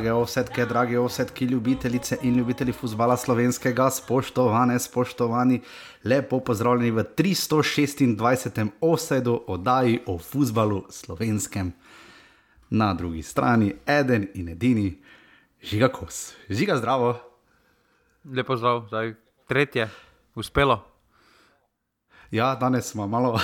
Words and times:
Drage 0.00 0.12
ovsetke, 0.12 0.64
drage 0.66 0.98
ovsetke, 0.98 1.44
ljubitelice 1.44 2.16
in 2.22 2.36
ljubitelji 2.36 2.72
futbola 2.72 3.16
slovenskega, 3.16 3.90
spoštovane, 3.90 4.78
spoštovani, 4.78 5.60
lepo 6.04 6.38
pozdravljeni 6.40 6.90
v 6.90 7.04
326. 7.16 8.68
offsetu 8.80 9.44
oddaji 9.46 10.00
o 10.06 10.18
futbalu 10.18 10.84
slovenskem. 10.90 11.72
Na 12.70 12.94
drugi 12.94 13.22
strani 13.22 13.74
eden 13.86 14.28
in 14.34 14.48
edini, 14.48 15.02
žiga 15.62 15.88
kos. 15.88 16.32
Žiga 16.48 16.76
zdravo. 16.76 17.18
Lepo 18.24 18.56
zdrav, 18.56 18.86
zdaj 18.88 19.14
tretje, 19.48 19.90
uspelo. 20.34 20.80
Ja, 22.30 22.54
danes 22.54 22.88
smo 22.88 23.06
malo 23.06 23.40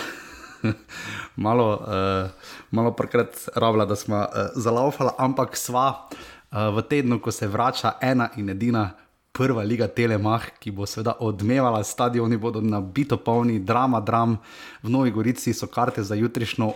malo, 1.37 1.75
uh, 1.75 2.31
malo 2.71 2.93
prekrat 2.93 3.49
rabila, 3.55 3.85
da 3.85 3.97
smo 3.97 4.17
uh, 4.17 4.25
zalaufala, 4.55 5.15
ampak 5.19 5.57
sva 5.57 5.89
uh, 5.89 6.19
v 6.51 6.83
tednu, 6.89 7.21
ko 7.21 7.33
se 7.33 7.49
vrača 7.49 7.97
ena 8.01 8.31
in 8.37 8.51
edina 8.51 8.91
prva 9.37 9.63
liga 9.63 9.89
Telemach, 9.89 10.49
ki 10.61 10.73
bo 10.73 10.87
seveda 10.89 11.19
odmevala, 11.21 11.83
stadioni 11.85 12.39
bodo 12.41 12.63
nabito 12.65 13.19
polni, 13.21 13.59
drama, 13.61 14.01
dram, 14.01 14.39
v 14.83 14.93
Novi 14.93 15.13
Gorici 15.13 15.53
so 15.53 15.69
karte 15.69 16.03
za 16.03 16.17
jutrišnjo. 16.17 16.73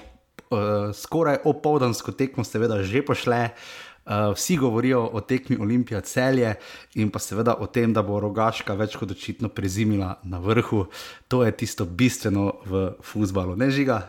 Uh, 0.50 0.90
skoraj 0.96 1.44
opoldansko 1.46 2.12
tekmo, 2.12 2.44
seveda, 2.44 2.82
že 2.82 3.04
pošle. 3.06 3.54
Uh, 4.00 4.32
vsi 4.34 4.56
govorijo 4.58 5.04
o 5.12 5.20
tekmi 5.20 5.56
Olimpija 5.60 6.00
celje 6.00 6.54
in 6.98 7.12
pa 7.12 7.20
seveda 7.22 7.54
o 7.60 7.68
tem, 7.70 7.92
da 7.94 8.02
bo 8.02 8.18
rogaška 8.20 8.74
več 8.74 8.96
kot 8.98 9.12
očitno 9.14 9.48
prezimila 9.48 10.16
na 10.24 10.40
vrhu. 10.42 10.88
To 11.28 11.44
je 11.46 11.54
tisto 11.54 11.86
bistveno 11.86 12.60
v 12.66 12.88
futbalu, 13.04 13.54
ne 13.56 13.70
žiga. 13.70 14.02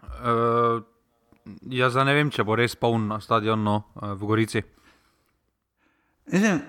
Uh, 0.00 0.80
jaz 1.70 1.96
ne 2.04 2.14
vem, 2.14 2.30
če 2.30 2.44
bo 2.46 2.56
res 2.58 2.76
poln 2.76 3.08
na 3.10 3.20
stadionu 3.20 3.62
no, 3.64 3.76
uh, 4.00 4.12
v 4.18 4.30
Gorici. 4.30 4.62
Mislim, 6.30 6.60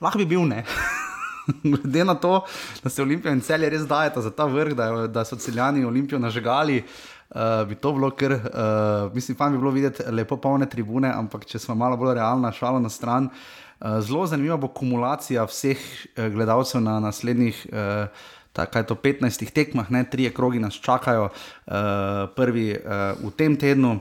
lahko 0.00 0.20
bi 0.22 0.26
bil 0.30 0.44
ne. 0.48 0.64
Glede 1.64 2.04
na 2.04 2.14
to, 2.14 2.44
da 2.82 2.90
se 2.90 3.02
Olimpija 3.02 3.32
in 3.34 3.40
celje 3.40 3.70
res 3.70 3.86
dajeta 3.88 4.22
za 4.22 4.30
ta 4.30 4.46
vrh, 4.46 4.74
da, 4.76 4.90
da 5.06 5.24
so 5.24 5.36
celjani 5.36 5.84
Olimpijo 5.84 6.18
nažgali. 6.18 6.82
Uh, 7.30 7.62
bi 7.68 7.76
to 7.78 7.92
bilo, 7.94 8.10
ker 8.10 8.34
uh, 8.34 9.14
mislim, 9.14 9.36
pa 9.38 9.48
bi 9.50 9.58
bilo 9.58 9.70
videti 9.70 10.02
lepo 10.10 10.36
polne 10.36 10.66
tribune, 10.66 11.12
ampak 11.14 11.46
če 11.46 11.60
smo 11.62 11.74
malo 11.78 11.98
bolj 11.98 12.16
realni, 12.18 12.50
šalo 12.54 12.80
na 12.82 12.90
stran. 12.90 13.30
Uh, 13.80 14.00
zelo 14.02 14.26
zanimiva 14.26 14.58
bo 14.58 14.68
kumulacija 14.74 15.46
vseh 15.46 15.78
uh, 15.78 16.26
gledalcev 16.34 16.82
na 16.82 16.98
naslednjih. 17.00 17.66
Uh, 17.72 18.28
Kaj 18.50 18.82
je 18.82 18.86
to 18.90 18.96
15 18.98 19.52
tekmah, 19.54 19.92
ne, 19.94 20.02
tri 20.10 20.26
krogi 20.34 20.58
nas 20.58 20.74
čakajo, 20.74 21.28
uh, 21.30 21.74
prvi 22.34 22.72
uh, 22.74 23.14
v 23.22 23.30
tem 23.38 23.54
tednu, 23.56 24.00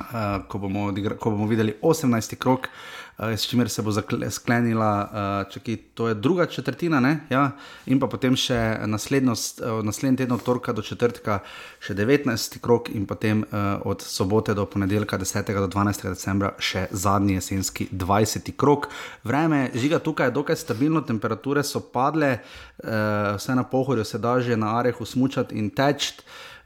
uh, 0.00 0.42
ko, 0.48 0.58
bomo 0.58 0.90
ko 1.18 1.30
bomo 1.30 1.46
videli 1.46 1.74
18 1.82 2.36
krog, 2.36 2.68
uh, 2.68 3.10
Eh, 3.20 3.36
s 3.36 3.46
čimer 3.46 3.68
se 3.68 3.82
bo 3.82 3.92
sklenila, 4.30 5.10
uh, 5.12 5.52
čaki, 5.52 5.76
to 5.76 6.08
je 6.08 6.14
druga 6.14 6.46
četrtina, 6.46 7.16
ja? 7.30 7.50
in 7.86 8.00
pa 8.00 8.06
potem 8.06 8.36
še 8.36 8.54
eh, 8.56 8.86
naslednji 8.88 10.16
teden, 10.16 10.32
od 10.32 10.42
torka 10.42 10.72
do 10.72 10.80
četrtka, 10.82 11.42
še 11.84 11.94
19 11.94 12.56
krok, 12.64 12.88
in 12.88 13.04
potem 13.06 13.42
uh, 13.44 13.82
od 13.84 14.00
sobote 14.00 14.54
do 14.56 14.64
ponedeljka, 14.64 15.18
10. 15.18 15.52
do 15.52 15.68
12. 15.68 16.08
decembra, 16.08 16.54
še 16.58 16.86
zadnji 16.90 17.36
jesenski 17.36 17.88
20. 17.92 18.48
krok. 18.56 18.88
Vreme 19.24 19.68
žiga 19.74 19.98
tukaj 20.00 20.30
je 20.30 20.36
dokaj 20.38 20.56
stabilno, 20.56 21.02
temperature 21.04 21.64
so 21.64 21.82
padle, 21.92 22.38
uh, 22.40 23.36
vse 23.36 23.58
na 23.58 23.66
pohorju 23.68 24.04
se 24.04 24.18
da 24.18 24.38
že 24.40 24.56
na 24.56 24.78
arehu 24.78 25.04
smučati 25.04 25.58
in 25.58 25.68
teč. 25.70 26.14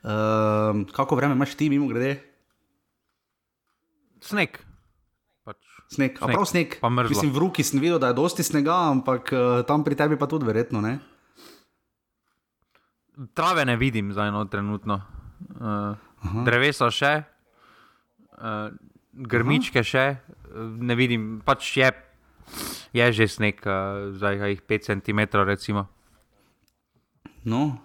Uh, 0.05 0.87
kako 0.95 1.19
vreme 1.19 1.35
imaš 1.35 1.57
ti, 1.59 1.71
mimo 1.73 1.91
grede? 1.91 2.34
Sneg. 4.25 4.57
Sneg, 5.93 6.17
sneg. 6.17 6.33
prav 6.33 6.47
sneg. 6.49 6.79
Mislim, 7.09 7.33
v 7.33 7.43
roki 7.45 7.65
sem 7.65 7.81
videl, 7.81 7.99
da 8.01 8.11
je 8.11 8.17
dosti 8.17 8.43
snega, 8.43 8.89
ampak 8.89 9.29
uh, 9.37 9.61
tam 9.69 9.85
pri 9.85 9.99
tebi 9.99 10.17
pa 10.17 10.27
tudi 10.27 10.49
verjetno 10.49 10.81
ne. 10.81 10.97
Trave 13.37 13.67
ne 13.69 13.77
vidim 13.77 14.13
za 14.13 14.27
eno 14.27 14.45
trenutno. 14.49 15.03
Uh, 15.61 16.41
drevesa 16.49 16.89
še, 16.91 17.13
uh, 18.41 18.73
grmičke 19.13 19.85
Aha. 19.85 19.87
še, 19.87 20.07
ne 20.81 20.97
vidim, 20.97 21.45
pač 21.45 21.69
je, 21.77 21.93
je 22.97 23.11
že 23.13 23.29
sneg, 23.29 23.61
uh, 23.69 24.09
zdaj 24.17 24.41
jih 24.41 24.65
5 24.65 24.89
cm. 24.89 25.21
Recimo. 25.45 25.87
No, 27.45 27.77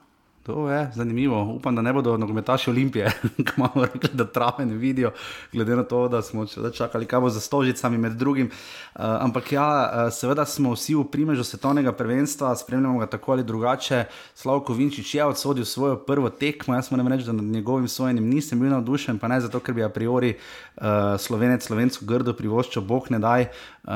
To 0.49 0.69
je 0.69 0.91
zanimivo. 0.95 1.43
Upam, 1.43 1.75
da 1.75 1.81
ne 1.81 1.93
bodo 1.93 2.17
nogometaši 2.17 2.69
Olimpije, 2.69 3.11
ki 3.45 3.51
imamo 3.57 3.85
rekli, 3.85 4.09
da 4.13 4.25
trave 4.25 4.65
ne 4.65 4.75
vidijo, 4.75 5.11
glede 5.53 5.75
na 5.75 5.83
to, 5.83 6.07
da 6.07 6.21
smo 6.21 6.45
čakali, 6.73 7.05
kaj 7.05 7.19
bo 7.19 7.29
za 7.29 7.39
stožicami 7.39 7.97
med 7.97 8.11
drugim. 8.11 8.47
Uh, 8.47 9.01
ampak 9.01 9.51
ja, 9.51 9.91
uh, 9.93 10.13
seveda 10.13 10.45
smo 10.45 10.73
vsi 10.73 10.95
v 10.95 11.03
primežu 11.11 11.43
svetovnega 11.43 11.91
prvenstva, 11.91 12.55
spremljamo 12.55 12.99
ga 12.99 13.05
tako 13.05 13.31
ali 13.31 13.43
drugače. 13.43 14.05
Slavko 14.35 14.73
Vinčič 14.73 15.15
je 15.15 15.25
odsodil 15.25 15.65
svojo 15.65 15.97
prvo 15.97 16.29
tekmo. 16.29 16.75
Jaz 16.75 16.91
moram 16.91 17.07
reči, 17.07 17.25
da 17.25 17.31
nad 17.31 17.45
njegovim 17.45 17.87
sojenjem 17.87 18.25
nisem 18.25 18.59
bil 18.59 18.69
navdušen, 18.69 19.19
pa 19.19 19.27
ne 19.27 19.41
zato, 19.41 19.59
ker 19.59 19.75
bi 19.75 19.83
a 19.83 19.89
priori 19.89 20.33
uh, 20.33 20.83
slovenec 21.17 21.66
slovensko 21.66 22.05
grdo 22.05 22.33
privoščil, 22.33 22.81
bog 22.81 23.11
ne 23.13 23.19
daj. 23.19 23.51
Uh, 23.83 23.93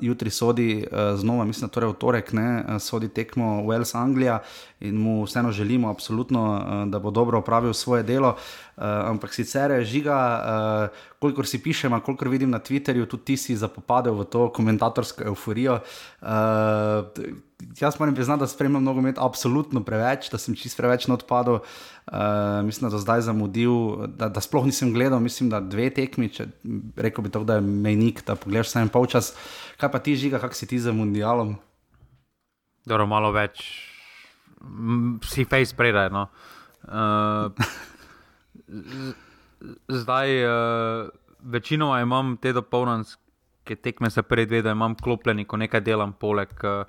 jutri 0.00 0.30
sodi 0.30 0.82
uh, 0.82 1.14
znova, 1.18 1.44
mislim, 1.44 1.70
torej 1.70 1.94
v 1.94 1.94
torek, 1.98 2.32
ne, 2.32 2.78
sodi 2.80 3.08
tekmo 3.08 3.62
Wales 3.62 3.94
Anglija 3.98 4.42
in 4.82 4.98
mu 4.98 5.22
vseeno 5.24 5.52
želimo, 5.52 5.90
absolutno, 5.90 6.42
uh, 6.52 6.90
da 6.90 6.98
bo 6.98 7.10
dobro 7.10 7.38
opravil 7.38 7.72
svoje 7.72 8.02
delo. 8.02 8.36
Uh, 8.76 8.82
ampak 8.84 9.34
sicer 9.34 9.70
je 9.70 9.84
žiga, 9.84 10.18
uh, 10.18 10.98
kolikor 11.18 11.46
si 11.46 11.62
pišem, 11.62 12.00
kolikor 12.00 12.28
vidim 12.28 12.50
na 12.50 12.58
Twitterju, 12.58 13.06
tudi 13.06 13.24
ti 13.24 13.36
si 13.36 13.56
zapopadel 13.56 14.14
v 14.18 14.24
to 14.24 14.48
komentatorsko 14.52 15.24
euforijo. 15.30 15.80
Jaz 17.80 17.98
moram 18.00 18.14
priznati, 18.14 18.40
da 18.40 18.46
spremljam 18.46 18.84
nogomet 18.84 19.16
absolutno 19.18 19.84
preveč, 19.84 20.30
da 20.30 20.38
sem 20.38 20.54
čist 20.58 20.76
preveč 20.76 21.06
odpadel. 21.08 21.60
Uh, 22.06 22.64
mislim, 22.66 22.90
da 22.90 22.98
zdaj 22.98 23.20
zamudil, 23.20 24.06
da, 24.06 24.28
da 24.28 24.40
sploh 24.40 24.66
nisem 24.66 24.92
gledal, 24.92 25.20
mislim, 25.20 25.50
da 25.50 25.60
dve 25.60 25.90
tekmi, 25.94 26.28
če 26.28 26.48
rekel 26.96 27.24
bi 27.24 27.30
to, 27.30 27.44
da 27.44 27.60
je 27.60 27.60
mejnik, 27.60 28.24
da 28.26 28.34
pogledaš 28.34 28.72
samo 28.74 28.90
polčas. 28.90 29.34
Kaj 29.78 29.92
pa 29.92 30.02
ti 30.02 30.16
žiga, 30.16 30.42
kak 30.42 30.54
si 30.58 30.66
ti 30.66 30.80
za 30.82 30.92
mundialom? 30.92 31.54
Dobro, 32.82 33.06
malo 33.06 33.30
več, 33.30 33.62
si 35.24 35.44
face 35.44 35.76
predaj. 35.76 36.10
No. 36.10 36.26
Uh, 36.82 37.52
zdaj, 40.02 40.44
uh, 40.44 41.08
večinoma 41.42 42.00
imam 42.00 42.36
te 42.36 42.52
dopolnjenske 42.52 43.76
tekme, 43.82 44.10
se 44.10 44.22
predvede, 44.22 44.62
da 44.62 44.70
imam 44.76 44.94
klopljeni, 44.94 45.44
ko 45.44 45.56
nekaj 45.56 45.80
delam 45.80 46.12
poleg. 46.12 46.52
Uh, 46.62 46.84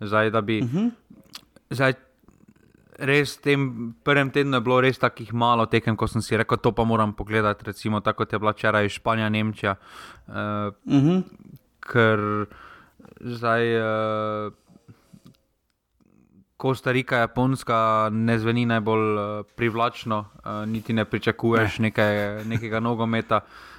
zdaj, 0.00 0.30
da 0.30 0.40
bi. 0.40 0.60
Uh 0.62 0.68
mhm. 0.68 0.78
-huh. 0.78 0.90
zdaj, 1.70 1.94
res 2.98 3.38
v 3.38 3.42
tem 3.42 3.94
prvem 4.04 4.30
tednu 4.30 4.56
je 4.56 4.60
bilo 4.60 4.80
res 4.80 4.98
takih 4.98 5.34
malo 5.34 5.66
tekem, 5.66 5.96
ko 5.96 6.06
sem 6.06 6.22
si 6.22 6.36
rekel, 6.36 6.58
to 6.58 6.72
pa 6.72 6.84
moram 6.84 7.12
pogledati. 7.12 7.64
Recimo, 7.64 8.00
tako 8.00 8.16
kot 8.16 8.32
je 8.32 8.38
bila 8.38 8.52
včeraj 8.52 8.88
Španija, 8.88 9.28
Nemčija. 9.28 9.76
Uh, 10.26 10.34
uh 10.34 11.02
-huh. 11.02 11.22
Ker 11.80 12.46
zdaj. 13.20 13.76
Uh, 13.80 14.52
Kostarika, 16.58 17.22
Japonska 17.22 18.08
ne 18.12 18.38
zveni 18.38 18.66
najbolj 18.66 19.14
uh, 19.14 19.46
privlačno, 19.56 20.18
uh, 20.18 20.66
niti 20.66 20.92
ne 20.92 21.04
pričakuješ 21.04 21.78
ne. 21.78 21.88
nekaj, 21.88 22.44
nekega 22.44 22.80
nogometa. 22.80 23.36
Uh, 23.36 23.78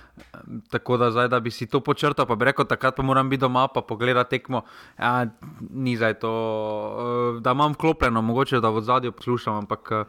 Tako 0.69 0.97
da, 0.97 1.11
zdaj, 1.11 1.27
da 1.27 1.39
bi 1.39 1.51
si 1.51 1.67
to 1.67 1.79
počrtal, 1.79 2.25
pa 2.25 2.35
bi 2.35 2.45
rekel, 2.45 2.65
takrat 2.65 2.95
pa 2.95 3.03
moram 3.03 3.29
biti 3.29 3.41
doma, 3.41 3.67
pa 3.67 3.81
pogledati 3.81 4.29
tekmo. 4.29 4.61
Ja, 4.99 5.27
ni 5.69 5.95
zdaj 5.97 6.13
to, 6.13 6.31
eh, 7.37 7.41
da 7.41 7.51
imam 7.51 7.73
klopljeno, 7.73 8.21
mogoče 8.21 8.59
da 8.59 8.69
v 8.69 8.81
zadju 8.81 9.11
poslušam, 9.11 9.55
ampak 9.55 9.91
eh, 9.91 10.03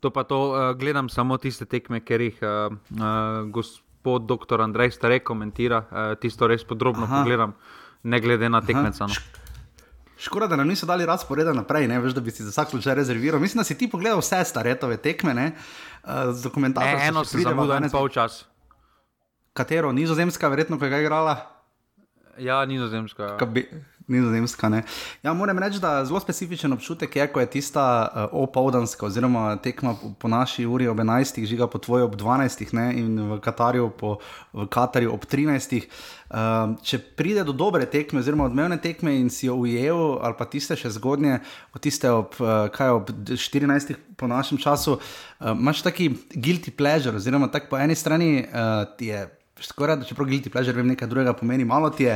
to 0.00 0.10
pa 0.10 0.22
to 0.22 0.40
eh, 0.56 0.74
gledam 0.74 1.08
samo 1.08 1.36
tiste 1.36 1.64
tekme, 1.64 2.00
ker 2.00 2.20
jih 2.20 2.38
gospod 3.50 4.26
dr. 4.26 4.60
Andrej 4.60 4.90
Stare 4.90 5.18
komentira, 5.18 5.84
tisto 6.20 6.46
res 6.46 6.64
podrobno 6.64 7.04
Aha. 7.04 7.18
pogledam, 7.18 7.54
ne 8.02 8.20
glede 8.20 8.48
na 8.48 8.60
tekmeca. 8.60 9.06
No. 9.06 9.41
Škoda, 10.22 10.46
da 10.46 10.56
nam 10.56 10.68
niso 10.68 10.86
dali 10.86 11.06
razporeda 11.06 11.52
naprej, 11.52 11.88
ne 11.90 11.98
veš, 12.00 12.14
da 12.14 12.20
bi 12.20 12.30
si 12.30 12.44
za 12.46 12.50
vsak 12.50 12.70
slučaj 12.70 12.94
rezerviral. 12.94 13.40
Mislim, 13.40 13.60
da 13.60 13.64
si 13.64 13.78
ti 13.78 13.90
pogledal 13.90 14.22
vse 14.22 14.44
staretove 14.44 14.96
tekme, 14.96 15.34
ne? 15.34 15.52
z 16.32 16.42
dokumentacijo. 16.42 16.98
Eno 17.08 17.24
se 17.24 17.38
zamudil, 17.38 17.76
en 17.76 17.90
pol 17.90 18.08
čas 18.08 18.44
katero, 19.52 19.92
nizozemska, 19.92 20.48
verjetno, 20.48 20.78
ki 20.78 20.84
je 20.84 21.00
igrala. 21.00 21.36
Ja, 22.38 22.64
nizozemska. 22.64 23.22
Ja. 23.22 23.38
Nizozemska. 24.08 24.82
Ja, 25.22 25.32
moram 25.32 25.58
reči, 25.58 25.80
da 25.80 26.04
zelo 26.04 26.20
specifičen 26.20 26.72
občutek, 26.72 27.16
je, 27.16 27.26
ko 27.32 27.40
je 27.40 27.50
tista 27.50 28.08
uh, 28.08 28.42
opoldanska, 28.42 29.06
oziroma 29.06 29.56
tekma 29.56 29.94
po 30.18 30.28
naši 30.28 30.66
uri 30.66 30.88
ob 30.88 30.98
11, 30.98 31.44
žiga 31.46 31.66
po 31.66 31.78
tvoji 31.78 32.02
ob 32.02 32.16
12 32.16 32.72
ne, 32.72 32.86
in 32.98 33.20
v 33.32 33.40
Katarju, 33.40 33.90
po, 33.98 34.16
v 34.52 34.66
Katarju 34.66 35.12
ob 35.12 35.26
13. 35.26 35.76
Uh, 35.76 36.38
ehm, 36.38 36.76
če 36.82 36.98
pride 36.98 37.44
do 37.44 37.52
dobre 37.52 37.86
tekme, 37.86 38.20
oziroma 38.20 38.46
odmevne 38.48 38.78
tekme 38.80 39.14
in 39.20 39.30
si 39.30 39.46
jo 39.46 39.58
ujel, 39.62 40.18
ali 40.22 40.38
pa 40.38 40.46
tiste 40.48 40.76
še 40.76 40.94
zgodnje, 40.96 41.40
od 41.74 41.84
tiste 41.84 42.10
ob, 42.10 42.38
uh, 42.40 42.72
ob 42.94 43.12
14 43.28 43.94
po 44.16 44.26
našem 44.30 44.58
času, 44.58 44.98
uh, 44.98 45.52
imaš 45.52 45.84
taki 45.84 46.10
guilty 46.34 46.74
pleasure, 46.74 47.16
oziroma 47.16 47.50
tako 47.52 47.74
po 47.74 47.82
eni 47.82 47.94
strani 47.94 48.42
uh, 48.42 48.88
ti 48.96 49.12
je 49.12 49.26
Skoraj 49.60 49.96
da 50.00 50.06
čeprav 50.08 50.26
guilty 50.26 50.48
pleasure 50.48 50.76
vem 50.76 50.88
nekaj 50.88 51.08
drugega 51.08 51.34
pomeni, 51.36 51.64
malo 51.64 51.90
ti 51.92 52.06
je 52.06 52.14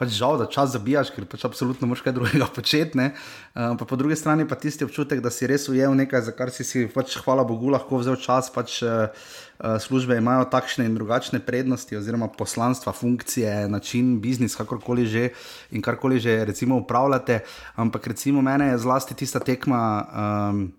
pač 0.00 0.14
žal, 0.16 0.38
da 0.40 0.46
čas 0.48 0.72
zabijaš, 0.72 1.10
ker 1.12 1.26
pač 1.28 1.44
absolutno 1.44 1.86
moraš 1.86 2.00
kaj 2.06 2.14
drugega 2.16 2.48
početi. 2.56 2.98
Uh, 2.98 3.76
pa 3.76 3.84
po 3.84 3.96
drugi 3.96 4.16
strani 4.16 4.48
pa 4.48 4.56
tisti 4.56 4.86
občutek, 4.88 5.20
da 5.20 5.30
si 5.30 5.46
res 5.46 5.68
ujel 5.68 5.92
nekaj, 5.98 6.24
za 6.30 6.32
kar 6.32 6.50
si 6.50 6.64
si 6.64 6.86
pač 6.88 7.18
hvala 7.20 7.44
Bogu 7.44 7.68
lahko 7.74 8.00
vzel 8.00 8.16
čas. 8.16 8.48
Pač, 8.54 8.80
uh, 8.82 9.12
službe 9.58 10.16
imajo 10.16 10.48
takšne 10.48 10.86
in 10.86 10.94
drugačne 10.94 11.42
prednosti, 11.44 11.96
oziroma 11.98 12.30
poslanstva, 12.32 12.92
funkcije, 12.96 13.68
način, 13.68 14.16
biznis, 14.22 14.56
kakorkoli 14.56 15.06
že 15.06 15.28
in 15.70 15.82
karkoli 15.82 16.20
že 16.20 16.44
recimo 16.44 16.78
upravljate. 16.78 17.42
Ampak 17.76 18.06
recimo 18.06 18.42
mene 18.42 18.72
je 18.72 18.78
zlasti 18.78 19.14
tista 19.14 19.38
tekma. 19.44 19.80
Um, 20.08 20.72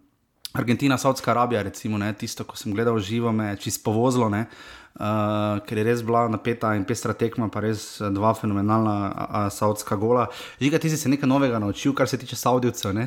Argentina, 0.53 0.97
Saudska 0.97 1.31
Arabija, 1.31 1.61
recimo, 1.61 1.97
ne, 1.97 2.09
tisto, 2.17 2.41
ko 2.43 2.57
sem 2.57 2.73
gledal 2.73 2.97
živo, 2.99 3.29
me 3.31 3.51
je 3.51 3.69
čisto 3.69 3.83
povozilo, 3.85 4.29
ne, 4.33 4.47
uh, 4.95 5.59
ker 5.67 5.77
je 5.77 5.85
res 5.85 6.03
bila 6.05 6.27
napeta 6.31 6.73
in 6.75 6.85
pestra 6.85 7.13
tekma, 7.13 7.49
pa 7.53 7.61
res 7.65 8.01
dva 8.15 8.33
fenomenalna 8.33 8.97
uh, 9.09 9.13
uh, 9.13 9.47
saudska 9.53 9.99
gola. 9.99 10.27
Žiga, 10.61 10.79
ti 10.79 10.89
si 10.89 10.97
se 10.97 11.09
nekaj 11.09 11.29
novega 11.29 11.59
naučil, 11.59 11.93
kar 11.93 12.07
se 12.07 12.17
tiče 12.17 12.35
Saudijcev? 12.39 12.97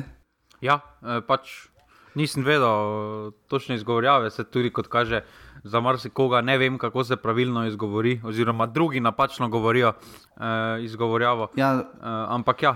Ja, 0.63 0.79
pač 1.27 1.73
nisem 2.15 2.43
vedel 2.45 3.31
točne 3.47 3.75
izgovorjave, 3.75 4.31
se 4.31 4.43
tudi 4.43 4.69
kot 4.69 4.87
kaže. 4.87 5.23
Za 5.63 5.79
marsikoga 5.79 6.41
ne 6.41 6.57
vem, 6.57 6.77
kako 6.77 7.03
se 7.03 7.15
pravilno 7.15 7.65
izgovori, 7.67 8.21
oziroma 8.23 8.65
drugi 8.65 8.99
napačno 8.99 9.47
govorijo 9.49 9.93
eh, 9.93 10.83
izgovorjavo. 10.83 11.47
Ja, 11.55 11.73
eh, 11.79 11.85
ampak 12.03 12.63
ja, 12.63 12.75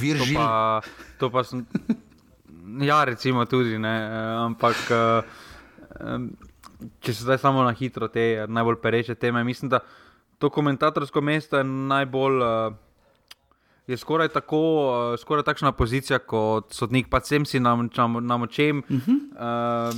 virži. 0.00 0.34
To, 0.34 0.80
to 1.18 1.30
pa 1.30 1.44
sem. 1.44 1.66
Ja, 2.80 3.04
recimo 3.04 3.44
tudi, 3.44 3.78
ne, 3.78 4.08
ampak 4.46 4.76
če 7.00 7.14
se 7.14 7.24
zdaj 7.24 7.38
samo 7.38 7.62
na 7.62 7.72
hitro 7.72 8.08
te 8.08 8.46
najbolj 8.48 8.80
pereče 8.82 9.14
teme, 9.14 9.44
mislim, 9.44 9.70
da 9.70 9.80
to 10.38 10.50
komentatorsko 10.50 11.20
mesto 11.20 11.58
je 11.58 11.64
najbolj. 11.64 12.42
Je 13.86 13.96
skoraj 14.00 14.30
tako, 14.32 14.60
skoraj 15.20 15.44
takšna 15.44 15.72
pozicija 15.76 16.18
kot 16.18 16.72
sodnik, 16.72 17.10
pa 17.12 17.20
sem 17.20 17.44
si 17.44 17.60
na 17.60 17.76
močem. 18.38 18.78
Uh 18.78 18.96
-huh. 18.96 19.18
uh, 19.36 19.94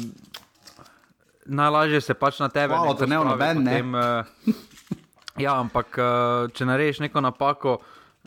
najlažje 1.46 2.00
se 2.00 2.14
pač 2.14 2.40
na 2.40 2.48
tebe. 2.48 2.74
Malo 2.74 2.94
te 2.94 3.06
ne 3.06 3.18
vnaven, 3.18 3.62
ne. 3.62 3.82
Uh, 3.82 4.26
ja, 5.44 5.60
ampak 5.60 5.86
uh, 5.98 6.50
če 6.50 6.66
narediš 6.66 6.98
neko 6.98 7.20
napako, 7.20 7.74
uh, 7.74 7.84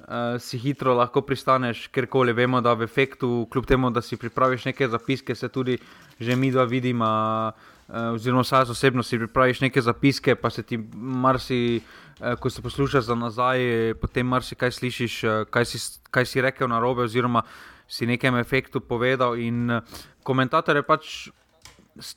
uh, 0.08 0.40
si 0.40 0.58
hitro 0.58 0.94
lahko 0.96 1.22
pristaneš, 1.26 1.88
ker 1.94 2.08
koli 2.08 2.34
vemo, 2.34 2.62
da 2.62 2.74
v 2.78 2.88
efektu, 2.88 3.48
kljub 3.52 3.68
temu, 3.68 3.92
da 3.92 4.02
si 4.02 4.18
pripraviš 4.18 4.70
neke 4.70 4.88
zapiske, 4.88 5.36
se 5.36 5.50
tudi 5.50 5.78
že 6.20 6.36
mi 6.36 6.52
dva 6.52 6.64
vidimo. 6.64 7.06
Uh, 7.06 7.78
oziroma, 7.90 8.44
vsaj 8.46 8.70
osebno 8.70 9.04
si 9.04 9.18
pripraviš 9.18 9.62
neke 9.62 9.82
zapiske, 9.82 10.36
pa 10.36 10.50
se 10.50 10.64
ti 10.64 10.78
marsi, 10.94 11.82
uh, 12.20 12.36
ko 12.40 12.50
se 12.50 12.62
poslušaš 12.62 13.04
za 13.04 13.16
nazaj, 13.16 13.94
potem 14.02 14.28
marsi 14.28 14.56
kaj 14.56 14.72
slišiš, 14.72 15.24
uh, 15.24 15.42
kaj, 15.50 15.66
si, 15.66 15.82
kaj 16.12 16.26
si 16.26 16.42
rekel 16.42 16.70
na 16.70 16.80
robe, 16.80 17.08
oziroma 17.10 17.44
si 17.88 18.06
nekem 18.06 18.38
efektu 18.38 18.80
povedal. 18.80 19.40
In 19.42 19.70
uh, 19.72 20.00
komentator 20.24 20.78
je 20.78 20.86
pač, 20.86 21.30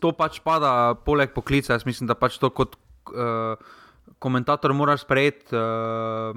to 0.01 0.13
pač 0.13 0.43
pada, 0.45 0.95
poleg 1.07 1.33
poklica. 1.33 1.73
Jaz 1.73 1.89
mislim, 1.89 2.11
da 2.11 2.15
pač 2.15 2.37
to 2.39 2.53
kot 2.53 2.77
uh, 3.09 3.57
komentator 4.21 4.77
moraš 4.77 5.07
sprejeti. 5.09 5.57
Uh, 5.57 6.37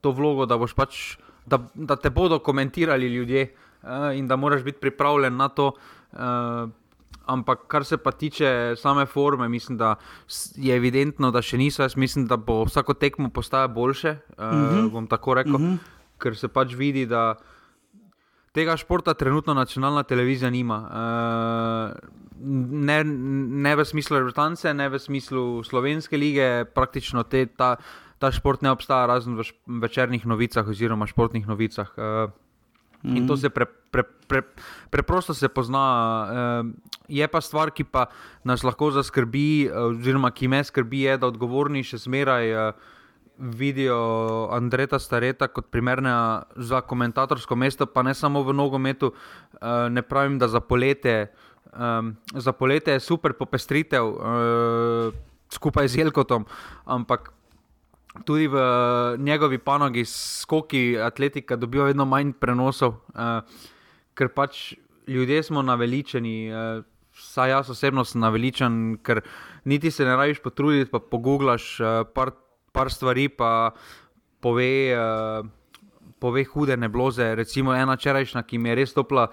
to 0.00 0.10
vlogo, 0.14 0.46
da, 0.46 0.58
pač, 0.58 1.18
da, 1.46 1.60
da 1.74 1.96
te 1.96 2.10
bodo 2.10 2.38
komentirali 2.38 3.06
ljudje 3.06 3.48
uh, 3.50 4.10
in 4.14 4.26
da 4.28 4.36
moraš 4.36 4.62
biti 4.62 4.82
pripravljen 4.82 5.36
na 5.36 5.48
to. 5.48 5.72
Uh, 6.12 6.70
ampak, 7.26 7.66
kar 7.66 7.84
se 7.84 7.96
pa 7.96 8.12
tiče 8.12 8.74
same 8.76 9.06
forme, 9.06 9.48
mislim, 9.48 9.78
da 9.78 9.94
je 10.56 10.76
evidentno, 10.76 11.30
da 11.30 11.42
še 11.42 11.58
niso. 11.58 11.82
Jaz 11.82 11.96
mislim, 11.96 12.26
da 12.26 12.36
bo 12.36 12.62
vsako 12.64 12.94
tekmo 12.94 13.30
postaja 13.30 13.68
boljše. 13.68 14.16
Uh, 14.38 14.44
uh 14.44 14.52
-huh. 14.52 14.90
Bom 14.90 15.06
tako 15.06 15.34
rekel, 15.34 15.54
uh 15.54 15.60
mhm. 15.60 15.72
-huh. 15.72 15.78
ker 16.18 16.36
se 16.36 16.48
pač 16.48 16.74
vidi, 16.74 17.06
da. 17.06 17.34
Tega 18.52 18.76
športa 18.76 19.14
trenutno 19.14 19.54
nacionalna 19.54 20.02
televizija 20.02 20.50
nima. 20.50 20.78
Uh, 20.88 22.08
ne, 22.70 23.04
ne 23.04 23.76
v 23.76 23.84
smislu 23.84 24.16
reprezentance, 24.16 24.74
ne 24.74 24.88
v 24.88 24.98
smislu 24.98 25.62
slovenske 25.64 26.16
lige, 26.16 26.64
praktično 26.64 27.22
te, 27.22 27.46
ta, 27.46 27.76
ta 28.18 28.32
šport 28.32 28.62
ne 28.62 28.70
obstaja, 28.70 29.06
razen 29.06 29.36
v 29.36 29.44
večernih 29.66 30.26
novicah 30.26 30.68
oziroma 30.68 31.06
športnih 31.06 31.46
novicah. 31.46 31.92
Uh, 31.96 32.30
mm. 33.06 33.16
In 33.16 33.26
to 33.26 33.34
mhm. 33.34 33.40
se 33.40 33.50
pre, 33.50 33.66
pre, 33.66 34.02
pre, 34.02 34.42
preprosto 34.90 35.34
se 35.34 35.48
pozna. 35.48 35.86
Uh, 36.26 36.72
je 37.08 37.28
pa 37.28 37.40
stvar, 37.40 37.70
ki 37.70 37.84
pa 37.84 38.10
nas 38.44 38.66
lahko 38.66 38.90
zaskrbi, 38.90 39.70
oziroma 39.70 40.30
ki 40.34 40.48
me 40.48 40.64
skrbi, 40.64 41.06
je, 41.06 41.16
da 41.22 41.30
odgovorni 41.30 41.86
še 41.86 42.02
zmeraj. 42.02 42.52
Uh, 42.52 42.92
Vidijo 43.36 44.48
Andreta 44.48 44.96
Stareta 44.96 45.44
kot 45.52 45.66
primerna 45.68 46.48
za 46.56 46.80
komentatorsko 46.80 47.52
mesto, 47.52 47.84
pa 47.84 48.00
ne 48.00 48.14
samo 48.16 48.40
v 48.40 48.54
nogometu. 48.56 49.10
Ne 49.92 50.00
pravim, 50.00 50.38
da 50.40 50.48
za 50.48 50.62
poletje, 50.64 51.26
za 52.32 52.52
poletje 52.56 52.96
je 52.96 53.02
super 53.04 53.36
popestritev 53.36 54.08
skupaj 55.52 55.88
z 55.88 56.00
Jelkotom, 56.00 56.48
ampak 56.84 57.35
tudi 58.24 58.46
v 58.48 58.56
njegovi 59.18 59.58
panogi, 59.58 60.04
skoki, 60.04 60.98
atletika, 60.98 61.56
dobijo 61.56 61.84
vedno 61.84 62.04
manj 62.04 62.32
prenosov, 62.40 62.96
uh, 63.14 63.40
ker 64.14 64.30
pač 64.34 64.74
ljudje 65.06 65.42
smo 65.42 65.62
naveličeni. 65.62 66.36
Uh, 66.50 66.84
Saj 67.16 67.48
jaz 67.48 67.70
osebno 67.72 68.02
sem 68.04 68.20
naveličen, 68.20 68.98
ker 69.00 69.22
niti 69.64 69.88
se 69.90 70.04
ne 70.04 70.16
rabiš 70.16 70.42
potruditi, 70.44 70.90
pa 70.90 70.98
poguglaš 71.00 71.78
uh, 71.80 72.02
par, 72.12 72.34
par 72.76 72.90
stvari, 72.92 73.30
pa 73.32 73.70
pove, 74.44 74.92
uh, 74.92 75.46
pove 76.20 76.44
hude 76.44 76.76
nebloze. 76.76 77.30
Recimo 77.34 77.72
ena 77.72 77.96
čerajšnja, 77.96 78.42
ki 78.44 78.58
mi 78.58 78.68
je 78.68 78.74
res 78.76 78.92
topla. 78.92 79.30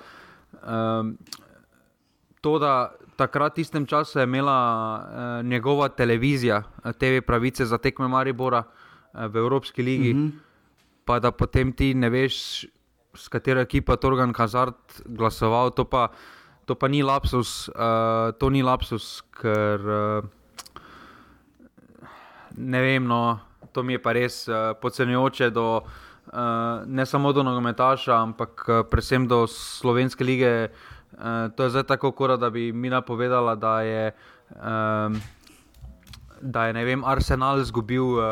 Uh, 0.63 1.11
to, 2.39 2.55
da 2.59 2.93
takrat, 3.17 3.57
v 3.57 3.61
istem 3.61 3.85
času, 3.85 4.19
je 4.19 4.23
imela 4.23 4.59
uh, 4.59 5.45
njegova 5.45 5.87
televizija, 5.89 6.63
uh, 6.63 6.91
TV 6.91 7.21
pravice 7.25 7.65
za 7.65 7.77
tekme 7.77 8.07
Maribora 8.07 8.63
uh, 8.63 9.25
v 9.25 9.37
Evropski 9.37 9.83
ligi, 9.83 10.13
mm 10.13 10.19
-hmm. 10.19 10.31
pa 11.05 11.19
da 11.19 11.31
potem 11.31 11.73
ti 11.73 11.93
ne 11.93 12.09
veš, 12.09 12.65
s 13.15 13.27
katero 13.27 13.61
ekipo 13.61 13.93
je 13.93 13.97
Torgan 13.97 14.33
Hazard 14.37 14.75
glasoval. 15.05 15.71
To 15.71 15.85
pa, 15.85 16.07
to 16.65 16.75
pa 16.75 16.87
ni 16.87 17.03
lapsus, 17.03 17.69
uh, 17.69 18.33
to 18.37 18.49
ni 18.49 18.63
lapsus, 18.63 19.21
ker 19.41 19.79
uh, 19.79 20.23
ne 22.57 22.81
vem, 22.81 23.05
no, 23.05 23.39
to 23.71 23.83
mi 23.83 23.93
je 23.93 24.01
pa 24.01 24.11
res 24.11 24.47
uh, 24.47 24.55
podcenjujoče 24.81 25.49
do. 25.49 25.81
Uh, 26.23 26.39
ne 26.87 27.05
samo 27.05 27.33
do 27.33 27.43
nogometaša, 27.43 28.21
ampak 28.21 28.65
uh, 28.67 28.85
predvsem 28.89 29.27
do 29.27 29.47
slovenske 29.47 30.23
lige, 30.23 30.69
uh, 30.71 30.93
Uh, 31.13 31.51
to 31.55 31.63
je 31.63 31.69
zdaj 31.69 31.83
tako, 31.83 32.11
kora, 32.11 32.37
da 32.37 32.49
bi 32.49 32.71
mi 32.73 32.89
napovedala, 32.89 33.55
da 33.55 33.81
je, 33.81 34.11
um, 34.55 35.19
da 36.41 36.65
je 36.65 36.85
vem, 36.85 37.03
Arsenal 37.05 37.61
izgubil 37.61 38.03
uh, 38.03 38.23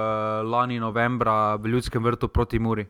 lani 0.44 0.80
novembra 0.80 1.56
v 1.56 1.68
Ljudskem 1.76 2.04
vrtu 2.04 2.28
proti 2.28 2.60
Muri. 2.60 2.88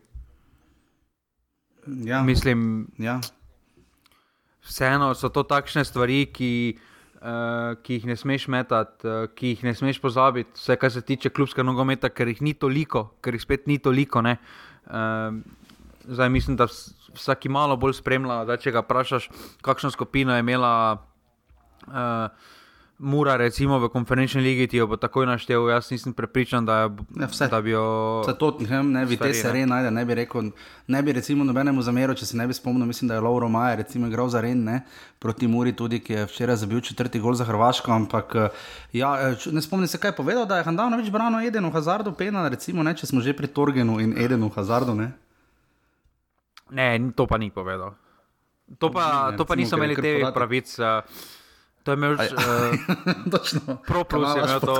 Ja. 1.86 2.22
Mislim, 2.22 2.88
ja. 2.98 3.20
vseeno 4.62 5.14
so 5.14 5.28
to 5.28 5.42
takšne 5.42 5.84
stvari, 5.84 6.24
ki, 6.32 6.78
uh, 7.20 7.74
ki 7.82 7.98
jih 7.98 8.06
ne 8.06 8.16
smeš 8.16 8.48
metati, 8.48 9.06
uh, 9.06 9.26
ki 9.34 9.54
jih 9.54 9.64
ne 9.66 9.74
smeš 9.74 10.00
pozabiti, 10.00 10.56
vse 10.56 10.76
kar 10.76 10.90
se 10.94 11.02
tiče 11.02 11.34
klubskega 11.34 11.66
nogometa, 11.66 12.08
ker 12.08 12.30
jih 12.32 12.40
ni 12.40 12.54
toliko, 12.54 13.10
ker 13.20 13.34
jih 13.34 13.42
spet 13.42 13.66
ni 13.66 13.78
toliko. 13.78 14.22
Uh, 14.22 15.42
zdaj 16.08 16.28
mislim, 16.28 16.56
da 16.56 16.66
vsak 17.14 17.46
malo 17.50 17.76
bolj 17.76 17.98
spremlja. 18.00 18.42
Da, 18.48 18.56
če 18.56 18.74
ga 18.74 18.84
vprašaš, 18.84 19.28
kakšno 19.62 19.92
skupino 19.94 20.34
je 20.34 20.44
imela 20.44 20.72
uh, 21.88 22.50
Mura, 23.02 23.34
recimo 23.34 23.82
v 23.82 23.88
konferenčni 23.90 24.38
ligi, 24.38 24.68
ti 24.70 24.78
jo 24.78 24.86
bo 24.86 24.94
takoj 24.94 25.26
naštel. 25.26 25.64
Jaz 25.66 25.88
nisem 25.90 26.12
prepričan, 26.14 26.62
da, 26.62 26.86
ja, 27.18 27.26
vse, 27.26 27.48
da 27.50 27.58
bi 27.58 27.74
jo. 27.74 28.22
Za 28.22 28.34
to 28.38 28.52
ne 28.62 29.02
bi 29.06 29.16
te 29.18 29.32
sere 29.34 29.64
najde, 29.66 29.90
ne 29.90 30.04
bi 30.06 30.14
rekel, 30.14 30.52
ne 30.86 31.00
bi 31.02 31.12
recimo 31.12 31.42
nobenemu 31.44 31.82
zameril, 31.82 32.14
če 32.14 32.28
se 32.30 32.38
ne 32.38 32.46
bi 32.46 32.54
spomnil, 32.54 32.86
mislim, 32.86 33.10
da 33.10 33.18
je 33.18 33.24
Lauro 33.26 33.48
Maja 33.50 33.74
recimo 33.82 34.06
igral 34.06 34.30
za 34.30 34.40
Ren, 34.40 34.62
ne, 34.62 34.84
proti 35.18 35.50
Muri 35.50 35.74
tudi, 35.74 35.98
ki 35.98 36.12
je 36.12 36.28
včeraj 36.30 36.60
zabil 36.62 36.80
četrti 36.80 37.18
gol 37.18 37.34
za 37.34 37.44
Hrvaško, 37.48 37.90
ampak 37.90 38.36
eh, 38.38 38.62
ja, 38.92 39.10
eh, 39.32 39.50
ne 39.50 39.62
spomnim 39.66 39.90
se, 39.90 39.98
kaj 39.98 40.14
je 40.14 40.20
povedal, 40.22 40.46
da 40.46 40.60
je 40.60 40.68
Handanovič 40.70 41.10
branil 41.10 41.48
Edenu 41.48 41.74
Hazardu 41.74 42.14
pena, 42.14 42.46
recimo, 42.48 42.86
ne, 42.86 42.94
če 42.94 43.10
smo 43.10 43.20
že 43.20 43.34
pri 43.34 43.50
Torgenu 43.50 43.98
in 43.98 44.14
Edenu 44.14 44.52
Hazardu, 44.54 44.94
ne. 44.94 45.10
Ne, 46.72 46.96
to 47.12 47.28
pa 47.28 47.36
ni 47.36 47.52
povedal. 47.52 47.94
To 48.80 48.88
pa, 48.88 49.30
ne, 49.30 49.36
to 49.36 49.44
pa 49.44 49.54
niso 49.54 49.76
imeli 49.76 49.96
te 49.96 50.24
pravice. 50.32 50.80
Uh, 50.80 51.04
to 51.84 51.92
je 51.92 51.96
imel 51.96 52.16
že. 52.16 52.32
Uh, 52.32 52.72
Točno. 53.34 53.84
Pro 53.84 54.04
plus 54.08 54.32
je 54.32 54.40
imel 54.40 54.60
to. 54.60 54.76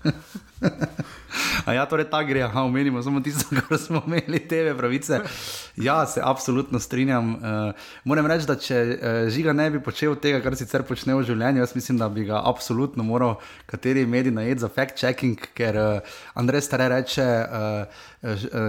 A 1.64 1.72
ja, 1.72 1.86
torej 1.86 2.08
ta 2.10 2.22
gre, 2.26 2.42
aha, 2.42 2.64
omenimo 2.66 3.02
samo 3.02 3.20
tisto, 3.20 3.48
kar 3.56 3.78
smo 3.78 4.02
imeli, 4.06 4.40
TV 4.48 4.74
pravice. 4.76 5.20
Ja, 5.76 6.06
se 6.06 6.20
absolutno 6.24 6.78
strinjam. 6.78 7.34
Uh, 7.34 7.40
moram 8.04 8.26
reči, 8.26 8.46
da 8.48 8.56
če 8.56 8.80
uh, 8.80 9.18
žiga 9.32 9.52
ne 9.52 9.70
bi 9.70 9.82
počel 9.82 10.16
tega, 10.20 10.40
kar 10.44 10.56
sicer 10.58 10.84
počne 10.88 11.14
v 11.18 11.24
življenju, 11.28 11.62
jaz 11.62 11.74
mislim, 11.76 12.00
da 12.00 12.08
bi 12.08 12.26
ga 12.28 12.42
absolutno 12.44 13.06
moral 13.06 13.36
kateri 13.70 14.06
mediji 14.06 14.34
najeti 14.34 14.64
za 14.64 14.70
fact-checking, 14.76 15.50
ker 15.54 15.78
uh, 15.80 16.16
Andrej 16.40 16.66
stare 16.66 16.88
reče, 16.92 17.28
uh, 17.46 18.06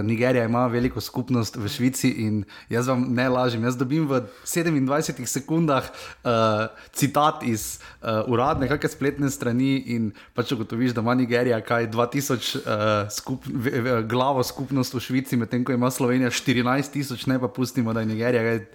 Nigerija 0.02 0.44
ima 0.44 0.66
veliko 0.66 1.00
skupnost 1.00 1.56
v 1.56 1.68
Švici 1.68 2.08
in 2.24 2.44
jaz 2.72 2.88
vam 2.88 3.04
ne 3.14 3.28
lažem. 3.28 3.64
Jaz 3.64 3.76
dobim 3.76 4.06
v 4.08 4.22
27 4.44 5.26
sekundah 5.28 5.90
uh, 6.24 6.70
citat 6.92 7.42
iz 7.44 7.76
uh, 8.00 8.24
uradne, 8.32 8.68
kakšne 8.68 8.92
spletne 8.94 9.30
strani 9.30 9.76
in 9.92 10.12
pač 10.32 10.54
ugotoviš, 10.56 10.96
da 10.96 11.04
ima 11.04 11.14
Nigerija 11.14 11.60
kaj 11.60 11.90
2000 11.92 12.51
uh, 12.54 13.10
skup, 13.10 13.46
v, 13.46 13.82
v, 13.82 14.00
glavo 14.08 14.42
skupnost 14.42 14.94
v 14.94 15.00
Švici, 15.00 15.36
medtem 15.36 15.64
ko 15.64 15.72
ima 15.72 15.90
Slovenija 15.90 16.30
14 16.30 16.92
tisoč, 16.92 17.26
ne 17.26 17.40
pa 17.40 17.48
pustimo, 17.48 17.92
da 17.92 18.00
je 18.00 18.12
Nigerija. 18.12 18.42
Kaj, 18.42 18.66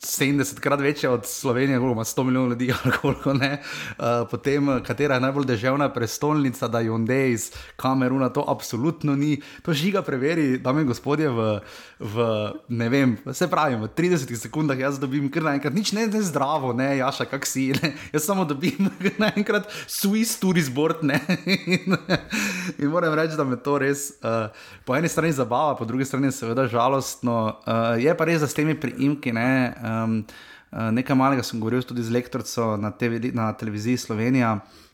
70 0.00 0.60
krat 0.60 0.80
večja 0.80 1.10
od 1.10 1.26
Slovenije, 1.26 1.78
kako 1.78 1.92
ima 1.92 2.04
100 2.04 2.24
milijonov 2.24 2.50
ljudi, 2.50 2.72
ali 2.84 2.94
koliko 3.00 3.34
ne. 3.34 3.62
Uh, 3.98 4.04
potem, 4.30 4.80
katera 4.86 5.14
je 5.14 5.20
najbolj 5.20 5.44
deževna 5.44 5.88
prestolnica, 5.92 6.68
da 6.68 6.82
Honda 6.88 7.14
iz 7.14 7.52
Kameruna, 7.76 8.28
to 8.28 8.44
absolutno 8.48 9.16
ni. 9.16 9.40
To 9.62 9.72
žiga 9.72 10.02
preveri, 10.02 10.58
dame 10.58 10.80
in 10.80 10.86
gospodje, 10.86 11.28
v, 11.28 11.60
v 12.00 12.16
ne 12.72 12.88
vem, 12.88 13.12
vse 13.28 13.44
pravim, 13.44 13.82
v 13.84 13.88
30 13.92 14.32
sekundah 14.40 14.78
jaz 14.78 14.96
dobim 14.96 15.28
kar 15.28 15.44
naenkrat, 15.44 15.74
nič 15.76 15.92
ne, 15.92 16.06
ne 16.08 16.22
zdravo, 16.24 16.72
ne, 16.72 16.96
jaša, 16.96 17.28
kak 17.28 17.44
si, 17.44 17.76
ne. 17.76 17.92
jaz 18.16 18.24
samo 18.24 18.46
dobim 18.48 18.88
naenkrat 19.20 19.68
Swiss 19.84 20.40
Tourist 20.40 20.72
Board, 20.72 21.04
ne. 21.04 21.20
in, 21.44 21.92
in 22.80 22.88
moram 22.88 23.12
reči, 23.12 23.36
da 23.36 23.44
me 23.44 23.60
to 23.60 23.76
res 23.84 24.16
uh, 24.24 24.48
po 24.88 24.96
eni 24.96 25.12
strani 25.12 25.36
zabava, 25.36 25.76
po 25.76 25.84
drugi 25.84 26.08
strani 26.08 26.32
seveda 26.32 26.64
žalostno. 26.72 27.60
Uh, 27.68 28.00
je 28.00 28.16
pa 28.16 28.24
res, 28.24 28.40
da 28.40 28.48
s 28.48 28.56
temi 28.56 28.78
priimki, 28.80 29.36
ne. 29.36 29.50
Um, 29.84 30.22
nekaj 30.70 31.18
malega 31.18 31.44
sem 31.44 31.60
govoril 31.60 31.82
tudi 31.84 32.00
z 32.06 32.14
lektorico 32.14 32.78
na, 32.80 32.94
na 33.34 33.52
televiziji 33.52 34.00
Slovenija. 34.08 34.56
Uh, 34.56 34.89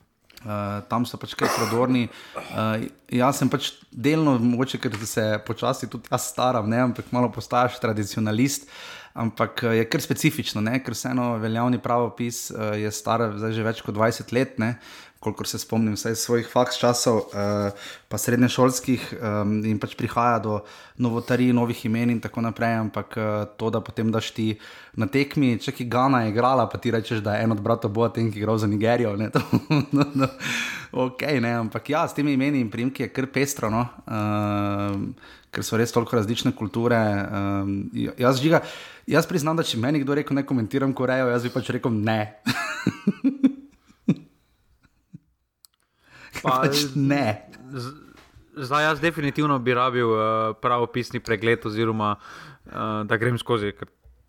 tam 0.89 1.05
so 1.05 1.17
pač 1.19 1.33
kaj 1.37 1.49
prodorni. 1.55 2.05
Uh, 2.35 2.85
jaz 3.11 3.41
sem 3.41 3.49
pač 3.49 3.71
delno, 3.91 4.37
mogoče, 4.41 4.79
ker 4.81 4.93
se 5.07 5.25
počasi 5.47 5.89
tudi 5.91 6.11
jaz 6.11 6.29
staram, 6.31 6.69
ne, 6.69 6.83
ampak 6.89 7.11
malo 7.15 7.31
postaješ 7.33 7.81
tradicionalist. 7.83 8.69
Ampak 9.17 9.63
je 9.73 9.81
kar 9.89 10.01
specifično, 10.03 10.61
ne? 10.61 10.75
ker 10.85 10.93
vseeno 10.93 11.39
veljavni 11.41 11.79
pravopis 11.81 12.51
uh, 12.53 12.75
je 12.77 12.91
star 12.93 13.23
že 13.49 13.63
več 13.65 13.81
kot 13.81 13.97
20 13.97 14.33
let. 14.37 14.59
Ne? 14.61 14.75
Kolikor 15.19 15.47
se 15.47 15.59
spomnim, 15.59 15.95
vsaj 15.97 16.15
svojih 16.15 16.49
faks 16.51 16.77
časov, 16.77 17.17
uh, 17.17 17.87
pa 18.07 18.17
srednješolskih, 18.17 19.07
um, 19.17 19.57
in 19.65 19.79
pač 19.81 19.95
prihaja 19.97 20.39
do 20.39 20.59
novotarij, 21.01 21.53
novih 21.53 21.85
imen 21.85 22.13
in 22.13 22.19
tako 22.21 22.41
naprej. 22.45 22.77
Ampak 22.83 23.17
uh, 23.17 23.25
to, 23.57 23.71
da 23.73 23.81
potem 23.81 24.11
daš 24.13 24.31
ti 24.37 24.47
na 24.97 25.09
tekmi, 25.09 25.57
če 25.61 25.73
ki 25.73 25.87
Gana 25.89 26.23
je 26.25 26.33
igrala, 26.33 26.67
pa 26.69 26.77
ti 26.77 26.93
rečeš, 26.93 27.23
da 27.25 27.37
je 27.37 27.47
en 27.47 27.55
od 27.57 27.63
bratov 27.63 27.93
Boaten, 27.93 28.29
ki 28.31 28.39
je 28.39 28.45
igral 28.45 28.61
za 28.61 28.69
Nigerijo. 28.69 29.15
Ne, 29.17 29.29
to, 29.33 29.41
no, 29.91 30.05
no, 30.13 30.29
ok, 31.07 31.25
ne, 31.41 31.55
ampak 31.63 31.89
ja, 31.89 32.05
s 32.07 32.17
temi 32.17 32.37
imeni 32.37 32.61
in 32.61 32.71
primki 32.73 33.07
je 33.07 33.11
kar 33.13 33.29
pestro. 33.33 33.73
No, 33.73 33.87
uh, 34.05 35.33
Ker 35.47 35.63
so 35.63 35.77
res 35.79 35.93
toliko 35.95 36.17
različne 36.17 36.51
kulture. 36.53 36.97
Um, 37.31 37.71
jaz, 37.95 38.41
žiga, 38.43 38.59
jaz 39.07 39.25
priznam, 39.25 39.55
da 39.57 39.63
če 39.65 39.79
meni 39.79 40.03
kdo 40.03 40.17
reče, 40.19 40.35
ne 40.35 40.43
komentiram 40.45 40.91
Korejo, 40.93 41.31
jaz 41.31 41.47
bi 41.47 41.53
pač 41.55 41.71
rekel 41.77 41.95
ne. 41.95 42.19
Pa, 46.43 46.59
pač 46.63 46.87
ne. 46.95 47.47
Zdaj, 48.57 48.83
jaz 48.83 49.01
definitivno 49.01 49.59
bi 49.59 49.75
rabil 49.77 50.09
uh, 50.09 50.21
pravopisni 50.61 51.19
pregled, 51.19 51.65
oziroma 51.65 52.15
uh, 52.17 53.03
da 53.05 53.17
grem 53.17 53.37
skozi. 53.37 53.73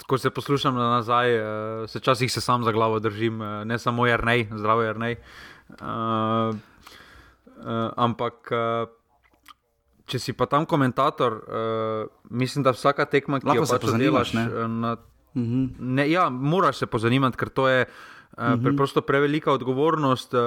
Ko 0.09 0.19
se 0.19 0.31
poslušam 0.31 0.77
nazaj, 0.77 1.39
uh, 1.39 1.89
se 1.89 2.01
časih 2.01 2.33
se 2.33 2.41
sam 2.41 2.65
za 2.65 2.73
glavo 2.73 2.99
držim, 2.99 3.41
uh, 3.41 3.65
ne 3.65 3.79
samo 3.79 4.07
jrnej, 4.07 4.49
zdravo 4.53 4.83
jrnej. 4.83 5.17
Uh, 5.81 6.55
uh, 7.57 7.91
ampak. 7.97 8.53
Uh, 8.53 8.95
Če 10.09 10.17
si 10.17 10.33
pa 10.33 10.47
tam 10.49 10.65
komentator, 10.65 11.35
uh, 11.37 12.09
mislim, 12.33 12.63
da 12.65 12.73
vsaka 12.73 13.05
tekma, 13.05 13.43
ki 13.45 13.59
jo 13.59 13.67
pač 13.69 13.83
delaš, 14.01 14.31
ne? 14.33 14.45
Na, 14.65 14.95
uh 14.97 15.37
mhm. 15.37 15.45
-huh. 15.45 15.69
ne, 15.79 16.07
ja, 16.09 16.31
moraš 16.31 16.81
se 16.81 16.87
pozanimati, 16.87 17.37
ker 17.37 17.49
to 17.49 17.69
je 17.69 17.85
uh, 17.85 17.93
uh 18.39 18.45
-huh. 18.45 18.63
preprosto 18.63 19.03
prevelika 19.03 19.53
odgovornost. 19.53 20.35
Uh, 20.35 20.41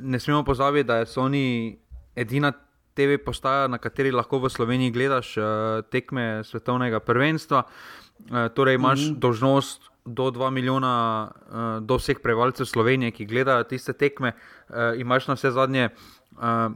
ne 0.00 0.20
smemo 0.20 0.44
pozabiti, 0.44 0.86
da 0.86 1.06
so 1.06 1.22
oni 1.22 1.78
edina 2.16 2.52
TV 2.94 3.18
postaja, 3.24 3.68
na 3.68 3.78
kateri 3.78 4.10
lahko 4.12 4.40
v 4.42 4.50
Sloveniji 4.50 4.90
gledaš 4.90 5.36
uh, 5.38 5.44
tekme 5.90 6.42
svetovnega 6.44 7.00
prvenstva. 7.00 7.62
Uh, 7.64 8.48
torej 8.54 8.74
imaš 8.74 9.00
mm 9.00 9.14
-hmm. 9.14 9.18
dožnost 9.18 9.82
do 10.04 10.30
2 10.30 10.50
milijona, 10.50 11.30
uh, 11.30 11.86
do 11.86 11.96
vseh 11.96 12.18
prebivalcev 12.22 12.66
Slovenije, 12.66 13.10
ki 13.10 13.26
gledajo 13.26 13.64
tiste 13.64 13.92
tekme, 13.92 14.32
uh, 14.32 14.76
imaš 14.96 15.28
na 15.28 15.34
vse 15.34 15.50
zadnje. 15.50 15.88
Uh, 16.32 16.72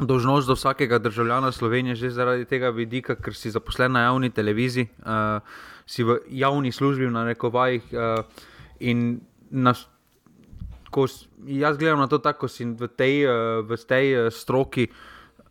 Dožnost 0.00 0.48
do 0.48 0.54
vsakega 0.54 0.98
državljana 0.98 1.52
Slovenije, 1.52 1.94
že 1.94 2.10
zaradi 2.10 2.44
tega 2.44 2.70
vidika, 2.70 3.14
ker 3.14 3.34
si 3.34 3.50
zaposlen 3.50 3.92
na 3.92 4.00
javni 4.00 4.30
televiziji, 4.30 4.88
uh, 4.98 5.42
si 5.86 6.04
v 6.04 6.18
javni 6.28 6.72
službi, 6.72 7.10
na 7.10 7.24
rekovajih, 7.24 7.82
uh, 7.92 8.24
in 8.80 9.20
na 9.50 9.74
ko 10.92 11.06
jaz 11.48 11.78
gledam 11.80 11.98
na 12.04 12.06
to 12.06 12.20
tako, 12.20 12.46
da 12.46 12.52
si 12.52 12.64
v 12.68 12.88
tej, 12.88 13.24
uh, 13.26 13.64
v 13.64 13.78
tej 13.88 14.06
uh, 14.14 14.28
stroki, 14.32 14.88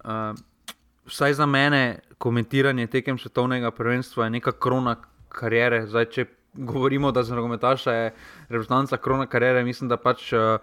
uh, 0.05 0.38
vsaj 1.10 1.33
za 1.41 1.45
mene, 1.50 2.00
komentiranje 2.21 2.88
tekem 2.88 3.17
svetovnega 3.17 3.71
prvenstva 3.74 4.29
je 4.29 4.38
neka 4.38 4.53
krona 4.53 4.95
karijere. 5.33 5.88
Zdaj, 5.89 6.05
če 6.13 6.25
govorimo, 6.53 7.12
da 7.12 7.24
za 7.24 7.36
nogometaša 7.36 7.93
je 7.93 8.12
reprezentanca 8.50 8.98
krona 8.98 9.25
karijere, 9.25 9.63
mislim, 9.65 9.89
da 9.89 9.98
pač 9.98 10.29
uh, 10.33 10.62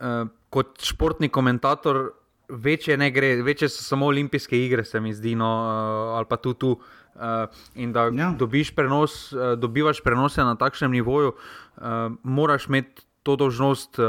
uh, 0.00 0.28
kot 0.50 0.84
športni 0.84 1.28
komentator. 1.28 2.10
Večje 2.48 2.98
ne 3.00 3.08
gre, 3.10 3.38
večje 3.42 3.70
so 3.72 3.82
samo 3.82 4.06
olimpijske 4.12 4.58
igre, 4.66 4.84
se 4.84 5.00
mi 5.00 5.14
zdi, 5.16 5.32
no, 5.34 5.48
uh, 5.48 6.18
ali 6.18 6.28
pa 6.28 6.36
tudi 6.36 6.58
tu. 6.60 6.76
Uh, 7.14 7.46
in 7.78 7.92
da 7.94 8.08
ja. 8.12 8.32
dobiš 8.38 8.74
prenos, 8.74 9.32
uh, 9.32 9.54
dobivaš 9.56 10.02
prenose 10.02 10.42
na 10.44 10.56
takšnem 10.58 10.90
nivoju, 10.92 11.32
uh, 11.32 11.82
moraš 12.22 12.66
imeti 12.66 13.06
to 13.24 13.36
dožnost, 13.40 13.98
uh, 13.98 14.04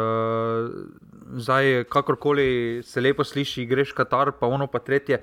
zdaj, 1.39 1.87
kakorkoli 1.89 2.81
se 2.83 3.01
lepo 3.01 3.23
sliši, 3.23 3.65
greš 3.65 3.95
Katar, 3.95 4.33
pa 4.39 4.47
ono 4.51 4.67
pa 4.67 4.79
tretje. 4.83 5.21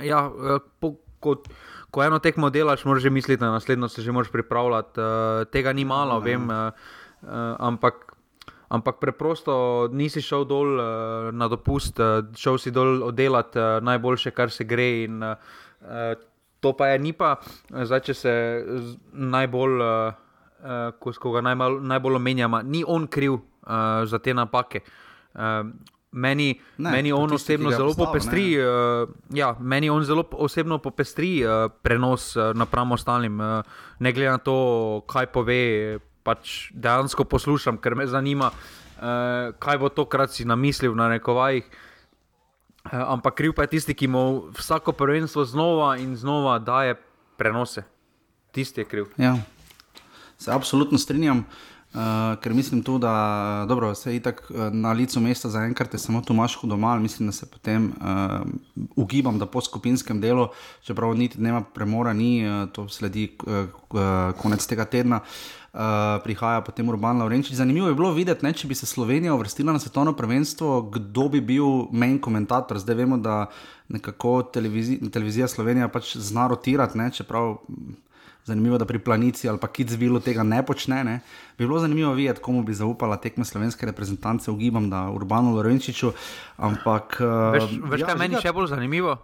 Ja, 0.00 0.24
uh, 0.28 0.64
po, 0.80 0.94
kot, 1.20 1.50
ko 1.92 2.02
eno 2.02 2.18
tekmo 2.24 2.48
delaš, 2.50 2.86
moraš 2.88 3.04
že 3.04 3.12
misliti 3.12 3.44
na 3.44 3.52
naslednjo, 3.52 3.88
se 3.88 4.02
že 4.02 4.12
moraš 4.12 4.32
pripravljati. 4.32 5.00
Uh, 5.00 5.44
tega 5.52 5.72
ni 5.76 5.84
malo, 5.84 6.18
no. 6.18 6.24
vem, 6.24 6.50
ampak. 7.60 8.10
Ampak 8.74 8.96
preprosto 8.98 9.86
nisi 9.92 10.18
šel 10.24 10.48
dol 10.50 10.80
uh, 10.80 10.86
na 11.30 11.46
dopust, 11.52 12.00
uh, 12.00 12.24
šel 12.34 12.56
si 12.58 12.72
dol 12.74 13.04
oddelati 13.06 13.60
uh, 13.60 13.78
najboljše, 13.84 14.32
kar 14.34 14.50
se 14.50 14.64
gre. 14.64 15.04
In, 15.04 15.20
uh, 15.22 16.16
to 16.64 16.72
pa 16.72 16.88
je, 16.90 16.98
ni 16.98 17.12
pa, 17.12 17.36
zdaj, 17.70 18.00
če 18.08 18.14
se 18.18 18.32
najbolj. 19.12 19.76
Uh, 19.84 20.23
uh, 20.64 20.92
ko, 20.98 21.12
ko 21.20 21.34
ga 21.36 21.44
najmal, 21.44 21.78
najbolj 21.84 22.16
omenjamo, 22.16 22.62
ni 22.62 22.84
on 22.86 23.06
kriv 23.06 23.36
uh, 23.36 24.02
za 24.08 24.18
te 24.18 24.34
napake. 24.34 24.80
Uh, 25.34 25.68
meni, 26.14 26.54
ne, 26.78 26.90
meni 26.90 27.12
on 27.12 27.30
tisti, 27.30 27.54
osebno 27.54 27.70
zelo 27.70 27.90
postav, 27.90 28.06
popestri, 28.06 28.46
uh, 28.62 29.08
ja, 29.34 29.54
meni 29.60 29.90
on 29.90 30.04
zelo 30.04 30.24
osebno 30.32 30.78
popestri 30.78 31.36
uh, 31.44 31.68
prenos 31.82 32.36
uh, 32.36 32.52
napram 32.54 32.92
ostalim, 32.92 33.40
uh, 33.40 33.62
ne 33.98 34.12
glede 34.12 34.30
na 34.30 34.38
to, 34.38 34.56
kaj 35.10 35.30
pove. 35.34 35.62
Pač 36.24 36.70
dejansko 36.72 37.26
poslušam, 37.28 37.76
ker 37.84 37.92
me 38.00 38.06
zanima, 38.08 38.46
uh, 38.48 39.50
kaj 39.60 39.76
bo 39.76 39.90
tokrat 39.92 40.32
si 40.32 40.46
namislil 40.48 40.94
na 40.96 41.10
rekovajih. 41.12 41.66
Uh, 42.88 43.02
ampak 43.12 43.36
kriv 43.36 43.52
pa 43.52 43.66
je 43.66 43.74
tisti, 43.74 43.92
ki 43.92 44.08
mu 44.08 44.22
vsako 44.56 44.94
prvenstvo 44.96 45.44
znova 45.44 45.98
in 46.00 46.16
znova 46.16 46.56
daje 46.64 46.96
prenose. 47.36 47.84
Tisti 48.56 48.80
je 48.80 48.88
kriv. 48.88 49.12
Ja. 49.20 49.34
Se 50.44 50.52
absolutno 50.52 50.98
strinjam, 50.98 51.38
uh, 51.38 52.00
ker 52.42 52.52
mislim 52.54 52.82
tu, 52.82 52.98
da 52.98 53.64
dobro, 53.68 53.94
se 53.94 54.10
je 54.12 54.16
itak 54.16 54.42
uh, 54.50 54.68
na 54.72 54.92
licu 54.92 55.20
mesta 55.20 55.48
za 55.48 55.62
enkrat, 55.64 55.94
je 55.94 55.98
samo 55.98 56.20
Tomaš 56.20 56.58
hudomal, 56.60 57.00
mislim, 57.00 57.28
da 57.28 57.32
se 57.32 57.46
potem 57.46 57.86
uh, 57.96 58.84
ugibam, 58.96 59.38
da 59.38 59.46
po 59.46 59.60
skupinskem 59.60 60.20
delu, 60.20 60.48
čeprav 60.82 61.14
niti 61.16 61.38
dneva 61.38 61.62
premora 61.74 62.12
ni, 62.12 62.44
uh, 62.44 62.68
to 62.72 62.88
sledi 62.88 63.30
uh, 63.46 63.54
uh, 63.90 64.36
konec 64.36 64.66
tega 64.66 64.84
tedna. 64.84 65.20
Uh, 65.72 65.80
prihaja 66.24 66.60
potem 66.60 66.88
Urban 66.88 67.18
Laurenčič. 67.18 67.56
Zanimivo 67.56 67.88
je 67.88 67.94
bilo 67.94 68.12
videti, 68.12 68.44
ne, 68.44 68.52
če 68.52 68.68
bi 68.68 68.74
se 68.74 68.86
Slovenija 68.86 69.34
uvrstila 69.34 69.72
na 69.72 69.80
svetovno 69.80 70.12
prvenstvo, 70.12 70.82
kdo 70.82 71.28
bi 71.28 71.40
bil 71.40 71.88
main 71.90 72.20
komentator. 72.20 72.78
Zdaj 72.78 73.00
vemo, 73.00 73.16
da 73.16 73.46
nekako 73.88 74.42
televizija, 74.42 75.08
televizija 75.10 75.48
Slovenija 75.48 75.88
pač 75.88 76.16
zna 76.16 76.46
rotirati, 76.52 76.98
ne, 76.98 77.10
čeprav 77.10 77.56
Zanimivo, 78.44 78.78
da 78.78 78.84
pri 78.84 78.98
Planici 78.98 79.48
ali 79.48 79.58
pa 79.58 79.68
Kidzvilu 79.72 80.20
tega 80.20 80.42
ne 80.42 80.60
počne. 80.66 81.04
Ne. 81.04 81.20
Bi 81.58 81.64
bilo 81.64 81.78
zanimivo 81.80 82.12
videti, 82.12 82.40
komu 82.44 82.62
bi 82.62 82.74
zaupala 82.74 83.16
tekme 83.16 83.44
slovenske 83.44 83.86
reprezentance, 83.86 84.50
ugibam, 84.50 84.90
da 84.90 85.08
Urbano 85.10 85.54
Lorenčiču. 85.56 86.12
Ampak, 86.56 87.16
veš, 87.52 87.78
veš 87.90 88.00
ja, 88.00 88.06
kaj 88.06 88.18
meni 88.20 88.40
še 88.42 88.52
bolj 88.52 88.68
zanimivo? 88.74 89.16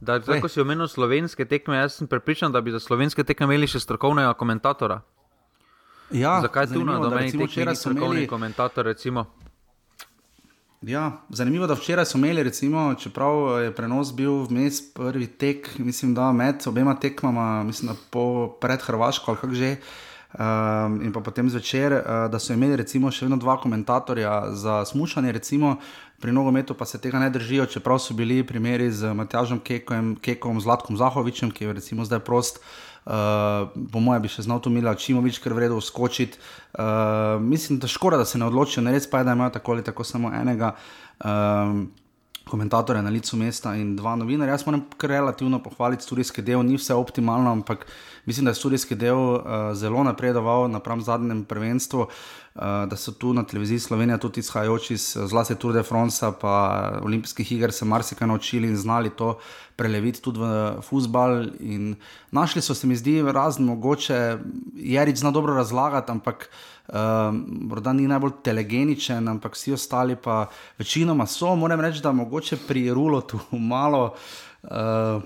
Da, 0.00 0.20
zdaj, 0.20 0.42
ko 0.44 0.48
si 0.48 0.60
omenil 0.60 0.86
slovenske 0.86 1.48
tekme, 1.48 1.80
jaz 1.80 1.96
sem 1.98 2.06
prepričan, 2.06 2.52
da 2.52 2.60
bi 2.60 2.70
za 2.70 2.78
slovenske 2.80 3.24
tekme 3.24 3.48
imeli 3.48 3.66
še 3.66 3.80
strokovnega 3.82 4.36
komentatora. 4.38 5.00
Ja, 6.14 6.38
Zakaj 6.44 6.70
tu 6.72 6.84
na 6.84 7.00
domeni 7.00 7.32
teh 7.32 7.48
včeraj 7.48 7.76
strokovni 7.76 8.28
komentator? 8.28 8.86
Recimo? 8.86 9.26
Ja, 10.82 11.12
zanimivo 11.28 11.64
je, 11.64 11.68
da 11.68 11.74
včeraj 11.74 12.04
so 12.06 12.18
imeli, 12.18 12.42
recimo, 12.42 12.94
čeprav 12.94 13.62
je 13.62 13.72
prenos 13.74 14.12
bil 14.14 14.44
vmes 14.46 14.78
prvi 14.94 15.26
tek, 15.26 15.78
mislim, 15.78 16.14
da 16.14 16.32
med 16.32 16.62
obema 16.66 16.94
tekmama, 16.94 17.62
mislim, 17.62 17.96
po, 18.10 18.48
pred 18.60 18.82
Hrvaško 18.82 19.30
ali 19.30 19.40
kako 19.40 19.54
že. 19.54 19.76
Um, 20.28 21.00
in 21.02 21.12
pa 21.12 21.20
potem 21.20 21.48
zvečer, 21.50 21.92
uh, 21.92 22.30
da 22.30 22.38
so 22.38 22.52
imeli 22.52 22.76
recimo 22.76 23.10
še 23.10 23.24
vedno 23.24 23.38
dva 23.40 23.56
komentatorja 23.56 24.52
za 24.52 24.84
smušanje, 24.84 25.32
recimo 25.32 25.78
pri 26.20 26.32
nogometu 26.32 26.74
pa 26.74 26.84
se 26.84 27.00
tega 27.00 27.18
ne 27.18 27.30
držijo, 27.30 27.66
čeprav 27.66 27.98
so 27.98 28.14
bili 28.14 28.42
primeri 28.46 28.90
z 28.92 29.14
Matjažem 29.14 29.58
Kekom, 29.58 30.18
Kekom 30.20 30.60
Zlatkom 30.60 31.00
Zahovičem, 31.00 31.50
ki 31.50 31.64
je 31.64 32.04
zdaj 32.04 32.20
prost. 32.20 32.60
Uh, 32.60 32.88
po 33.92 34.00
mojem, 34.00 34.22
bi 34.22 34.30
še 34.32 34.44
znal 34.44 34.60
to 34.60 34.70
Mila 34.70 34.92
Čimovič, 34.94 35.40
ker 35.40 35.54
vredo 35.56 35.80
skočiti. 35.80 36.40
Uh, 36.76 37.40
mislim, 37.40 37.78
da 37.80 37.88
škoda, 37.88 38.20
da 38.20 38.26
se 38.28 38.38
ne 38.38 38.46
odločijo, 38.46 38.84
ne 38.84 38.92
res 38.92 39.08
pa 39.10 39.22
je, 39.22 39.28
da 39.28 39.36
imajo 39.36 39.56
tako 39.56 39.72
ali 39.72 39.86
tako 39.86 40.04
samo 40.04 40.32
enega. 40.34 40.74
Uh, 41.24 41.88
komentatorja 42.48 43.02
na 43.02 43.10
licu 43.10 43.36
mesta 43.36 43.74
in 43.76 43.96
dva 43.96 44.16
novinarja. 44.16 44.56
Jaz 44.56 44.66
moram 44.66 44.84
kar 44.96 45.10
relativno 45.10 45.62
pohvaliti 45.62 46.04
studijski 46.04 46.42
del, 46.42 46.62
ni 46.66 46.76
vse 46.76 46.94
optimalno, 46.94 47.52
ampak 47.52 47.86
mislim, 48.26 48.44
da 48.44 48.50
je 48.50 48.60
studijski 48.60 48.94
del 48.94 49.18
uh, 49.18 49.42
zelo 49.74 50.02
napredoval 50.04 50.70
napram 50.70 51.00
zadnjem 51.00 51.44
prvenstvu. 51.44 52.00
Uh, 52.00 52.88
da 52.90 52.96
so 52.96 53.12
tu 53.12 53.32
na 53.32 53.44
televiziji 53.46 53.78
Slovenija 53.78 54.18
tudi 54.18 54.40
izhajajoči 54.40 54.94
iz 54.94 55.16
zlasti 55.30 55.54
Tour 55.54 55.74
de 55.74 55.82
France, 55.82 56.26
pa 56.40 56.54
olimpijskih 57.02 57.52
iger, 57.52 57.72
se 57.72 57.84
marsikaj 57.84 58.28
naučili 58.28 58.68
in 58.68 58.76
znali 58.76 59.10
to 59.10 59.38
preleviti 59.76 60.22
tudi 60.22 60.40
v 60.40 60.82
futbal. 60.82 61.44
Našli 62.30 62.62
so 62.62 62.74
se 62.74 62.86
mi 62.86 62.96
zdi 62.96 63.22
razno 63.22 63.66
mogoče, 63.66 64.38
Jarič 64.74 65.18
zna 65.18 65.30
dobro 65.30 65.54
razlagati, 65.54 66.12
ampak 66.12 66.50
uh, 66.88 67.34
morda 67.70 67.92
ni 67.92 68.08
najbolj 68.08 68.32
telegeničen, 68.44 69.28
ampak 69.28 69.56
vsi 69.56 69.72
ostali 69.72 70.16
pa 70.16 70.46
večinoma 70.78 71.26
so. 71.26 71.54
Moram 71.56 71.80
reči, 71.80 72.02
da 72.02 72.12
mogoče 72.12 72.56
pri 72.68 72.90
Rulotu 72.90 73.40
malo. 73.72 74.14
Uh, 74.62 75.22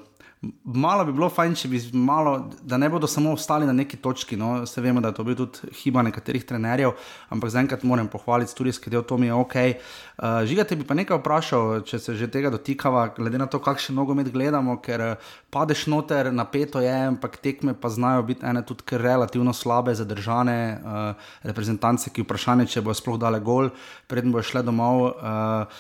Malo 0.65 1.05
bi 1.07 1.13
bilo 1.15 1.29
fajn, 1.31 1.53
če 1.55 1.69
bi 1.71 1.79
malo, 1.95 2.33
da 2.67 2.75
ne 2.81 2.89
bodo 2.91 3.07
samo 3.07 3.31
ostali 3.37 3.67
na 3.67 3.73
neki 3.73 4.01
točki. 4.03 4.35
No, 4.37 4.65
se 4.67 4.83
vemo, 4.83 4.99
da 5.01 5.13
je 5.13 5.15
to 5.15 5.25
bil 5.27 5.37
tudi 5.39 5.71
hiba 5.79 6.03
nekaterih 6.03 6.43
trenerjev, 6.43 6.97
ampak 7.31 7.53
zaenkrat 7.55 7.85
moram 7.87 8.09
pohvaliti 8.11 8.51
studijski 8.51 8.91
del, 8.91 9.05
to 9.07 9.21
mi 9.23 9.29
je 9.29 9.37
ok. 9.39 9.55
Uh, 9.55 9.63
eh, 9.63 10.47
žigate 10.51 10.75
bi 10.81 10.87
pa 10.89 10.97
nekaj 10.99 11.21
vprašal, 11.21 11.85
če 11.87 12.01
se 12.03 12.15
že 12.19 12.27
tega 12.27 12.51
dotikava, 12.51 13.05
glede 13.15 13.39
na 13.39 13.47
to, 13.47 13.61
kakšen 13.63 13.95
nogomet 13.95 14.33
gledamo, 14.35 14.81
ker 14.83 15.07
eh, 15.07 15.31
padeš 15.55 15.87
noter, 15.95 16.33
napeto 16.35 16.83
je, 16.83 16.91
ampak 17.13 17.39
tekme 17.39 17.77
pa 17.79 17.93
znajo 17.95 18.27
biti 18.27 18.43
ene 18.43 18.65
tudi 18.67 18.99
relativno 18.99 19.55
slabe, 19.55 19.95
zadržane 19.95 20.59
uh, 20.75 21.31
reprezentance, 21.47 22.11
ki 22.11 22.27
vprašanje, 22.27 22.67
če 22.75 22.83
bo 22.83 22.91
sploh 22.99 23.21
dale 23.21 23.39
gol, 23.39 23.71
predtem 24.11 24.35
bo 24.35 24.43
šle 24.43 24.67
domov. 24.67 25.07
Uh, 25.13 25.71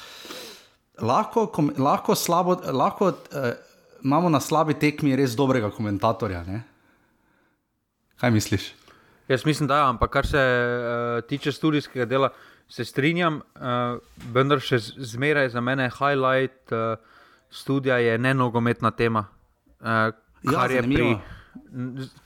lahko, 1.02 1.48
kom, 1.50 1.74
lahko 1.82 2.14
slabo. 2.14 2.60
Lahko, 2.70 3.10
uh, 3.34 3.71
imamo 4.04 4.28
na 4.28 4.40
slabi 4.40 4.74
tekmi 4.74 5.16
res 5.16 5.36
dobrega 5.36 5.70
komentatorja. 5.70 6.44
Ne? 6.46 6.62
Kaj 8.20 8.30
misliš? 8.30 8.72
Jaz 9.28 9.44
mislim, 9.46 9.68
da 9.68 9.76
je, 9.76 9.80
ja, 9.80 9.88
ampak 9.88 10.10
kar 10.10 10.26
se 10.26 10.38
uh, 10.38 11.28
tiče 11.28 11.52
študijskega 11.52 12.04
dela, 12.04 12.32
se 12.68 12.84
strinjam, 12.84 13.40
uh, 13.54 13.98
vendar 14.34 14.60
še 14.60 14.78
zmeraj 14.82 15.52
za 15.54 15.60
mene 15.60 15.90
highlight 15.90 16.72
uh, 16.72 16.96
študija 17.52 17.98
je 18.02 18.18
ne 18.18 18.34
nogometna 18.34 18.90
tema. 18.90 19.26
Uh, 19.80 20.10
kar, 20.50 20.70
ja, 20.70 20.80
je 20.80 20.82
pri, 20.82 21.08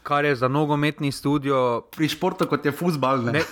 kar 0.03 0.25
je 0.25 0.35
za 0.37 0.49
nogometni 0.49 1.13
studio. 1.13 1.87
Pri 1.91 2.09
športu, 2.09 2.47
kot 2.47 2.65
je 2.65 2.73
futbal. 2.73 3.25
Ne? 3.25 3.33
Ne, 3.33 3.43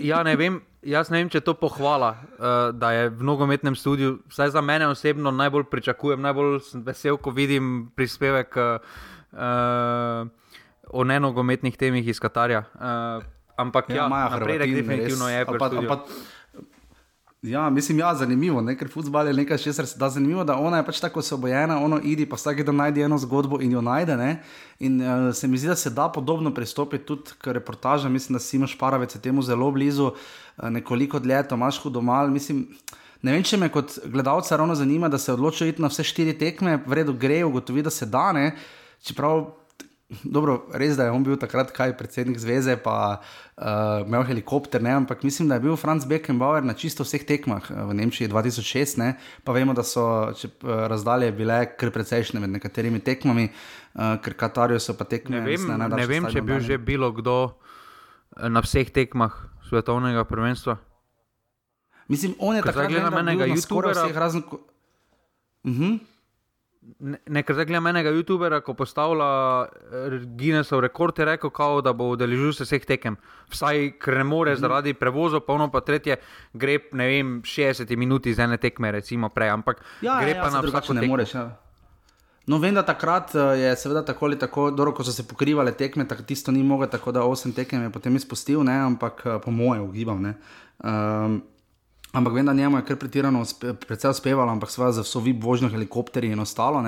ja, 0.00 0.22
ne 0.22 0.36
vem, 0.36 0.60
Jaz 0.80 1.10
ne 1.12 1.18
vem, 1.20 1.28
če 1.28 1.42
je 1.42 1.44
to 1.44 1.52
pohvala, 1.60 2.14
uh, 2.16 2.70
da 2.72 2.94
je 2.96 3.08
v 3.12 3.24
nogometnem 3.28 3.74
studiu, 3.76 4.14
vsaj 4.32 4.54
za 4.54 4.62
mene 4.64 4.88
osebno, 4.88 5.28
najbolj 5.28 5.66
pričakujem, 5.68 6.22
najbolj 6.24 6.56
sem 6.64 6.84
vesel, 6.86 7.18
ko 7.20 7.34
vidim 7.36 7.90
prispevek 7.92 8.56
uh, 8.56 8.80
o 10.88 11.04
nenogometnih 11.04 11.76
temih 11.76 12.08
iz 12.08 12.16
Katarja. 12.16 12.64
Uh, 12.80 13.20
ampak 13.60 13.92
ja, 13.92 14.08
ja 14.08 14.08
napredek 14.08 14.72
definitivno 14.72 15.28
je 15.28 15.44
prišel. 15.44 15.84
Ja, 17.42 17.70
mislim, 17.70 17.98
ja, 17.98 18.14
zanimivo, 18.14 18.60
ne? 18.60 18.74
ker 18.76 18.88
futbol 18.92 19.30
je 19.30 19.32
nekaj, 19.32 19.58
česar 19.58 19.86
se 19.88 19.96
da 19.98 20.10
zanimivo, 20.12 20.42
da 20.44 20.58
ona 20.60 20.76
je 20.76 20.84
pač 20.84 20.98
tako 21.00 21.22
se 21.22 21.34
obojena, 21.34 21.78
ono 21.80 21.96
idi 22.04 22.26
pa 22.28 22.36
vsak 22.36 22.60
dan 22.68 22.76
najde 22.76 23.00
eno 23.00 23.16
zgodbo 23.18 23.62
in 23.64 23.72
jo 23.72 23.80
najde. 23.80 24.16
Ne? 24.16 24.42
In 24.84 25.00
uh, 25.00 25.30
se 25.34 25.48
mi 25.48 25.58
zdi, 25.58 25.70
da 25.72 25.76
se 25.76 25.90
da 25.90 26.10
podobno 26.12 26.52
pristopiti 26.54 27.06
tudi 27.08 27.32
k 27.40 27.54
reportažam. 27.56 28.12
Mislim, 28.12 28.36
da 28.36 28.40
si 28.44 28.56
imaš 28.56 28.76
paravec 28.78 29.16
temu 29.16 29.42
zelo 29.42 29.70
blizu, 29.70 30.10
uh, 30.10 30.68
nekoliko 30.68 31.18
dlje, 31.18 31.46
to 31.48 31.54
imaš 31.56 31.80
hudo 31.82 32.02
mal. 32.04 32.28
Mislim, 32.28 32.66
ne 33.22 33.32
vem, 33.32 33.42
če 33.42 33.56
me 33.56 33.70
kot 33.72 33.96
gledalca 34.04 34.56
ravno 34.56 34.74
zanima, 34.74 35.08
da 35.08 35.18
se 35.18 35.32
odločijo 35.32 35.68
iti 35.68 35.82
na 35.82 35.88
vse 35.88 36.04
štiri 36.04 36.36
tekme, 36.38 36.76
v 36.86 37.00
redu 37.00 37.16
gre, 37.16 37.40
ugotovi, 37.44 37.82
da 37.82 37.90
se 37.90 38.06
da 38.06 38.32
ne. 38.36 38.50
Čeprav 39.00 39.46
Dobro, 40.24 40.66
res 40.74 40.90
je, 40.90 40.96
da 40.98 41.04
je 41.06 41.12
on 41.14 41.22
bil 41.22 41.36
takrat 41.38 41.70
kaj 41.70 41.92
predsednik 41.98 42.38
zveze, 42.42 42.74
pa 42.82 43.20
uh, 43.20 44.02
imel 44.02 44.24
helikopter, 44.26 44.82
ne? 44.82 44.90
ampak 44.98 45.22
mislim, 45.22 45.48
da 45.48 45.54
je 45.54 45.64
bil 45.68 45.76
Franz 45.78 46.04
Beckenbauer 46.04 46.66
na 46.66 46.74
čisto 46.74 47.06
vseh 47.06 47.22
tekmah 47.26 47.70
eh, 47.70 47.84
v 47.86 47.94
Nemčiji 47.94 48.28
2006, 48.28 48.98
ne? 48.98 49.12
pa 49.46 49.54
vemo, 49.54 49.74
da 49.76 49.86
so 49.86 50.02
če, 50.34 50.50
uh, 50.66 50.84
razdalje 50.90 51.30
bile 51.38 51.60
kar 51.78 51.94
precejšnje 51.94 52.42
med 52.42 52.56
nekaterimi 52.58 52.98
tekmami, 53.06 53.46
uh, 53.52 54.18
ker 54.24 54.34
Katarju 54.34 54.82
so 54.82 54.98
pa 54.98 55.06
tekme. 55.06 55.38
Ne 55.38 55.46
vem, 55.46 55.54
mislim, 55.54 55.78
ne 55.78 56.10
vem 56.10 56.26
če 56.26 56.42
je 56.42 56.46
bil 56.50 56.58
že 56.58 56.82
bilo 56.82 57.14
kdo 57.14 57.38
na 58.34 58.62
vseh 58.66 58.90
tekmah 58.90 59.34
svetovnega 59.70 60.26
prvenstva. 60.26 60.80
Mislim, 62.10 62.34
on 62.42 62.58
je 62.58 62.66
takrat 62.66 62.90
gledal 62.90 63.14
menega 63.14 63.46
YouTubera. 63.46 64.10
Uh 65.62 65.70
-huh. 65.70 65.98
Nekaj 67.26 67.54
zdaj 67.54 67.66
gledam 67.68 67.86
enega 67.90 68.10
YouTubera, 68.10 68.62
ko 68.64 68.72
postavlja 68.74 69.26
eh, 69.68 70.14
Guinnessov 70.38 70.80
rekord, 70.80 71.18
je 71.18 71.26
rekel, 71.28 71.50
kao, 71.52 71.82
da 71.84 71.92
bo 71.92 72.08
udeležil 72.14 72.54
se 72.56 72.64
vseh 72.64 72.86
tekem. 72.88 73.18
Vsaj, 73.52 73.98
ker 74.00 74.16
ne 74.16 74.24
more 74.24 74.54
mhm. 74.54 74.60
zaradi 74.64 74.94
prevoza, 74.96 75.42
pa 75.44 75.58
ono 75.58 75.68
pa 75.70 75.84
tretje, 75.84 76.16
gre 76.52 76.78
ne 76.96 77.08
vem, 77.08 77.34
60 77.44 77.96
minut 77.96 78.26
iz 78.26 78.40
ene 78.40 78.56
tekme, 78.56 78.92
recimo 78.96 79.28
prej, 79.28 79.52
ampak 79.58 79.84
ja, 80.00 80.20
gre 80.22 80.38
ja, 80.38 80.42
pa 80.42 80.50
na 80.50 80.64
vsako 80.64 80.96
ne 80.96 81.06
moreš. 81.06 81.34
Ja. 81.34 81.50
No, 82.48 82.58
vem, 82.58 82.74
da 82.74 82.82
takrat 82.82 83.34
eh, 83.34 83.52
je 83.60 83.76
seveda 83.76 84.04
tako 84.04 84.26
ali 84.26 84.38
tako, 84.38 84.70
dobro, 84.70 84.96
ko 84.96 85.04
so 85.04 85.12
se 85.12 85.28
pokrivale 85.28 85.76
tekme, 85.76 86.08
tako 86.08 86.24
tisto 86.26 86.52
ni 86.52 86.62
mogel, 86.64 86.88
tako 86.88 87.12
da 87.12 87.28
8 87.28 87.54
tekem 87.54 87.82
je 87.82 87.90
potem 87.92 88.16
izpustil, 88.16 88.64
ne, 88.64 88.80
ampak 88.88 89.22
eh, 89.26 89.38
po 89.44 89.50
mojem 89.50 89.84
ugibam. 89.84 90.24
Um, 90.80 91.42
Ampak 92.12 92.32
vem, 92.34 92.46
da 92.46 92.52
njemu 92.52 92.78
je 92.80 92.84
kar 92.84 92.96
pretirano, 92.96 93.44
predvsem 93.86 94.10
uspevalo, 94.10 94.52
ampak 94.52 94.70
seveda 94.70 94.92
za 94.98 95.02
vso 95.06 95.20
vi 95.20 95.32
božjo 95.32 95.68
helikopterje 95.70 96.32
in 96.32 96.40
ostalo. 96.40 96.82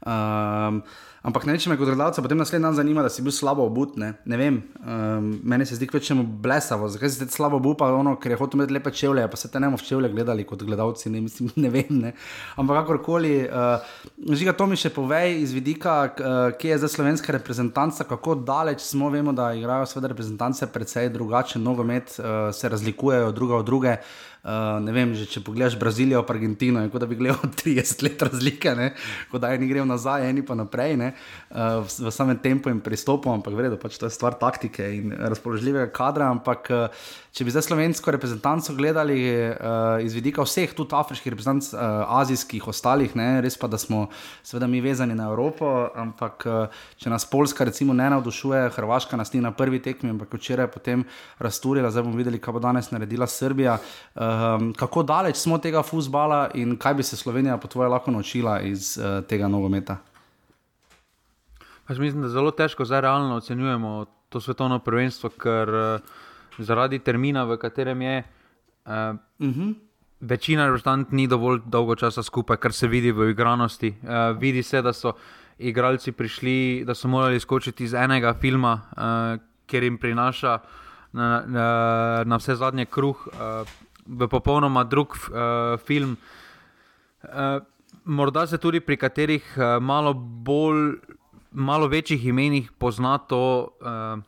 Um, 0.00 0.80
ampak 1.20 1.44
ne, 1.44 1.54
če 1.60 1.68
me 1.68 1.76
kot 1.76 1.90
gledalca 1.90 2.22
potem 2.24 2.38
naslednji 2.40 2.64
dan 2.64 2.76
zanima, 2.78 3.02
da 3.04 3.10
si 3.12 3.20
bil 3.20 3.32
slabo 3.36 3.66
obut, 3.68 3.98
ne, 4.00 4.14
ne 4.24 4.36
vem, 4.40 4.54
um, 4.80 5.26
meni 5.44 5.66
se 5.68 5.76
zdi 5.76 5.84
kvečemu 5.88 6.24
blesavo, 6.44 6.88
zakaj 6.88 7.12
si 7.12 7.26
ti 7.26 7.36
slabo 7.36 7.58
obut, 7.60 7.76
pa 7.82 7.90
ono, 7.92 8.14
ker 8.20 8.32
je 8.32 8.38
hotel 8.40 8.60
imeti 8.60 8.72
lepe 8.72 8.92
čevlje, 8.96 9.26
pa 9.28 9.36
se 9.36 9.50
te 9.52 9.60
nemo 9.60 9.76
v 9.76 9.84
čevlje 9.84 10.08
gledali 10.14 10.46
kot 10.48 10.64
gledalci, 10.64 11.12
ne, 11.12 11.20
mislim, 11.24 11.52
ne 11.64 11.72
vem, 11.72 11.92
ne. 12.06 12.14
Ampak 12.60 12.80
kakorkoli, 12.80 13.34
uh, 13.44 13.92
žiga 14.32 14.56
to 14.56 14.68
mi 14.68 14.80
še 14.80 14.92
povej 14.96 15.42
iz 15.42 15.52
vidika, 15.56 15.98
uh, 16.08 16.40
kje 16.56 16.72
je 16.72 16.80
zdaj 16.80 16.94
slovenska 16.96 17.36
reprezentanca, 17.36 18.08
kako 18.08 18.38
daleč 18.40 18.80
smo, 18.88 19.12
vemo, 19.12 19.36
da 19.36 19.52
igrajo 19.56 19.88
sveda 19.88 20.14
reprezentance 20.14 20.68
precej 20.72 21.12
drugačen 21.12 21.64
nogomet, 21.64 22.16
uh, 22.16 22.48
se 22.56 22.72
razlikujejo 22.72 23.36
druga 23.36 23.60
od 23.60 23.68
druge. 23.68 24.00
Uh, 24.00 24.29
ne 24.80 24.92
vem, 24.92 25.12
že, 25.12 25.26
če 25.28 25.42
pogledaš 25.44 25.76
Brazilijo, 25.76 26.22
pa 26.24 26.32
Argentino, 26.32 26.80
kot 26.88 27.02
da 27.02 27.08
bi 27.08 27.18
gledal 27.18 27.52
30 27.60 28.04
let 28.06 28.22
razlike, 28.24 28.72
ne? 28.76 28.90
kot 29.28 29.42
da 29.42 29.52
eni 29.52 29.68
grejo 29.68 29.84
nazaj, 29.84 30.24
eni 30.30 30.44
pa 30.46 30.56
naprej, 30.56 30.96
uh, 30.96 31.10
v, 31.84 32.08
v 32.08 32.12
samem 32.14 32.38
tempu 32.40 32.72
in 32.72 32.80
pristopu, 32.80 33.28
ampak 33.32 33.52
vredno, 33.56 33.76
pač 33.80 33.98
to 34.00 34.08
je 34.08 34.14
stvar 34.16 34.38
taktike 34.40 34.86
in 34.96 35.12
razpoložljivega 35.12 35.90
kadra. 35.92 36.30
Ampak 36.32 36.70
uh, 36.72 37.02
če 37.36 37.44
bi 37.44 37.52
zdaj 37.52 37.66
slovensko 37.68 38.14
reprezentanco 38.16 38.74
gledali 38.78 39.18
uh, 39.28 40.00
iz 40.00 40.16
vidika 40.16 40.44
vseh, 40.46 40.72
tudi 40.76 40.96
afriških 40.96 41.34
reprezentanc, 41.34 41.68
uh, 41.76 42.08
azijskih, 42.22 42.64
ostalih, 42.72 43.12
ne? 43.18 43.28
res 43.44 43.60
pa, 43.60 43.68
da 43.68 43.76
smo 43.80 44.06
seveda 44.40 44.70
mi 44.70 44.80
vezani 44.80 45.18
na 45.18 45.28
Evropo, 45.28 45.68
ampak 46.00 46.48
uh, 46.48 46.80
če 46.96 47.12
nas 47.12 47.28
Poljska 47.28 47.68
recimo 47.68 47.92
ne 47.92 48.08
navdušuje, 48.16 48.72
Hrvaška 48.72 49.20
nas 49.20 49.34
ni 49.36 49.44
na 49.44 49.52
prvi 49.52 49.82
tekmi, 49.84 50.14
ampak 50.16 50.32
včeraj 50.40 50.70
je 50.70 50.74
potem 50.80 51.04
rasturila, 51.38 51.92
zdaj 51.92 52.08
bomo 52.08 52.16
videli, 52.16 52.40
kaj 52.40 52.56
bo 52.56 52.64
danes 52.64 52.88
naredila 52.90 53.28
Srbija. 53.28 53.76
Uh, 54.16 54.29
um, 54.30 54.72
kako 54.72 55.02
daleč 55.02 55.36
smo 55.36 55.54
od 55.54 55.62
tega 55.62 55.82
futbola 55.82 56.50
in 56.54 56.76
kaj 56.76 56.94
bi 56.94 57.02
se 57.02 57.16
Slovenija 57.16 57.56
po 57.56 57.68
tvoje 57.68 57.88
lahko 57.88 58.10
naučila 58.10 58.60
iz 58.60 58.98
uh, 58.98 59.24
tega 59.24 59.48
nogometa? 59.48 59.96
Jaz 61.88 61.98
mislim, 61.98 62.22
da 62.22 62.28
zelo 62.28 62.50
težko 62.50 62.84
zdaj 62.84 63.00
realno 63.00 63.36
ocenjujemo 63.36 64.06
to 64.28 64.40
svetovno 64.40 64.78
prvenstvo, 64.78 65.30
ker 65.30 65.68
uh, 65.68 66.00
zaradi 66.58 66.98
termina, 66.98 67.44
v 67.44 67.56
katerem 67.58 68.02
je. 68.02 68.22
Uh, 68.86 68.92
uh 69.38 69.54
-huh. 69.56 69.74
Večina 70.20 70.66
reprezentantov 70.66 71.14
ni 71.14 71.26
dovolj 71.26 71.60
dolgo 71.66 71.94
časa 71.96 72.22
skupaj, 72.22 72.56
kar 72.56 72.72
se 72.72 72.88
vidi 72.88 73.12
v 73.12 73.30
igranosti. 73.30 73.94
Uh, 74.02 74.38
vidi 74.38 74.62
se, 74.62 74.82
da 74.82 74.92
so 74.92 75.12
igralci 75.58 76.12
prišli, 76.12 76.84
da 76.86 76.94
so 76.94 77.08
morali 77.08 77.40
skočiti 77.40 77.84
iz 77.84 77.94
enega 77.94 78.34
filma, 78.34 78.72
uh, 78.72 79.40
ker 79.66 79.82
jim 79.82 79.98
prinaša 79.98 80.58
na, 81.12 81.42
na, 81.46 82.24
na 82.24 82.36
vse 82.36 82.54
zadnje 82.54 82.84
kruh, 82.86 83.26
uh, 83.26 83.68
v 84.10 84.28
popolnoma 84.28 84.84
drug 84.84 85.14
uh, 85.14 85.78
film. 85.86 86.16
Uh, 87.22 87.62
morda 88.04 88.46
se 88.46 88.58
tudi 88.58 88.80
pri 88.80 88.96
katerih 88.96 89.44
uh, 89.56 89.82
malo 89.82 90.14
bolj 90.14 90.98
malo 91.50 91.86
večjih 91.86 92.26
imenih 92.26 92.72
pozna 92.78 93.18
to, 93.18 93.68
uh, 93.80 94.22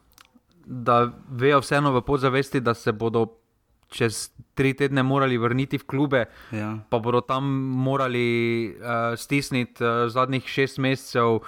da 0.67 1.11
vejo 1.31 1.61
vseeno 1.61 1.93
v 1.93 2.03
podzavesti, 2.03 2.61
da 2.61 2.75
se 2.75 2.93
bodo 2.93 3.27
čez 3.89 4.31
tri 4.55 4.75
tedne 4.75 5.03
morali 5.03 5.39
vrniti 5.39 5.79
v 5.79 5.87
klube, 5.87 6.25
ja. 6.53 6.79
pa 6.91 6.99
bodo 6.99 7.21
tam 7.21 7.45
morali 7.85 8.69
uh, 8.73 9.19
stisniti 9.19 9.85
uh, 9.85 10.09
zadnjih 10.09 10.47
šest 10.47 10.79
mesecev. 10.79 11.41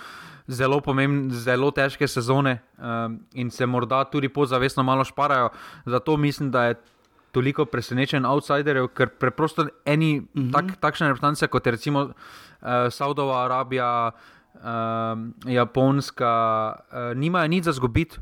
Zelo 0.44 0.76
pomembne, 0.84 1.32
zelo 1.32 1.70
težke 1.72 2.04
sezone 2.04 2.58
um, 2.76 3.14
in 3.32 3.48
se 3.50 3.64
morda 3.66 4.02
tudi 4.04 4.28
podzavestno 4.28 4.82
malo 4.84 5.04
šparajo. 5.04 5.48
Zato 5.86 6.16
mislim, 6.16 6.50
da 6.50 6.64
je 6.64 6.74
toliko 7.34 7.66
presenečen 7.66 8.26
outsiderjev, 8.26 8.88
ker 8.94 9.10
preprosto 9.18 9.66
eni 9.84 10.18
uh 10.18 10.24
mhm. 10.34 10.48
-huh. 10.48 10.52
tak, 10.52 10.76
takšne 10.80 11.08
reprezentance 11.08 11.46
kot 11.46 11.66
recimo 11.66 12.00
uh, 12.02 12.12
Saudova 12.90 13.44
Arabija, 13.44 14.12
uh, 14.14 14.34
uh, 14.54 15.18
Japonska, 15.46 16.34
uh, 16.72 17.16
nimajo 17.16 17.48
nič 17.48 17.64
za 17.64 17.72
zgubiti, 17.74 18.18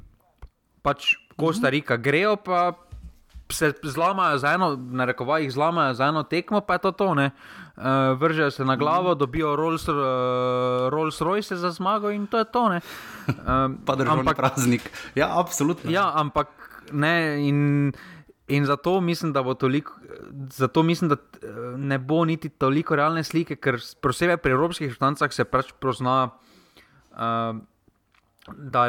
pač 0.83 1.16
Kostarika, 1.37 1.96
mhm. 1.96 2.03
grejo 2.03 2.37
pa 2.37 2.77
se 3.53 3.72
zlamajo 3.85 4.38
za 4.40 4.57
eno, 4.57 4.81
na 4.81 5.05
rekovaj 5.05 5.44
jih 5.44 5.53
zlamajo 5.53 5.94
za 5.94 6.09
eno 6.09 6.22
tekmo, 6.25 6.61
pa 6.64 6.81
je 6.81 6.88
to 6.88 6.92
to. 6.92 7.09
Uh, 7.12 7.29
vržejo 8.16 8.51
se 8.51 8.64
na 8.64 8.77
glavo, 8.77 9.12
mhm. 9.12 9.18
dobijo 9.18 9.57
Rolls, 9.57 9.88
uh, 9.88 9.96
Rolls 10.88 11.20
Royce 11.20 11.55
za 11.55 11.70
zmago 11.70 12.11
in 12.11 12.27
to 12.27 12.38
je 12.38 12.44
to. 12.44 12.64
Uh, 12.64 12.81
pa 13.87 13.96
državni 13.96 14.35
praznik. 14.37 14.90
Ja, 15.14 15.40
absolutno. 15.40 15.90
Ja, 15.90 16.12
ampak 16.14 16.48
ne. 16.92 17.48
In, 17.48 17.92
In 18.49 18.65
zato 18.67 19.01
mislim, 19.01 19.33
da, 19.33 19.55
toliko, 19.55 19.93
zato 20.51 20.83
mislim, 20.83 21.09
da 21.09 21.17
eh, 21.17 21.49
ne 21.77 21.99
bo 21.99 22.25
niti 22.25 22.49
toliko 22.49 22.97
realne 22.97 23.25
slike, 23.25 23.57
ker 23.57 23.79
posebej 24.01 24.37
pri 24.37 24.53
evropskih 24.53 24.93
štancah 24.95 25.33
se 25.33 25.45
pač 25.45 25.71
pozna, 25.81 26.33
uh, 27.13 27.57
da 28.57 28.83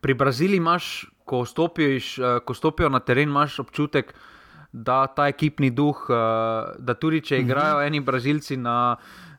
pri 0.00 0.14
Braziliji 0.14 0.60
imaš, 0.60 1.06
ko, 1.24 1.44
stopiš, 1.48 2.18
uh, 2.18 2.38
ko 2.44 2.54
stopijo 2.54 2.88
na 2.92 3.00
teren, 3.00 3.32
imaš 3.32 3.58
občutek, 3.64 4.14
da 4.72 5.06
ta 5.06 5.28
ekipni 5.28 5.70
duh, 5.70 6.06
uh, 6.08 6.76
da 6.78 6.94
tudi 6.94 7.20
če 7.20 7.38
mhm. 7.38 7.44
igrajo 7.46 7.82
eni 7.86 8.00
Brazilci 8.00 8.56
na 8.56 8.96
uh, 8.98 9.31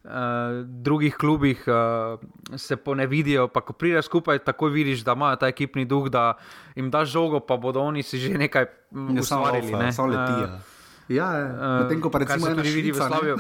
drugih 0.66 1.16
klubih, 1.16 1.64
uh, 1.68 2.20
se 2.60 2.76
po 2.76 2.96
ne 2.96 3.08
vidijo, 3.08 3.48
pa 3.48 3.62
ko 3.62 3.74
prideš 3.74 4.06
skupaj, 4.06 4.40
tako 4.40 4.68
vidiš, 4.68 5.04
da 5.04 5.16
imajo 5.16 5.36
ta 5.36 5.48
ekipni 5.48 5.86
duh, 5.86 6.10
da 6.10 6.34
jim 6.76 6.92
daš 6.92 7.10
žogo, 7.10 7.40
pa 7.40 7.58
bodo 7.58 7.82
oni 7.82 8.04
si 8.04 8.20
že 8.20 8.38
nekaj 8.38 8.66
mm, 8.92 9.20
ustvarili. 9.20 9.72
Ne, 9.72 9.92
samo 9.92 10.08
letijo. 10.08 10.48
Uh, 10.48 10.74
Ja, 11.12 11.28
medtem 11.84 12.00
ko 12.00 12.08
pa 12.08 12.24
recimo 12.24 12.48
ne 12.48 12.64
vidi 12.64 12.96
v 12.96 12.96
Slaviju. 12.96 13.36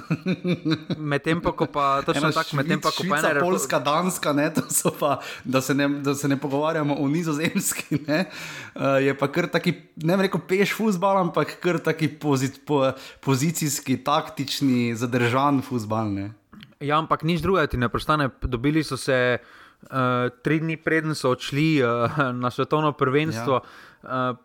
Medtem 1.16 1.40
pa 1.40 1.56
ko 1.56 1.64
pa 1.72 2.04
točno 2.04 2.28
tako, 2.36 2.60
medtem 2.60 2.82
pa 2.84 2.92
ko 2.92 3.08
pa 3.08 3.24
ena. 3.24 3.40
Polska, 3.40 3.80
Danska, 3.80 4.36
ne, 4.36 4.52
pa, 5.00 5.24
da, 5.48 5.64
se 5.64 5.72
ne, 5.72 5.88
da 6.04 6.12
se 6.12 6.28
ne 6.28 6.36
pogovarjamo 6.36 7.00
o 7.00 7.08
nizozemski, 7.08 8.04
ne, 8.04 8.28
uh, 8.76 9.00
je 9.00 9.16
pa 9.16 9.32
kar 9.32 9.48
taki, 9.48 9.80
ne 10.04 10.20
vem, 10.20 10.28
peš 10.28 10.76
fusbal, 10.76 11.24
ampak 11.24 11.56
kar 11.64 11.80
taki 11.80 12.12
pozit, 12.12 12.60
po, 12.68 12.92
pozicijski, 13.24 13.96
taktični, 14.04 14.92
zadržan 15.00 15.64
fusbal. 15.64 16.12
Ne. 16.12 16.43
Ja, 16.84 17.00
ampak 17.00 17.24
nič 17.24 17.40
drugega 17.40 17.72
ti 17.72 17.80
ne 17.80 17.88
prostane. 17.88 18.30
Dobili 18.44 18.84
so 18.84 19.00
se 19.00 19.40
uh, 19.40 20.28
tri 20.44 20.60
dni 20.60 20.76
preden 20.78 21.16
so 21.16 21.32
odšli 21.32 21.80
uh, 21.80 22.20
na 22.44 22.52
svetovno 22.52 22.92
prvenstvo. 22.92 23.64
Ja. 24.04 24.32
Uh, 24.32 24.42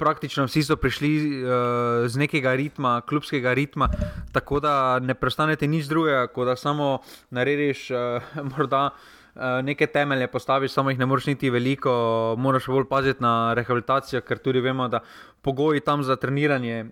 Praktično 0.00 0.46
vsi 0.48 0.62
so 0.64 0.78
prišli 0.80 1.44
uh, 1.44 2.08
z 2.08 2.16
nekega 2.16 2.54
ritma, 2.56 3.02
klubskega 3.04 3.52
ritma, 3.52 3.90
tako 4.32 4.56
da 4.64 4.96
ne 4.96 5.12
prestanete 5.12 5.68
nič 5.68 5.90
drugega, 5.92 6.22
kot 6.32 6.48
da 6.48 6.54
samo 6.56 7.02
narediš, 7.28 7.82
uh, 7.92 8.30
morda 8.56 8.86
uh, 8.88 9.60
neke 9.60 9.84
temelje 9.92 10.30
postaviš, 10.32 10.72
samo 10.72 10.88
jih 10.88 11.02
ne 11.02 11.04
moreš 11.04 11.28
niti 11.34 11.52
veliko, 11.52 11.92
moraš 12.40 12.70
bolj 12.72 12.88
paziti 12.88 13.20
na 13.20 13.52
rehabilitacijo, 13.52 14.24
ker 14.24 14.40
tudi 14.40 14.64
vemo, 14.64 14.88
da 14.88 15.02
pogoji 15.44 15.84
tam 15.84 16.00
za 16.00 16.16
treniranje 16.16 16.86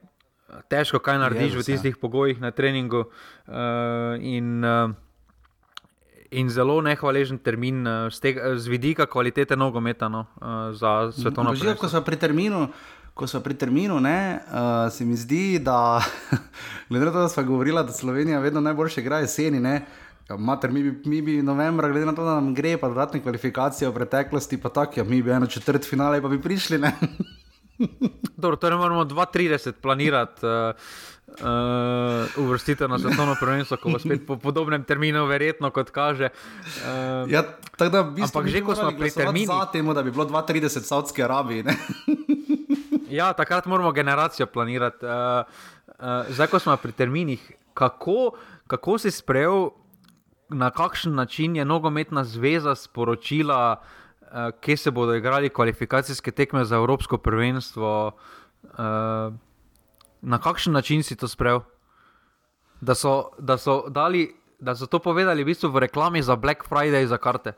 težko 0.68 1.00
kaj 1.02 1.18
narediš 1.18 1.58
v 1.58 1.66
tistih 1.72 1.96
pogojih 1.96 2.40
na 2.40 2.50
treningu. 2.50 3.04
Uh, 3.48 4.16
in, 4.20 4.64
uh, 4.64 4.92
in 6.30 6.50
zelo 6.50 6.80
nehvaležen 6.84 7.38
termin 7.38 7.86
uh, 7.86 8.08
z, 8.12 8.20
tega, 8.20 8.54
z 8.56 8.68
vidika 8.68 9.06
kvalitete 9.06 9.56
nogometa 9.56 10.08
no, 10.08 10.26
uh, 10.40 10.72
za 10.76 11.12
svetovno 11.12 11.52
prvenstvo. 11.52 11.80
Ko 11.80 11.88
smo 11.88 12.04
pri 12.04 12.16
terminu. 12.16 12.68
Ko 13.18 13.26
smo 13.26 13.40
pri 13.42 13.56
terminu, 13.58 13.96
ne, 13.98 14.38
uh, 14.46 14.86
se 14.94 15.02
mi 15.04 15.16
zdi, 15.18 15.58
da, 15.58 15.98
glede 16.88 17.08
na 17.08 17.12
to, 17.12 17.24
da 17.26 17.28
smo 17.28 17.42
govorili, 17.42 17.82
da 17.82 17.92
Slovenija 17.92 18.38
vedno 18.38 18.60
najboljše 18.60 19.00
igra 19.00 19.18
jeseni, 19.18 19.58
ne, 19.60 19.80
mater, 20.38 20.70
mi, 20.70 20.82
bi, 20.82 20.92
mi 21.04 21.22
bi 21.22 21.42
novembra, 21.42 21.88
glede 21.88 22.06
na 22.06 22.14
to, 22.14 22.22
da 22.22 22.36
nam 22.38 22.54
gre, 22.54 22.76
pa 22.78 22.88
dodatne 22.88 23.18
kvalifikacije 23.22 23.90
v 23.90 23.94
preteklosti, 23.94 24.60
pa 24.62 24.68
tako, 24.68 25.00
ja, 25.00 25.04
mi 25.04 25.18
bi 25.22 25.34
eno 25.34 25.50
četrt 25.50 25.88
finale, 25.88 26.22
pa 26.22 26.28
bi 26.28 26.38
prišli. 26.42 26.78
Dobro, 28.36 28.56
torej 28.56 28.78
moramo 28.78 29.04
2-30 29.04 29.72
planirati. 29.72 30.46
Uh, 30.46 30.74
Uh, 31.28 32.44
uvrstite 32.44 32.88
na 32.88 32.98
svetovno 32.98 33.36
prvenstvo, 33.40 33.76
ko 33.76 33.92
bo 33.92 33.98
spet 33.98 34.24
po 34.26 34.36
podobnem 34.40 34.82
terminu, 34.84 35.26
verjetno 35.28 35.70
kot 35.70 35.90
kaže. 35.92 36.32
Uh, 36.64 37.30
ja, 37.30 37.44
da, 37.78 38.00
ampak 38.00 38.48
že 38.48 38.64
ko 38.64 38.74
smo 38.74 38.90
pri 38.96 39.12
terminu. 39.12 39.52
Temu, 39.72 39.94
da 39.94 40.02
bi 40.02 40.10
bilo 40.10 40.24
32 40.24 40.80
Saudske 40.80 41.22
Arabije. 41.24 41.68
ja, 43.20 43.32
takrat 43.32 43.68
moramo 43.68 43.92
generacijo 43.92 44.46
planirati. 44.46 45.04
Uh, 45.04 45.12
uh, 46.00 46.32
zdaj, 46.32 46.46
ko 46.48 46.58
smo 46.58 46.76
pri 46.76 46.92
terminih, 46.92 47.52
kako, 47.76 48.32
kako 48.66 48.98
si 48.98 49.12
sprejel, 49.12 49.68
na 50.48 50.72
kakšen 50.72 51.14
način 51.14 51.56
je 51.56 51.64
nogometna 51.64 52.24
zveza 52.24 52.74
sporočila, 52.74 53.76
uh, 53.78 53.97
kje 54.60 54.76
se 54.76 54.90
bodo 54.90 55.14
igrali 55.14 55.48
kvalifikacijske 55.48 56.30
tekme 56.30 56.64
za 56.64 56.76
Evropsko 56.76 57.18
prvenstvo? 57.18 58.12
Uh, 58.62 59.34
na 60.20 60.38
kakšen 60.38 60.72
način 60.72 61.02
si 61.02 61.16
to 61.16 61.28
sprejel? 61.28 61.60
Da 62.80 62.94
so, 62.94 63.30
da 63.38 63.58
so, 63.58 63.84
dali, 63.88 64.34
da 64.58 64.74
so 64.76 64.86
to 64.86 64.98
povedali 64.98 65.42
v, 65.42 65.46
bistvu 65.46 65.70
v 65.70 65.78
reklami 65.78 66.22
za 66.22 66.36
Black 66.36 66.68
Friday 66.68 67.06
za 67.06 67.18
karte. 67.18 67.52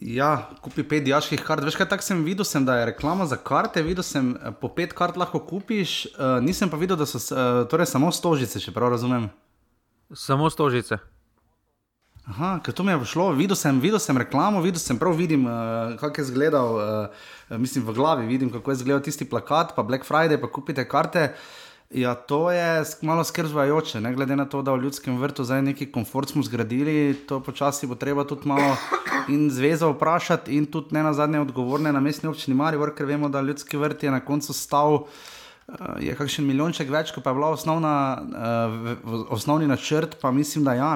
Ja, 0.00 0.50
kupi 0.62 0.84
pet 0.86 1.02
diaških 1.02 1.42
kart. 1.42 1.64
Veš 1.66 1.74
kaj, 1.74 1.88
tako 1.90 2.06
sem 2.06 2.22
videl, 2.22 2.46
sem, 2.46 2.62
da 2.64 2.76
je 2.78 2.86
reklama 2.92 3.26
za 3.26 3.36
karte, 3.36 3.82
videl 3.82 4.06
sem 4.06 4.36
eh, 4.36 4.52
po 4.54 4.70
pet 4.70 4.94
kart 4.94 5.18
lahko 5.18 5.40
kupiš, 5.42 6.04
uh, 6.14 6.38
nisem 6.42 6.70
pa 6.70 6.78
videl, 6.78 6.96
da 6.96 7.06
so 7.06 7.18
uh, 7.18 7.66
torej 7.70 7.90
samo 7.90 8.12
stožice, 8.14 8.62
če 8.62 8.74
prav 8.74 8.94
razumem. 8.94 9.26
Samo 10.14 10.50
stožice. 10.50 11.00
Aha, 12.28 12.58
ker 12.60 12.74
to 12.76 12.84
mi 12.84 12.92
je 12.92 13.06
šlo, 13.08 13.30
videl 13.32 13.56
sem, 13.56 13.78
videl 13.80 14.00
sem 14.04 14.18
reklamo, 14.20 14.60
videl 14.60 14.82
sem 14.82 14.98
prav, 15.00 15.14
vidim, 15.16 15.46
uh, 15.48 15.94
kako 15.96 16.20
je 16.20 16.24
izgledal, 16.26 16.74
uh, 16.76 17.56
mislim 17.56 17.86
v 17.86 17.94
glavi, 17.96 18.26
vidim, 18.28 18.50
kako 18.52 18.70
je 18.70 18.82
izgledal 18.82 19.00
tisti 19.02 19.24
plakat, 19.24 19.72
pa 19.76 19.82
Black 19.82 20.04
Friday, 20.04 20.36
pa 20.40 20.50
kupite 20.52 20.84
karte. 20.88 21.30
Ja, 21.88 22.12
to 22.14 22.50
je 22.52 22.84
malo 23.00 23.24
skrbzvajoče, 23.24 24.02
ne 24.04 24.12
glede 24.12 24.36
na 24.36 24.44
to, 24.44 24.60
da 24.62 24.74
v 24.76 24.82
ljudskem 24.82 25.16
vrtu 25.16 25.44
zdaj 25.48 25.62
neki 25.70 25.88
komfort 25.92 26.28
smo 26.28 26.44
zgradili, 26.44 27.16
to 27.28 27.40
počasi 27.40 27.88
bo 27.88 27.96
treba 27.96 28.26
tudi 28.28 28.48
malo 28.48 28.76
in 29.32 29.48
zvezo 29.50 29.94
vprašati, 29.94 30.52
in 30.52 30.68
tudi 30.68 30.92
ne 30.92 31.06
na 31.08 31.14
zadnje 31.16 31.40
odgovorne 31.40 31.92
na 31.92 32.00
mestni 32.00 32.28
občini 32.28 32.56
Marijo, 32.56 32.92
ker 32.92 33.08
vemo, 33.08 33.32
da 33.32 33.40
ljudski 33.40 33.80
vrt 33.80 34.04
je 34.04 34.12
na 34.12 34.20
koncu 34.20 34.52
stal. 34.52 35.06
Je 36.00 36.14
kakšen 36.16 36.46
milijonček 36.48 36.88
več, 36.88 37.10
kot 37.12 37.24
pa 37.24 37.30
je 37.30 37.36
bila 37.36 37.50
osnovna, 37.52 37.96
uh, 38.20 39.26
osnovni 39.32 39.66
načrt, 39.68 40.16
pa 40.20 40.30
mislim, 40.32 40.64
da 40.64 40.76
ja. 40.76 40.94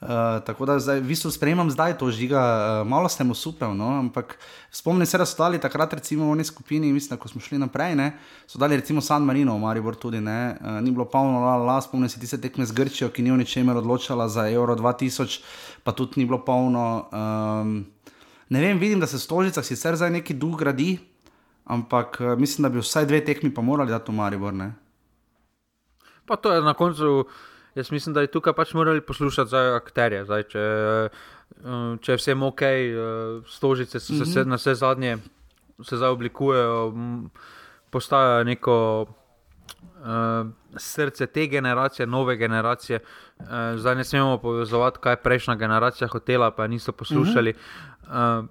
Uh, 0.00 0.08
Eh, 0.10 0.40
tako 0.46 0.64
da 0.64 0.78
zdaj, 0.80 1.00
v 1.00 1.12
bistvu 1.12 1.28
sprejemam 1.30 1.68
zdaj 1.70 1.98
to 2.00 2.08
žiga, 2.08 2.40
uh, 2.40 2.88
malo 2.88 3.08
ste 3.08 3.20
mu 3.20 3.34
supel, 3.36 3.74
no? 3.76 4.00
ampak 4.00 4.38
spomnim 4.72 5.04
se, 5.04 5.18
da 5.20 5.26
so 5.28 5.36
dali 5.36 5.60
takrat, 5.60 5.92
recimo 5.92 6.24
v 6.30 6.38
eni 6.38 6.44
skupini, 6.44 6.92
mislim, 6.92 7.18
ko 7.20 7.28
smo 7.28 7.40
šli 7.40 7.58
naprej, 7.60 7.98
ne? 8.00 8.16
so 8.48 8.56
dali 8.56 8.80
recimo 8.80 9.04
San 9.04 9.28
Marino, 9.28 9.58
Maribor 9.58 10.00
tudi? 10.00 10.16
Uh, 10.16 10.80
ni 10.80 10.88
bilo 10.90 11.04
polno, 11.04 11.44
la, 11.44 11.56
la, 11.60 11.76
spomnim 11.84 12.08
se 12.08 12.20
tiste 12.20 12.40
tekme 12.40 12.64
z 12.64 12.72
Grčijo, 12.72 13.10
ki 13.12 13.22
ni 13.22 13.28
v 13.28 13.44
ničemer 13.44 13.76
odločala 13.76 14.28
za 14.28 14.48
Euro 14.48 14.72
2000, 14.72 15.44
pa 15.84 15.92
tudi 15.92 16.16
ni 16.16 16.24
bilo 16.24 16.40
polno. 16.48 17.04
Um, 17.12 17.84
ne 18.48 18.60
vem, 18.60 18.80
vidim, 18.80 19.04
da 19.04 19.06
se 19.06 19.20
v 19.20 19.26
stožicah 19.28 19.64
sicer 19.64 20.00
zdaj 20.00 20.16
neki 20.16 20.32
duh 20.32 20.56
gradi, 20.56 20.96
ampak 21.68 22.16
uh, 22.24 22.32
mislim, 22.40 22.64
da 22.64 22.72
bi 22.72 22.80
vsaj 22.80 23.04
dve 23.04 23.20
tekmi 23.20 23.52
pa 23.52 23.60
morali 23.60 23.92
dati 23.92 24.08
v 24.08 24.16
Maribor. 24.16 24.56
Ne? 24.56 24.72
Pa 26.24 26.40
to 26.40 26.56
je 26.56 26.64
na 26.64 26.72
koncu 26.72 27.28
jaz 27.74 27.90
mislim, 27.90 28.14
da 28.14 28.20
je 28.20 28.26
tukaj 28.26 28.52
pač 28.52 28.74
morali 28.74 29.00
poslušati 29.00 29.50
za 29.50 29.58
akterje. 29.76 30.24
Zdaj, 30.24 30.42
če, 30.42 30.58
eh, 30.58 31.96
če 32.00 32.12
je 32.12 32.16
vsem 32.16 32.42
ok, 32.42 32.62
stožice 33.46 34.00
se, 34.00 34.12
mm 34.12 34.16
-hmm. 34.16 34.46
na 34.46 34.56
vse 34.56 34.74
zadnje 34.74 35.18
se 35.82 35.96
zdaj 35.96 36.08
oblikujejo, 36.08 36.92
postajajo 37.90 38.44
neko. 38.44 39.06
Uh, 40.00 40.50
srce 40.76 41.26
te 41.26 41.46
generacije, 41.46 42.06
nove 42.06 42.36
generacije. 42.36 43.00
Uh, 43.38 43.46
zdaj 43.76 43.94
ne 43.94 44.04
smemo 44.04 44.38
povezovati, 44.38 44.98
kaj 45.00 45.12
je 45.12 45.16
prejšnja 45.16 45.54
generacija 45.54 46.08
hotela, 46.08 46.50
pa 46.50 46.66
niso 46.66 46.92
poslušali. 46.92 47.50
Uh 47.50 47.56
-huh. 48.10 48.40
uh, 48.40 48.46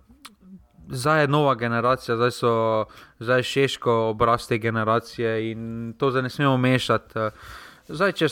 zdaj 0.89 1.21
je 1.21 1.27
nova 1.27 1.55
generacija, 1.55 2.15
zdaj 2.15 2.31
so 2.31 2.85
zdaj 3.19 3.43
šeško 3.43 3.93
obraz 4.09 4.47
te 4.47 4.57
generacije 4.57 5.51
in 5.51 5.93
to 5.97 6.11
zdaj 6.11 6.23
ne 6.23 6.29
smemo 6.29 6.57
mešati. 6.57 7.13
Zdaj, 7.87 8.11
če, 8.11 8.27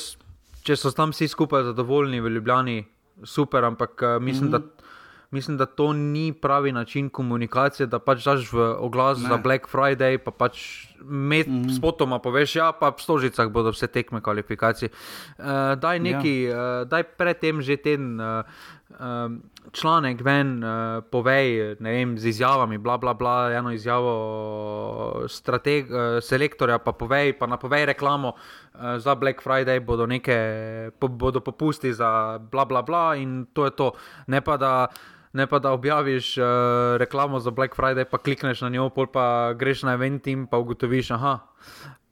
če 0.67 0.75
so 0.75 0.91
tam 0.91 1.15
vsi 1.15 1.29
skupaj 1.31 1.69
zadovoljni 1.71 2.19
v 2.21 2.35
Ljubljani, 2.35 2.77
super, 3.23 3.65
ampak 3.65 4.03
uh, 4.03 4.17
mislim, 4.23 4.49
uh 4.49 4.55
-huh. 4.55 4.59
da 4.59 4.87
mislim, 5.31 5.57
da 5.57 5.65
to 5.65 5.93
ni 5.93 6.33
pravi 6.33 6.71
način 6.71 7.09
komunikacije, 7.09 7.87
da 7.87 7.99
pač 7.99 8.23
daš 8.23 8.51
v 8.53 8.75
oglas 8.79 9.19
ne. 9.21 9.27
za 9.27 9.37
Black 9.37 9.67
Friday, 9.71 10.17
pa 10.17 10.31
pač 10.31 10.87
med 11.01 11.47
mm. 11.47 11.69
spotoma 11.77 12.19
poveš, 12.19 12.55
ja, 12.55 12.71
pa 12.71 12.89
v 12.89 13.03
stožicah 13.03 13.51
bodo 13.51 13.71
vse 13.75 13.87
tekme 13.87 14.21
kvalifikacije. 14.21 14.89
Uh, 14.89 15.75
daj 15.75 15.99
neki, 15.99 16.35
ja. 16.43 16.81
uh, 16.81 16.87
daj 16.87 17.03
predtem 17.03 17.61
že 17.61 17.77
ten. 17.77 18.19
Uh, 18.19 18.43
Um, 18.87 19.41
članek 19.71 20.21
ven, 20.23 20.63
uh, 20.63 21.03
povej, 21.11 21.75
vem, 21.79 22.17
z 22.17 22.25
izjavami, 22.31 22.77
bla, 22.77 22.97
bla, 22.97 23.13
bla, 23.13 23.51
eno 23.51 23.71
izjavo 23.71 24.13
strateg, 25.27 25.91
uh, 25.91 26.23
selektorja, 26.23 26.79
pa 26.79 26.93
povej, 26.95 27.33
pa 27.39 27.47
napovej 27.51 27.85
reklamo 27.85 28.31
uh, 28.31 28.95
za 28.97 29.15
Black 29.15 29.43
Friday, 29.43 29.83
bodo 29.83 30.07
neke, 30.07 30.37
po, 30.99 31.07
bodo 31.07 31.43
popusti 31.43 31.93
za 31.93 32.39
bla, 32.51 32.65
bla, 32.65 32.81
bla, 32.81 33.15
in 33.15 33.45
to 33.53 33.65
je 33.65 33.75
to. 33.75 33.91
Ne 34.27 34.41
pa 34.41 34.57
da 34.57 34.87
ne 35.33 35.47
pa 35.47 35.59
da 35.59 35.71
objaviš 35.71 36.37
uh, 36.37 36.45
reklamo 36.97 37.39
za 37.39 37.51
Black 37.51 37.75
Friday, 37.75 38.05
pa 38.05 38.17
klikneš 38.17 38.61
na 38.61 38.69
njo, 38.69 38.89
pol 38.89 39.11
pa 39.11 39.53
greš 39.53 39.83
na 39.83 39.93
event 39.93 40.27
in 40.27 40.47
pa 40.47 40.57
ugotoviš, 40.57 41.09
da 41.09 41.39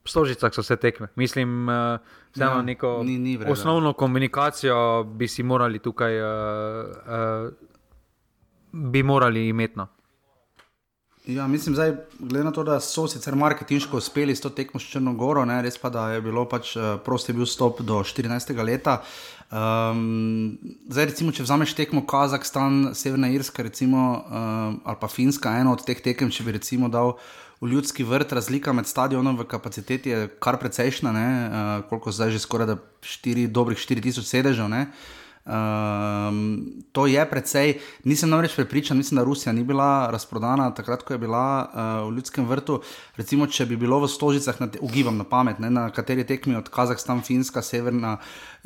v 0.06 0.10
stožicah 0.10 0.54
so 0.54 0.62
vse 0.62 0.76
tekme. 0.76 1.08
Mislim, 1.16 1.68
uh, 1.68 1.98
ja, 2.36 2.62
neko 2.62 3.02
ni, 3.04 3.18
ni 3.18 3.38
osnovno 3.48 3.92
komunikacijo 3.92 5.04
bi 5.04 5.28
si 5.28 5.42
morali 5.42 5.78
tukaj 5.78 6.20
uh, 6.20 6.86
uh, 6.86 7.52
bi 8.72 9.02
morali 9.02 9.48
imeti. 9.48 9.78
No. 9.78 9.86
Ja, 11.26 11.46
mislim, 11.46 11.74
da 11.74 11.94
glede 12.18 12.44
na 12.44 12.52
to, 12.52 12.62
da 12.64 12.80
so 12.80 13.08
sicer 13.08 13.34
marketinško 13.34 13.96
uspeli 13.96 14.36
s 14.36 14.40
to 14.40 14.50
tekmo 14.50 14.80
s 14.80 14.86
Črnogoro, 14.92 15.44
ne, 15.44 15.62
res 15.62 15.78
pa 15.78 15.90
da 15.90 16.10
je 16.10 16.20
bilo 16.22 16.44
pač 16.48 16.76
prosti 17.04 17.32
bil 17.32 17.46
stop 17.46 17.80
do 17.80 17.98
14. 17.98 18.62
leta. 18.62 19.00
Um, 19.50 20.58
zdaj, 20.90 21.10
recimo, 21.10 21.32
če 21.34 21.42
vzameš 21.42 21.74
tekmo 21.74 22.04
Kazahstan, 22.06 22.92
Severna 22.94 23.32
Irska, 23.34 23.62
recimo, 23.66 24.04
um, 24.22 24.78
ali 24.84 25.00
pa 25.00 25.08
Finska, 25.10 25.56
eno 25.58 25.74
od 25.74 25.82
teh 25.86 25.98
tekem, 26.02 26.30
če 26.30 26.46
bi 26.46 26.54
recimo 26.58 26.88
dal 26.88 27.16
v 27.60 27.68
ljudski 27.72 28.04
vrt, 28.04 28.32
razlika 28.32 28.72
med 28.72 28.86
stadionom 28.86 29.38
v 29.38 29.46
kapaciteti 29.48 30.10
je 30.10 30.28
kar 30.40 30.58
precejšna, 30.60 31.12
uh, 31.12 31.88
koliko 31.88 32.12
zdaj 32.12 32.30
že 32.30 32.42
skoraj 32.44 32.66
da 32.66 32.76
štiri, 33.02 33.46
dobrih 33.46 33.78
4000 33.78 34.22
sedežev. 34.22 34.66
Uh, 34.66 34.86
Um, 35.46 36.82
to 36.90 37.06
je 37.06 37.22
precej, 37.30 37.78
nisem 38.02 38.26
namreč 38.30 38.56
prepričan, 38.58 38.96
mislim, 38.96 39.16
da 39.16 39.24
Rusija 39.24 39.52
ni 39.52 39.62
bila 39.64 40.10
razprodana 40.10 40.74
takrat, 40.74 41.02
ko 41.02 41.14
je 41.14 41.18
bila 41.18 41.70
uh, 41.70 42.08
v 42.10 42.16
ljudskem 42.16 42.48
vrtu. 42.48 42.80
Recimo, 43.16 43.46
če 43.46 43.66
bi 43.66 43.76
bilo 43.78 44.00
v 44.02 44.08
Stožicah, 44.10 44.58
ugibam 44.80 45.14
na 45.16 45.24
pamet, 45.24 45.62
ne, 45.62 45.70
na 45.70 45.86
kateri 45.94 46.26
tekmi 46.26 46.56
od 46.58 46.66
Kazahstana, 46.68 47.22
Finska, 47.22 47.62
Severna 47.62 48.16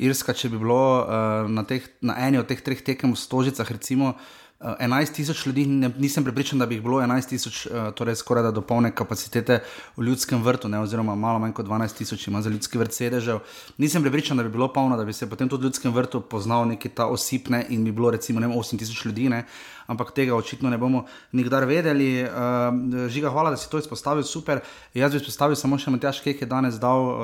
Irska, 0.01 0.33
če 0.33 0.49
bi 0.49 0.57
bilo 0.57 1.05
uh, 1.05 1.45
na, 1.53 1.63
teh, 1.69 1.85
na 2.01 2.17
eni 2.25 2.41
od 2.41 2.49
teh 2.49 2.65
treh 2.65 2.81
tekem 2.81 3.13
v 3.13 3.19
Stožicah, 3.19 3.69
recimo. 3.69 4.15
11 4.61 5.13
tisoč 5.13 5.45
ljudi, 5.45 5.65
ne, 5.65 5.89
nisem 5.97 6.23
prepričan, 6.23 6.59
da 6.59 6.65
bi 6.65 6.75
jih 6.75 6.83
bilo 6.83 6.99
11 7.01 7.29
tisoč, 7.29 7.65
uh, 7.65 7.89
torej 7.97 8.15
skoraj 8.15 8.43
da 8.43 8.51
do 8.51 8.61
polne 8.61 8.91
kapacitete 8.95 9.59
v 9.97 10.03
ljudskem 10.05 10.43
vrtu, 10.43 10.69
ne, 10.69 10.79
oziroma 10.79 11.15
malo 11.15 11.39
manj 11.39 11.53
kot 11.57 11.65
12 11.65 11.97
tisoč 11.97 12.27
ima 12.27 12.41
za 12.41 12.49
ljudski 12.49 12.77
vrt 12.77 12.93
sedežev. 12.93 13.39
Nisem 13.77 14.01
prepričan, 14.01 14.37
da 14.37 14.43
bi 14.43 14.49
bilo 14.49 14.67
polno, 14.73 14.97
da 14.97 15.05
bi 15.05 15.13
se 15.13 15.29
potem 15.29 15.49
tudi 15.49 15.63
v 15.63 15.71
ljudskem 15.71 15.93
vrtu 15.93 16.21
poznal 16.21 16.67
neki 16.67 16.89
ta 16.89 17.07
osipne 17.07 17.65
in 17.69 17.83
bi 17.83 17.91
bilo 17.91 18.11
recimo 18.11 18.41
8 18.41 18.77
tisoč 18.77 19.05
ljudi. 19.05 19.29
Ne 19.29 19.45
ampak 19.87 20.11
tega 20.11 20.35
očitno 20.35 20.69
ne 20.69 20.77
bomo 20.77 21.05
nikdar 21.31 21.65
vedeli. 21.65 22.23
Uh, 22.23 23.07
žiga, 23.09 23.29
hvala, 23.29 23.49
da 23.49 23.57
si 23.57 23.69
to 23.69 23.79
izpostavil, 23.79 24.23
super. 24.23 24.61
Jaz 24.93 25.11
bi 25.11 25.21
izpostavil 25.21 25.55
samo 25.55 25.79
še 25.81 25.91
Matjaš, 25.93 26.21
ki 26.23 26.35
je 26.41 26.49
danes 26.49 26.79
dal 26.81 27.07
uh, 27.07 27.17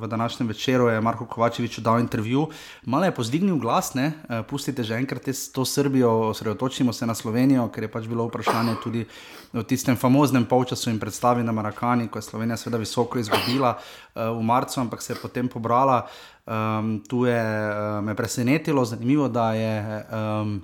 v 0.00 0.10
današnjem 0.10 0.48
večeru, 0.48 0.88
je 0.88 1.00
Marko 1.00 1.26
Kovačevič 1.26 1.80
dal 1.84 2.00
intervju. 2.00 2.48
Malo 2.84 3.08
je 3.08 3.14
pozdignil 3.14 3.58
glas, 3.58 3.94
ne? 3.94 4.12
Uh, 4.28 4.40
pustite 4.46 4.84
že 4.84 4.96
enkrat 4.96 5.28
to 5.52 5.64
Srbijo, 5.64 6.10
osredotočimo 6.30 6.92
se 6.92 7.06
na 7.06 7.14
Slovenijo, 7.14 7.68
ker 7.68 7.86
je 7.86 7.92
pač 7.92 8.08
bilo 8.08 8.26
vprašanje 8.28 8.76
tudi 8.82 9.04
v 9.52 9.64
tistem 9.66 9.96
famoznem 9.96 10.46
polčasu 10.46 10.90
in 10.90 10.98
predstavi 11.02 11.42
na 11.42 11.52
Marakani, 11.52 12.08
ko 12.08 12.18
je 12.18 12.28
Slovenija 12.28 12.56
seveda 12.56 12.78
visoko 12.78 13.18
izgubila 13.18 13.76
uh, 13.76 14.30
v 14.38 14.42
marcu, 14.42 14.80
ampak 14.80 15.02
se 15.02 15.12
je 15.12 15.20
potem 15.22 15.48
pobrala. 15.48 16.06
Um, 16.46 17.02
tu 17.08 17.24
je 17.26 17.38
uh, 17.38 18.00
me 18.02 18.14
presenetilo, 18.14 18.84
zanimivo, 18.84 19.28
da 19.28 19.52
je. 19.54 20.06
Um, 20.10 20.60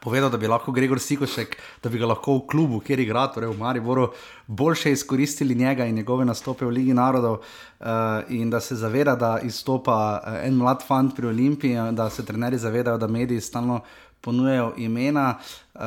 povedal, 0.00 0.30
da 0.30 0.36
bi 0.36 0.48
lahko 0.50 0.72
Gregor 0.72 0.98
Sikošek, 1.00 1.56
da 1.82 1.90
bi 1.90 1.98
ga 1.98 2.06
lahko 2.10 2.38
v 2.40 2.46
klubu, 2.50 2.80
kjer 2.82 3.00
igra, 3.00 3.26
torej 3.32 3.52
v 3.52 3.58
Mariboru, 3.58 4.08
boljše 4.46 4.92
izkoristili 4.92 5.54
njega 5.54 5.86
in 5.86 5.94
njegove 5.94 6.24
nastope 6.24 6.66
v 6.66 6.70
Ligi 6.74 6.94
narodov, 6.94 7.38
uh, 7.38 7.86
in 8.28 8.50
da 8.50 8.60
se 8.60 8.76
zaveda, 8.76 9.16
da 9.16 9.38
izstopa 9.42 9.98
uh, 10.18 10.40
en 10.46 10.56
mlad 10.58 10.82
fant 10.86 11.14
pri 11.16 11.26
Olimpiji, 11.26 11.78
da 11.92 12.10
se 12.10 12.24
trenerji 12.24 12.58
zavedajo, 12.58 12.98
da 12.98 13.06
mediji 13.06 13.40
stalno 13.40 13.80
ponujajo 14.20 14.72
imena. 14.76 15.38
Uh, 15.74 15.80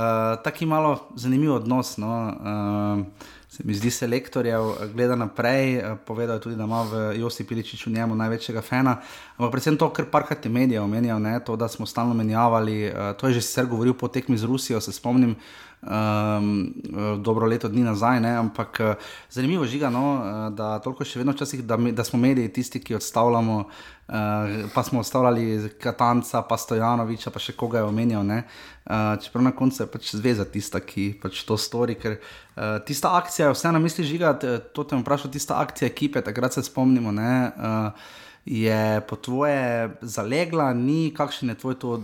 Taki 0.43 0.65
malo 0.65 1.09
zanimiv 1.15 1.53
odnos. 1.53 1.97
No? 1.97 2.13
Uh, 2.39 3.29
se 3.59 3.67
mi 3.67 3.73
zdi 3.73 3.91
selektorjev, 3.91 4.61
gleda 4.93 5.15
naprej, 5.15 5.75
eh, 5.75 5.95
povedal 6.05 6.35
je 6.35 6.41
tudi, 6.41 6.55
da 6.55 6.63
ima 6.63 6.81
v 6.83 7.19
Josi 7.19 7.43
Piličiču 7.43 7.89
njemu 7.89 8.15
največjega 8.15 8.61
fena. 8.61 9.01
Ampak 9.37 9.51
predvsem 9.51 9.77
to, 9.77 9.89
kar 9.93 10.05
parkrat 10.05 10.45
je 10.45 10.51
medije 10.51 10.81
omenjal, 10.81 11.19
ne, 11.19 11.39
to, 11.43 11.55
da 11.55 11.67
smo 11.67 11.85
stalno 11.85 12.13
menjavali, 12.13 12.87
uh, 12.87 13.17
to 13.17 13.27
je 13.27 13.33
že 13.33 13.41
sicer 13.41 13.65
govoril 13.65 13.93
po 13.93 14.07
tekmi 14.07 14.37
z 14.37 14.43
Rusijo, 14.43 14.81
se 14.81 14.91
spomnim. 14.91 15.35
Um, 15.81 16.73
dobro 17.23 17.47
leto 17.47 17.69
dni 17.71 17.85
nazaj, 17.87 18.19
ne? 18.19 18.33
ampak 18.35 18.79
uh, 18.79 18.93
zanimivo 19.31 19.63
je, 19.63 19.89
no, 19.89 20.13
uh, 20.13 20.55
da 20.55 20.79
toliko 20.83 21.05
še 21.07 21.21
vedno 21.21 21.31
včasih, 21.31 21.63
da, 21.63 21.77
da 21.77 22.03
smo 22.03 22.19
mediji 22.19 22.51
tisti, 22.51 22.81
ki 22.83 22.97
odstavljamo, 22.97 23.55
uh, 23.63 24.13
pa 24.73 24.83
smo 24.83 24.99
odstavljali 24.99 25.71
Katanca, 25.79 26.41
pa 26.41 26.57
Stojanoviča, 26.59 27.31
pa 27.31 27.39
še 27.39 27.55
koga 27.55 27.79
je 27.79 27.87
omenjal. 27.87 28.27
Uh, 28.27 29.15
čeprav 29.23 29.47
na 29.47 29.55
koncu 29.55 29.85
je 29.85 29.87
pač 29.87 30.11
zveza 30.19 30.43
tista, 30.43 30.83
ki 30.83 31.13
pač 31.21 31.45
to 31.47 31.55
stori. 31.55 31.95
Ker 31.95 32.19
uh, 32.19 32.83
tista 32.83 33.15
akcija, 33.15 33.53
vse 33.55 33.71
na 33.71 33.79
misli 33.79 34.03
žiga, 34.03 34.35
to 34.75 34.83
te 34.83 34.99
vprašam, 34.99 35.31
tista 35.31 35.63
akcija 35.63 35.87
ekipe, 35.87 36.19
takrat 36.19 36.59
se 36.59 36.67
spomnimo. 36.67 37.15
Ne, 37.15 37.35
uh, 37.55 38.09
Je 38.49 39.01
po 39.05 39.15
tvoje 39.15 39.91
zalegla, 40.01 40.71
ni 40.73 41.11
kakšen 41.13 41.51
je 41.51 41.55
tvoj 41.59 41.75
to, 41.77 41.97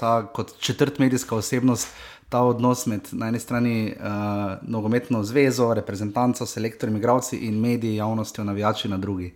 ta 0.00 0.24
kot 0.34 0.56
četrt 0.58 0.98
medijska 0.98 1.36
osebnost, 1.36 1.92
ta 2.32 2.40
odnos 2.48 2.86
med 2.88 3.08
na 3.12 3.28
eni 3.28 3.38
strani 3.38 3.76
uh, 3.92 4.56
nogometno 4.62 5.22
zvezo, 5.22 5.74
reprezentanco, 5.74 6.46
selektorji, 6.46 6.96
igravci 6.96 7.36
in 7.46 7.60
mediji, 7.60 7.96
javnostjo, 7.96 8.44
navijači 8.44 8.88
na 8.88 8.98
drugi. 8.98 9.34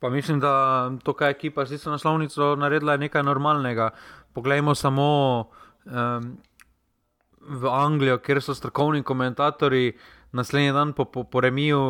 Pa 0.00 0.10
mislim, 0.10 0.40
da 0.40 0.90
to, 1.02 1.12
kar 1.12 1.28
je 1.28 1.38
ekipa 1.38 1.64
z 1.64 1.86
naslovnico 1.86 2.56
naredila, 2.56 2.92
je 2.92 2.98
nekaj 3.06 3.22
normalnega. 3.22 3.90
Poglejmo 4.32 4.74
samo 4.74 5.04
um, 5.84 6.32
v 7.40 7.70
Anglijo, 7.70 8.18
kjer 8.18 8.42
so 8.42 8.54
strokovni 8.54 9.02
komentatorji 9.02 9.92
naslednji 10.32 10.72
dan 10.72 10.92
po, 10.92 11.04
po, 11.04 11.24
po 11.24 11.40
remiju 11.40 11.80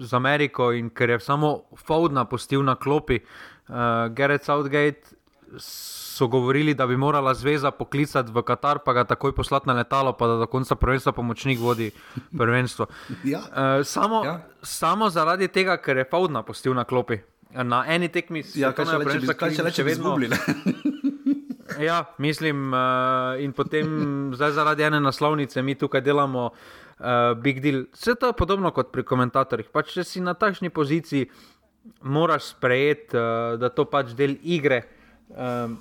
z 0.00 0.14
Ameriko 0.14 0.72
in 0.72 0.90
ker 0.90 1.10
je 1.10 1.20
samo 1.20 1.62
Fowdna 1.86 2.24
postil 2.24 2.62
na 2.62 2.74
klopi, 2.74 3.20
uh, 3.20 3.74
Gareth 4.12 4.44
Southgate 4.44 5.15
so 5.58 6.26
govorili, 6.26 6.74
da 6.74 6.86
bi 6.86 6.96
morala 6.96 7.34
zveza 7.34 7.70
poklicati 7.70 8.32
v 8.32 8.42
Katar, 8.42 8.78
pa 8.84 8.92
ga 8.92 9.04
takoj 9.04 9.34
poslati 9.34 9.68
na 9.68 9.74
letalo, 9.74 10.12
pa 10.12 10.26
da 10.26 10.36
do 10.36 10.46
konca 10.46 10.74
prvenstva 10.74 11.12
pomočnik 11.12 11.60
vodi 11.60 11.90
prvenstvo. 12.38 12.86
ja. 13.24 13.38
uh, 13.38 13.86
samo, 13.86 14.24
ja. 14.24 14.40
samo 14.62 15.10
zaradi 15.10 15.48
tega, 15.48 15.76
ker 15.76 15.96
je 15.96 16.08
Faudna 16.10 16.42
postil 16.42 16.74
na 16.74 16.84
klopi. 16.84 17.20
Na 17.50 17.84
eni 17.88 18.08
tekmi 18.08 18.42
si 18.42 18.60
ja, 18.60 18.72
kaj 18.72 18.98
reče, 19.04 19.34
kaj 19.38 19.54
še 19.54 19.62
reče, 19.62 19.84
vedno 19.84 20.10
zgubili. 20.10 20.36
ja, 21.88 22.04
mislim, 22.18 22.72
uh, 22.72 23.40
in 23.40 23.52
potem 23.52 24.32
zaradi 24.34 24.82
ene 24.82 25.00
naslovnice 25.00 25.62
mi 25.62 25.74
tukaj 25.74 26.00
delamo 26.00 26.50
uh, 26.50 27.36
big 27.40 27.60
deal. 27.60 27.84
Vse 27.94 28.14
to 28.14 28.32
je 28.32 28.36
podobno 28.36 28.70
kot 28.70 28.92
pri 28.92 29.04
komentatorjih. 29.04 29.70
Pač, 29.72 29.94
če 29.96 30.04
si 30.04 30.24
na 30.24 30.34
takšni 30.34 30.70
poziciji, 30.70 31.30
moraš 32.02 32.52
sprejeti, 32.56 33.16
uh, 33.16 33.56
da 33.60 33.68
to 33.68 33.84
pač 33.88 34.16
del 34.16 34.36
igre. 34.42 34.82
Um, 35.28 35.78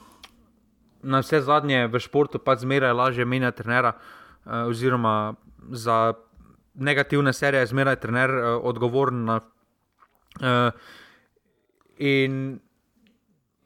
na 1.03 1.21
vse 1.21 1.41
zadnje 1.41 1.87
v 1.87 1.99
športu 2.01 2.39
pač 2.41 2.65
zmeraj 2.65 2.93
lažje 2.93 3.25
menjati 3.25 3.63
trenera, 3.63 3.93
uh, 3.93 4.65
oziroma 4.69 5.35
za 5.71 6.13
negativne 6.73 7.33
serije 7.33 7.61
je 7.61 7.71
zmeraj 7.73 7.95
trener 7.95 8.29
uh, 8.29 8.43
odgovoren. 8.63 9.25
Na, 9.25 9.39
uh, 10.41 10.71
In 11.97 12.59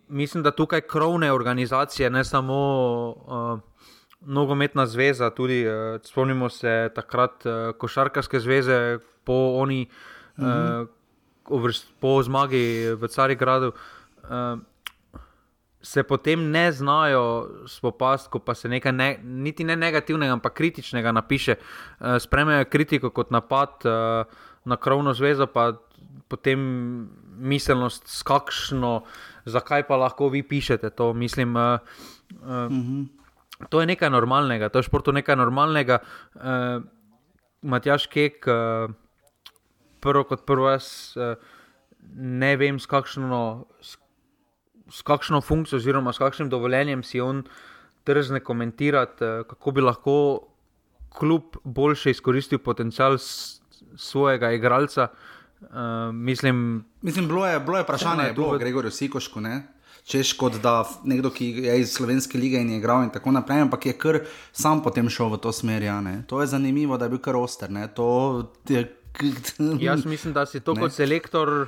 mislim, 0.07 0.43
da 0.43 0.51
tukaj 0.51 0.81
krovne 0.81 1.31
organizacije, 1.33 2.09
ne 2.09 2.23
samo 2.23 2.57
uh, 3.09 3.59
nogometna 4.21 4.85
zveza, 4.85 5.29
tudi 5.29 5.67
uh, 5.67 6.01
spomnimo 6.03 6.49
se 6.49 6.89
takrat 6.95 7.45
uh, 7.45 7.75
košarkarske 7.77 8.39
zveze 8.39 8.99
po 9.23 9.55
oni. 9.55 9.89
Uh 10.37 10.43
-huh. 10.43 10.81
uh, 10.81 10.87
Po 11.99 12.23
zmagi 12.23 12.93
v 12.93 13.07
Carigradu, 13.07 13.71
uh, 14.23 14.59
se 15.81 16.03
potem 16.03 16.51
ne 16.51 16.71
znajo 16.71 17.49
spopasti, 17.67 18.29
ko 18.31 18.39
pa 18.39 18.53
se 18.55 18.69
nekaj 18.69 18.91
ne, 18.91 19.09
niti 19.23 19.63
ne 19.63 19.75
negativnega, 19.75 20.33
ampak 20.33 20.53
kritičnega 20.53 21.11
napiše, 21.11 21.55
uh, 21.55 22.17
spremljajo 22.19 22.65
kritiko 22.65 23.09
kot 23.09 23.31
napad 23.31 23.85
uh, 23.87 24.25
na 24.65 24.77
krovno 24.77 25.13
zvezo, 25.13 25.47
pa 25.47 25.73
potem 26.27 26.59
miselnost, 27.39 28.07
skakšno, 28.11 29.03
zakaj 29.45 29.87
pa 29.87 29.97
lahko 29.97 30.29
vi 30.29 30.43
pišete 30.43 30.89
to. 30.89 31.13
Mislim, 31.13 31.55
uh, 31.55 31.79
uh, 32.41 32.47
uh 32.47 32.71
-huh. 32.71 33.07
to 33.69 33.79
je 33.79 33.85
nekaj 33.85 34.09
normalnega, 34.09 34.69
to 34.69 34.79
je 34.79 34.83
športu 34.83 35.11
nekaj 35.11 35.35
normalnega. 35.35 35.99
Uh, 36.35 36.83
Matjaš 37.61 38.07
Kek, 38.07 38.47
uh, 38.47 38.91
prvo 39.99 40.23
kot 40.23 40.45
prvo, 40.45 40.69
jaz 40.69 41.15
uh, 41.17 41.35
ne 42.15 42.55
vem, 42.57 42.79
s 42.79 42.85
kakšno. 42.85 43.65
S 43.81 43.98
s 44.91 45.01
kakšno 45.01 45.41
funkcijo, 45.41 45.77
oziroma 45.77 46.13
s 46.13 46.17
kakšnim 46.17 46.49
dovoljenjem 46.49 47.03
si 47.03 47.21
on 47.21 47.43
trzne 48.03 48.39
komentirati, 48.39 49.23
eh, 49.23 49.43
kako 49.49 49.71
bi 49.71 49.81
lahko 49.81 50.15
kljub 51.19 51.43
boljše 51.63 52.11
izkoristil 52.11 52.59
potencial 52.59 53.17
svojega 53.95 54.51
igralca. 54.51 55.07
Uh, 55.61 55.67
mislim, 56.13 56.85
mislim, 57.01 57.27
bilo 57.27 57.47
je, 57.47 57.59
bilo 57.59 57.77
je 57.77 57.83
vprašanje, 57.83 58.23
je 58.23 58.33
bilo 58.33 58.53
je 58.53 58.59
Gregorju 58.59 58.91
Sikošku. 58.91 59.41
Ne? 59.41 59.67
Češ 60.03 60.33
kot 60.33 60.55
da 60.63 60.85
nekdo, 61.03 61.29
ki 61.29 61.45
je 61.45 61.79
iz 61.81 61.91
slovenske 61.93 62.37
lige 62.37 62.61
in 62.61 62.69
je 62.69 62.77
igral 62.77 63.03
in 63.03 63.09
tako 63.09 63.31
naprej, 63.31 63.61
ampak 63.61 63.85
je 63.85 63.93
kar 63.93 64.19
sam 64.51 64.83
potem 64.83 65.09
šel 65.09 65.29
v 65.29 65.37
to 65.37 65.51
smer. 65.51 65.83
Ja, 65.83 65.99
to 66.27 66.41
je 66.41 66.47
zanimivo, 66.47 66.97
da 66.97 67.05
je 67.05 67.09
bil 67.09 67.19
kar 67.19 67.35
oster. 67.35 67.69
Jaz 69.79 70.05
mislim, 70.05 70.33
da 70.33 70.45
si 70.45 70.59
to 70.59 70.73
ne? 70.73 70.81
kot 70.81 70.93
selektor 70.93 71.67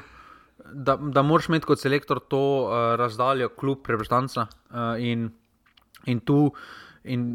da, 0.74 0.96
da 0.96 1.22
moraš 1.22 1.50
imeti 1.50 1.66
kot 1.66 1.80
selektor 1.80 2.20
to 2.20 2.42
uh, 2.64 2.96
razdaljo, 3.00 3.50
kljub 3.50 3.82
prebrštanca. 3.84 4.42
Uh, 4.42 4.78
eh, 4.78 5.10
in, 5.12 5.30
in 6.06 6.20
tu, 6.20 6.52
in 7.04 7.26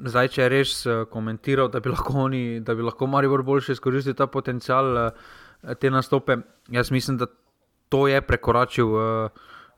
zdaj, 0.00 0.30
če 0.36 0.48
res 0.52 0.78
uh, 0.86 1.04
komentiral, 1.10 1.70
da 1.72 1.80
bi 1.80 1.92
lahko 1.92 2.26
oni, 2.26 2.60
da 2.60 2.74
bi 2.74 2.86
lahko 2.86 3.06
Marijo 3.06 3.42
boljše 3.42 3.76
izkoristil 3.76 4.14
ta 4.14 4.26
potencial, 4.26 4.94
uh, 4.96 5.74
te 5.80 5.90
nastope, 5.90 6.38
jaz 6.70 6.90
mislim, 6.90 7.18
da 7.18 7.26
to 7.88 8.06
je 8.08 8.20
prekoračil 8.22 8.88
uh, 8.88 9.30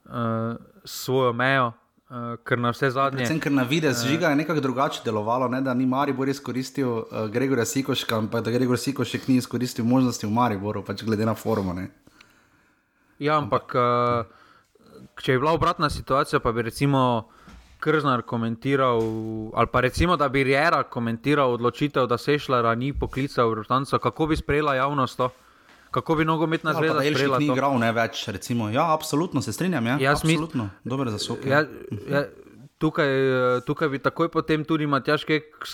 uh, 0.05 0.57
svojo 0.85 1.33
mejo. 1.33 1.73
Uh, 2.09 2.39
ker 2.41 2.57
na 2.57 2.71
vse 2.73 2.89
zadnje. 2.89 3.19
Predvsem, 3.21 3.41
ker 3.45 3.53
na 3.53 3.67
videz 3.69 3.99
uh, 4.01 4.09
žiga 4.09 4.31
je 4.33 4.37
nekako 4.41 4.63
drugače 4.65 5.03
delovalo, 5.05 5.45
ne? 5.53 5.61
da 5.61 5.75
ni 5.77 5.85
Maribor 5.87 6.29
izkoristil 6.33 6.89
uh, 6.89 7.27
Gregorja 7.29 7.67
Sikoška, 7.69 8.17
ampak 8.17 8.47
da 8.47 8.55
Gregor 8.55 8.81
Sikošek 8.81 9.27
ni 9.29 9.37
izkoristil 9.37 9.85
možnosti 9.85 10.25
v 10.25 10.33
Mariboru, 10.33 10.81
pač 10.87 11.05
glede 11.05 11.29
na 11.29 11.35
forum. 11.37 11.69
Ja, 13.19 13.39
ampak 13.39 13.75
uh, 13.75 14.39
če 15.23 15.33
je 15.35 15.39
bila 15.39 15.53
obratna 15.53 15.91
situacija, 15.91 16.41
pa 16.41 16.53
bi 16.53 16.63
recimo 16.63 17.29
Krznar 17.79 18.23
komentiral, 18.27 18.99
ali 19.55 19.71
pa 19.71 19.81
recimo, 19.81 20.17
da 20.17 20.29
bi 20.29 20.43
Rjera 20.45 20.83
komentiral 20.83 21.53
odločitev, 21.55 22.07
da 22.11 22.19
se 22.19 22.33
je 22.33 22.39
šla 22.39 22.61
rani 22.63 22.93
poklica 22.93 23.45
v 23.47 23.61
Rotanco, 23.61 23.99
kako 23.99 24.27
bi 24.27 24.37
sprejela 24.37 24.75
javnost 24.75 25.17
to? 25.17 25.31
Kako 25.91 26.15
bi 26.15 26.25
nogometna 26.25 26.71
ja, 26.71 26.79
zveza 26.79 26.99
sprejela? 27.01 27.39
Ni 27.39 27.47
igral 27.47 27.79
ne 27.79 27.93
več, 27.93 28.27
recimo. 28.29 28.69
Ja, 28.71 28.93
absolutno 28.95 29.43
se 29.43 29.53
strinjam. 29.53 29.87
Ja, 29.87 29.97
Jaz 30.01 30.21
absolutno. 30.21 30.69
Dobre 30.85 31.11
za 31.11 31.19
soke. 31.19 31.49
Ja, 31.49 31.63
ja, 32.11 32.25
tukaj, 32.79 33.09
tukaj 33.67 33.89
bi 33.89 34.03
takoj 34.03 34.29
potem 34.29 34.67
tudi 34.69 34.87
Matjaš, 34.87 35.25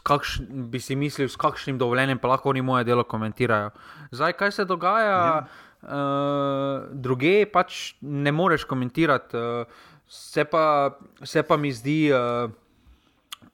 kakš, 0.03 0.39
bi 0.49 0.81
si 0.81 0.97
mislil, 0.97 1.29
s 1.29 1.41
kakšnim 1.41 1.81
dovoljenjem 1.81 2.21
pa 2.21 2.29
lahko 2.37 2.53
oni 2.53 2.63
moje 2.63 2.85
delo 2.85 3.05
komentirajo. 3.05 3.73
Zdaj, 4.13 4.37
kaj 4.39 4.53
se 4.53 4.65
dogaja? 4.65 5.11
Ja 5.11 5.47
uh, 5.85 6.89
druge 6.93 7.47
pač 7.53 7.95
ne 8.01 8.33
moreš 8.33 8.65
komentirati. 8.65 9.37
Uh, 9.37 9.67
se, 10.09 10.45
pa, 10.45 10.97
se 11.23 11.43
pa 11.43 11.57
mi 11.57 11.73
zdi 11.73 12.13
uh, 12.13 12.51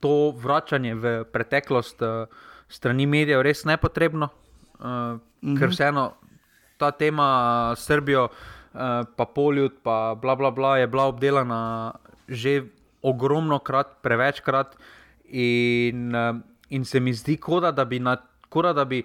to 0.01 0.33
vračanje 0.37 0.95
v 0.95 1.25
preteklost 1.33 2.03
uh, 2.03 2.27
strani 2.71 3.07
medijev 3.07 3.43
res 3.43 3.65
nepotrebno, 3.65 4.29
uh, 4.79 4.87
-hmm. 5.43 5.59
ker 5.59 5.69
vseeno 5.69 6.13
ta 6.79 6.91
tema 6.91 7.75
Srbijo, 7.77 8.29
uh, 8.29 8.81
pa 9.17 9.25
Poljud, 9.25 9.73
pa 9.83 10.15
bla, 10.15 10.37
bla, 10.37 10.51
bla, 10.51 10.77
je 10.79 10.87
bila 10.87 11.07
obdelana 11.07 11.93
že 12.29 12.71
ogromno 13.03 13.59
krat, 13.59 13.99
prevečkrat. 14.03 14.77
In, 15.31 16.15
uh, 16.15 16.37
in 16.69 16.85
se 16.85 17.01
mi 17.01 17.13
zdi, 17.13 17.37
koda, 17.37 17.71
da 17.71 17.85
bi. 17.85 17.99
Na, 17.99 18.17
koda, 18.49 18.73
da 18.73 18.85
bi 18.85 19.03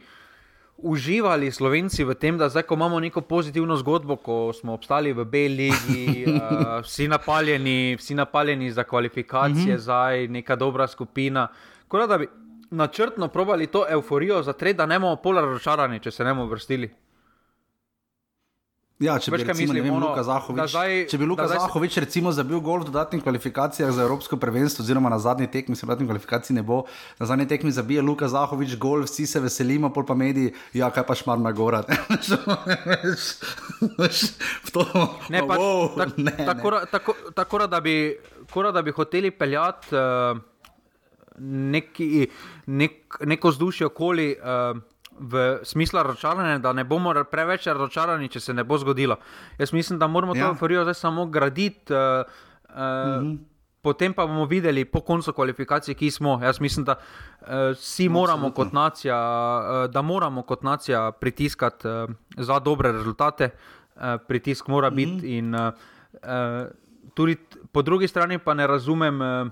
uživali 0.78 1.52
Slovenci 1.52 2.04
v 2.04 2.16
tem, 2.16 2.38
da 2.38 2.50
zdaj, 2.50 2.64
ko 2.68 2.76
imamo 2.76 3.00
neko 3.00 3.22
pozitivno 3.22 3.78
zgodbo, 3.78 4.16
ko 4.16 4.54
smo 4.54 4.74
obstali 4.74 5.14
v 5.14 5.26
Belgiji, 5.26 6.26
uh, 6.28 6.82
vsi, 6.86 7.08
napaljeni, 7.08 7.96
vsi 7.96 8.16
napaljeni 8.16 8.72
za 8.72 8.84
kvalifikacije, 8.84 9.76
mm 9.76 9.78
-hmm. 9.78 9.84
zdaj 9.84 10.28
neka 10.28 10.56
dobra 10.56 10.88
skupina. 10.88 11.48
Kot 11.88 12.10
da 12.10 12.18
bi 12.18 12.28
načrtno 12.70 13.28
probali 13.28 13.68
to 13.68 13.86
euforijo 13.90 14.44
zatreti, 14.44 14.78
da 14.78 14.86
ne 14.86 15.00
bomo 15.00 15.16
polar 15.16 15.44
razočarani, 15.44 16.00
če 16.00 16.12
se 16.12 16.24
ne 16.24 16.34
bomo 16.34 16.46
vrstili. 16.46 16.90
Ja, 18.96 19.18
če, 19.20 19.28
bi, 19.34 19.42
recimo, 19.44 19.60
mislim, 19.60 19.84
vem, 19.84 19.92
ono, 19.92 20.24
Zahovič, 20.24 20.72
zdaj, 20.72 20.94
če 21.12 21.18
bi 21.20 21.28
Luka 21.28 21.50
Zahovič 21.52 21.98
recimo 22.00 22.32
zabil 22.32 22.62
gol 22.64 22.80
v 22.80 22.88
dodatnih 22.88 23.20
kvalifikacijah 23.26 23.92
za 23.92 24.06
Evropsko 24.06 24.40
prvenstvo, 24.40 24.86
oziroma 24.88 25.12
na 25.12 25.20
zadnji 25.20 25.50
tekmi, 25.52 25.76
se 25.76 25.84
dodatnih 25.84 26.08
kvalifikacij 26.08 26.56
ne 26.56 26.64
bo, 26.64 26.86
na 27.20 27.28
zadnji 27.28 27.44
tekmi 27.52 27.76
zabije 27.76 28.00
Luka 28.00 28.32
Zahovič 28.32 28.78
gol, 28.80 29.04
vsi 29.04 29.28
se 29.28 29.44
veselimo, 29.44 29.92
pol 29.92 30.08
pa 30.08 30.16
mediji, 30.16 30.54
ja, 30.72 30.88
kaj 30.96 31.04
pa 31.12 31.20
šmar 31.20 31.44
na 31.44 31.52
gora. 31.52 31.84
ne, 35.28 35.44
pač, 35.44 35.60
wow, 35.60 35.92
tak, 36.00 36.16
ne, 36.16 36.32
tako, 36.40 36.72
ne. 36.72 36.88
Tako, 36.96 37.20
tako, 37.36 37.68
da, 37.68 37.84
bi, 37.84 38.16
da 38.48 38.80
bi 38.80 38.96
hoteli 38.96 39.36
peljati 39.36 39.92
uh, 39.92 40.40
neki, 41.44 42.32
nek, 42.72 43.20
neko 43.28 43.52
vzdušje 43.52 43.92
okoli. 43.92 44.38
Uh, 44.40 44.80
v 45.20 45.60
smislu 45.64 46.04
razočaranja, 46.04 46.58
da 46.58 46.74
ne 46.74 46.84
bomo 46.84 47.14
preveč 47.32 47.68
razočarani, 47.68 48.30
če 48.30 48.40
se 48.40 48.54
ne 48.54 48.64
bo 48.64 48.78
zgodilo. 48.78 49.18
Jaz 49.58 49.74
mislim, 49.74 50.00
da 50.00 50.08
moramo 50.08 50.36
ja. 50.36 50.44
to 50.44 50.50
euforijo 50.54 50.84
zdaj 50.84 50.94
samo 50.94 51.26
graditi. 51.26 51.94
Uh, 51.94 52.00
uh, 52.70 52.76
-hmm. 52.76 53.38
Potem 53.82 54.14
pa 54.14 54.26
bomo 54.26 54.46
videli 54.46 54.86
po 54.86 55.02
koncu 55.02 55.34
kvalifikacije, 55.34 55.96
ki 55.96 56.12
smo. 56.12 56.40
Jaz 56.44 56.60
mislim, 56.60 56.86
da 56.86 56.96
uh, 56.96 57.48
vsi 57.78 58.10
moramo 58.10 58.52
kot 58.52 58.74
nacija, 58.74 59.18
uh, 59.60 59.92
da 59.92 60.02
moramo 60.02 60.42
kot 60.42 60.64
nacija 60.64 61.12
pritiskati 61.12 61.88
uh, 61.88 62.10
za 62.38 62.60
dobre 62.60 62.92
rezultate. 62.92 63.50
Uh, 63.96 64.02
pritisk 64.28 64.68
mora 64.68 64.90
mm 64.90 64.94
-hmm. 64.94 64.96
biti. 64.96 65.38
In, 65.38 65.56
uh, 65.56 65.74
uh, 66.14 66.68
tudi 67.14 67.38
po 67.72 67.82
drugi 67.82 68.08
strani 68.08 68.40
pa 68.40 68.54
ne 68.54 68.68
razumem 68.68 69.22
uh, 69.22 69.48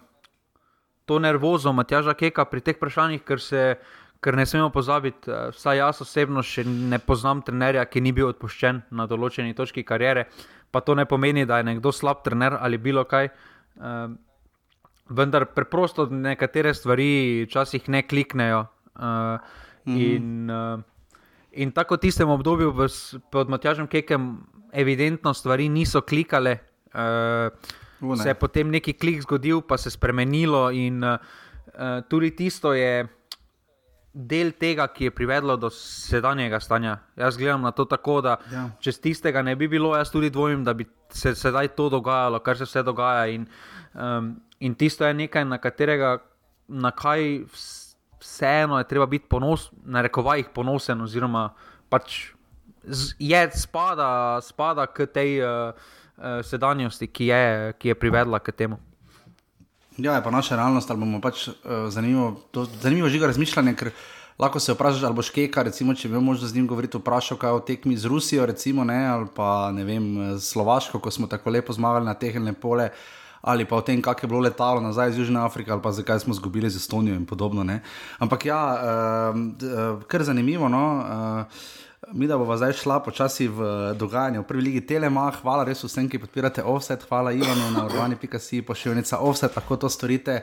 to 1.05 1.19
nervozo 1.19 1.71
Matjaža 1.71 2.13
Keka 2.13 2.45
pri 2.45 2.61
teh 2.61 2.75
vprašanjih, 2.75 3.23
ker 3.23 3.39
se 3.39 3.75
uh, 3.79 4.02
ker 4.23 4.37
ne 4.39 4.45
smemo 4.47 4.71
pozabiti, 4.71 5.31
eh, 5.31 5.51
vsaj 5.51 5.77
jaz 5.77 6.01
osebno 6.05 6.43
še 6.43 6.63
ne 6.65 6.99
poznam 6.99 7.43
trenerja, 7.43 7.85
ki 7.85 8.01
ni 8.01 8.13
bil 8.15 8.31
odpuščen 8.31 8.83
na 8.91 9.07
določeni 9.09 9.55
točki 9.57 9.83
kariere. 9.83 10.27
Pa 10.71 10.81
to 10.81 10.95
ne 10.95 11.05
pomeni, 11.05 11.45
da 11.45 11.59
je 11.59 11.67
nekdo 11.67 11.91
slab 11.91 12.23
trener 12.25 12.55
ali 12.59 12.79
bilo 12.81 13.03
kaj. 13.05 13.29
Uh, 13.73 14.13
vendar 15.09 15.45
preprosto 15.53 16.07
nekatere 16.09 16.73
stvari 16.73 17.45
včasih 17.45 17.89
ne 17.89 18.01
kliknejo. 18.07 18.65
Uh, 18.95 19.37
mm. 19.85 19.97
in, 19.97 20.49
uh, 20.49 20.81
in 21.51 21.71
tako 21.73 21.97
v 21.97 22.05
tistem 22.07 22.29
obdobju 22.29 22.73
v, 22.73 22.87
pod 23.33 23.49
Matjažem 23.49 23.87
Kekem, 23.87 24.45
evidentno 24.73 25.33
stvari 25.33 25.69
niso 25.69 26.01
klikale. 26.01 26.57
Uh, 26.93 27.53
se 28.17 28.29
je 28.29 28.37
potem 28.37 28.69
neki 28.69 28.93
klik 28.93 29.21
zgodil, 29.21 29.61
pa 29.61 29.77
se 29.77 29.87
je 29.87 29.97
spremenilo, 29.97 30.71
in 30.73 31.03
uh, 31.03 31.17
tudi 32.09 32.33
tisto 32.35 32.73
je 32.73 33.05
del 34.13 34.51
tega, 34.53 34.85
ki 34.93 35.09
je 35.09 35.11
privedlo 35.11 35.55
do 35.57 35.69
sedanjega 35.73 36.59
stanja. 36.61 36.99
Jaz 37.17 37.37
gledam 37.37 37.61
na 37.61 37.71
to 37.71 37.85
tako, 37.89 38.19
da 38.21 38.37
ja. 38.51 38.67
če 38.79 38.93
tistega 39.01 39.41
ne 39.41 39.55
bi 39.57 39.67
bilo, 39.67 39.95
jaz 39.97 40.11
tudi 40.13 40.29
dvomim, 40.29 40.63
da 40.63 40.75
bi 40.77 40.85
se 41.09 41.33
sedaj 41.35 41.73
to 41.77 41.89
dogajalo, 41.89 42.39
kar 42.45 42.57
se 42.57 42.69
vse 42.69 42.83
dogaja. 42.85 43.25
In, 43.33 43.47
um, 43.93 44.35
in 44.59 44.75
tisto 44.77 45.05
je 45.05 45.17
nekaj, 45.17 45.45
na 45.49 45.57
katerega, 45.57 46.17
na 46.67 46.93
kaj 46.93 47.41
vseeno 48.21 48.77
je 48.77 48.87
treba 48.87 49.09
biti 49.09 49.25
ponosen, 49.29 49.81
na 49.83 50.05
rekovajih 50.05 50.53
ponosen, 50.53 51.01
oziroma 51.01 51.49
pač 51.89 52.31
je 53.19 53.43
spada, 53.57 54.39
spada 54.45 54.85
k 54.87 55.07
tej 55.09 55.41
uh, 55.41 55.73
uh, 55.73 56.39
sedanjosti, 56.45 57.07
ki 57.07 57.27
je, 57.33 57.45
ki 57.79 57.93
je 57.93 57.95
privedla 57.97 58.39
k 58.39 58.53
temu. 58.53 58.77
Ja, 59.97 60.15
je 60.15 60.23
pa 60.23 60.31
naša 60.31 60.55
realnost, 60.55 60.89
ali 60.89 60.99
bomo 60.99 61.21
pač 61.21 61.47
uh, 61.47 61.55
zanimivo, 61.89 62.31
to, 62.51 62.65
zanimivo 62.81 63.09
žiga 63.09 63.27
razmišljanje, 63.27 63.75
ker 63.75 63.91
Lahko 64.39 64.59
se 64.59 64.73
vprašaš, 64.73 65.03
ali 65.03 65.13
boš 65.13 65.29
keka, 65.29 65.61
recimo, 65.63 65.93
če 65.93 66.09
bi 66.09 66.17
možnost 66.19 66.53
z 66.53 66.55
njim 66.55 66.67
govoriti, 66.67 66.97
vprašal, 66.97 67.37
kaj 67.37 67.51
o 67.53 67.59
tekmi 67.61 67.97
z 67.97 68.09
Rusijo, 68.09 68.45
recimo, 68.49 68.83
ne, 68.83 69.05
ali 69.07 69.27
pa 69.35 69.71
ne 69.71 69.83
vem, 69.85 70.07
Slovaško, 70.41 70.99
ko 70.99 71.11
smo 71.11 71.27
tako 71.29 71.53
lepo 71.53 71.73
zmagali 71.73 72.05
na 72.05 72.15
teheljne 72.17 72.53
pole, 72.53 72.89
ali 73.41 73.65
pa 73.69 73.75
o 73.77 73.85
tem, 73.85 74.01
kako 74.01 74.25
je 74.25 74.29
bilo 74.31 74.41
letalo 74.41 74.81
nazaj 74.81 75.09
iz 75.09 75.17
Južne 75.17 75.39
Afrike, 75.39 75.71
ali 75.71 75.81
pa 75.81 75.91
zakaj 75.91 76.19
smo 76.19 76.33
izgubili 76.33 76.69
z 76.69 76.81
Estonijo 76.81 77.15
in 77.15 77.25
podobno. 77.25 77.63
Ne. 77.63 77.81
Ampak 78.19 78.45
ja, 78.45 78.61
uh, 78.73 80.03
kar 80.07 80.23
zanimivo. 80.23 80.69
No, 80.69 80.83
uh, 80.97 81.45
Mi, 82.11 82.27
da 82.27 82.37
bomo 82.37 82.57
zdaj 82.57 82.73
šla 82.73 82.99
počasi 82.99 83.47
v 83.47 83.93
dogajanje 83.95 84.39
v 84.39 84.43
prvi 84.43 84.61
ligi 84.61 84.81
Telema, 84.81 85.29
hvala 85.41 85.63
res 85.63 85.83
vsem, 85.83 86.09
ki 86.09 86.19
podpirate 86.19 86.63
offset, 86.63 87.05
hvala 87.07 87.31
Ivanu 87.31 87.69
na 87.71 87.85
urbani.si, 87.85 88.61
pošiljnica 88.61 89.19
offset, 89.23 89.55
lahko 89.55 89.77
to 89.77 89.89
storite. 89.89 90.41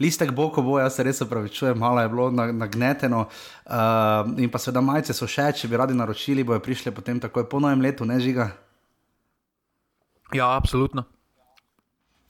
Listek 0.00 0.32
bo, 0.32 0.48
ko 0.50 0.62
bo, 0.62 0.78
jaz 0.80 0.96
se 0.96 1.04
res 1.04 1.20
upravičujem, 1.20 1.78
malo 1.78 2.00
je 2.00 2.08
bilo 2.08 2.30
nagneteno. 2.30 3.26
Uh, 3.26 4.32
in 4.40 4.50
pa 4.50 4.58
seveda 4.58 4.80
majice 4.80 5.12
so 5.12 5.28
še, 5.28 5.50
če 5.52 5.68
bi 5.68 5.76
radi 5.76 5.94
naročili, 5.94 6.46
bojo 6.48 6.62
prišli 6.64 6.94
potem 6.96 7.20
takoj 7.20 7.44
po 7.48 7.60
novem 7.60 7.84
letu, 7.84 8.08
ne 8.08 8.16
žiga. 8.20 8.48
Ja, 10.32 10.54
absolutno. 10.56 11.04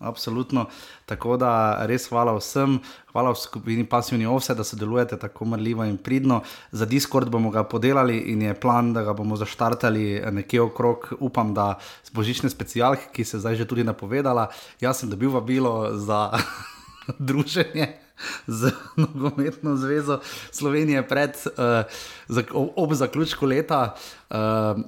Absolutno. 0.02 0.66
Tako 1.06 1.36
da 1.36 1.84
res 1.86 2.08
hvala 2.10 2.34
vsem, 2.36 2.78
hvala 3.12 3.32
v 3.32 3.38
skupini 3.38 3.86
Passivni 3.86 4.26
Ovse, 4.26 4.54
da 4.54 4.64
sodelujete 4.64 5.16
tako 5.16 5.46
mrljivo 5.54 5.86
in 5.86 5.96
pridno. 5.96 6.42
Za 6.72 6.86
Discord 6.86 7.30
bomo 7.30 7.50
ga 7.50 7.64
podelali 7.64 8.18
in 8.34 8.42
je 8.42 8.54
plan, 8.60 8.92
da 8.92 9.02
ga 9.02 9.14
bomo 9.14 9.36
zaštartali 9.36 10.22
nekje 10.30 10.62
okrog, 10.62 11.12
upam, 11.20 11.54
da 11.54 11.78
z 12.02 12.10
božične 12.10 12.50
specialke, 12.50 13.12
ki 13.12 13.24
se 13.24 13.38
zdaj 13.38 13.62
že 13.62 13.68
tudi 13.68 13.84
napovedala. 13.84 14.50
Jaz 14.80 15.00
sem 15.00 15.10
dobil 15.10 15.30
vabilo 15.30 15.94
za 15.98 16.30
druženje 17.18 18.01
z 18.46 18.72
nogometno 18.96 19.76
zvezo 19.76 20.20
Slovenije 20.50 21.08
pred, 21.08 21.30
uh, 21.46 22.72
ob 22.76 22.92
zaključku 22.92 23.46
leta. 23.46 23.94
Uh, 24.30 24.36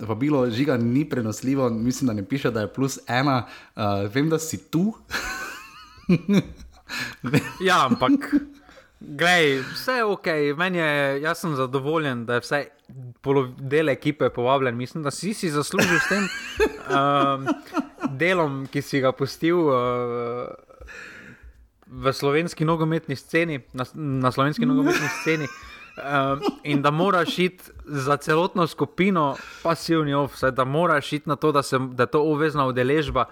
vabilo 0.09 0.51
žiga 0.51 0.77
ni 0.77 1.09
prenosljivo, 1.09 1.71
mislim, 1.71 2.07
da 2.07 2.13
ne 2.13 2.25
piše, 2.29 2.51
da 2.51 2.61
je 2.61 2.73
plus 2.73 2.99
ena. 3.09 3.47
Uh, 3.77 3.83
vem, 4.15 4.31
da 4.31 4.39
si 4.39 4.71
tu. 4.71 4.95
ja, 7.69 7.87
ampak. 7.87 8.35
Glej, 9.01 9.61
vse 9.73 9.93
je 9.93 10.05
ok, 10.05 10.27
meni 10.57 10.79
je, 10.79 11.23
jaz 11.23 11.39
sem 11.39 11.55
zadovoljen, 11.57 12.25
da 12.27 12.35
je 12.35 12.41
vse 12.41 12.65
del 13.59 13.89
ekipe 13.89 14.31
povabljen. 14.31 14.77
Mislim, 14.77 15.03
da 15.03 15.11
si 15.11 15.35
si 15.35 15.51
zaslužil 15.51 15.99
s 15.99 16.09
tem 16.09 16.29
um, 16.89 17.47
delom, 18.21 18.67
ki 18.67 18.83
si 18.83 19.01
ga 19.01 19.13
pustil. 19.13 19.59
Uh, 19.59 20.74
v 21.87 22.13
slovenski 22.13 22.65
nogometni 22.65 23.17
sceni, 23.17 23.61
na, 23.73 23.85
na 23.95 24.33
slovenski 24.33 24.67
nogometni 24.67 25.09
sceni. 25.21 25.49
Um, 25.95 26.41
in 26.63 26.83
da 26.83 26.91
moraš 26.91 27.39
iti 27.39 27.65
za 27.85 28.17
celotno 28.17 28.67
skupino, 28.67 29.37
pasivni 29.63 30.15
offset, 30.15 30.55
da 30.55 30.65
moraš 30.65 31.13
iti 31.13 31.29
na 31.29 31.37
to, 31.37 31.53
da, 31.53 31.63
se, 31.63 31.79
da 31.79 32.03
je 32.03 32.11
to 32.11 32.23
obvezna 32.23 32.67
udeležba. 32.67 33.25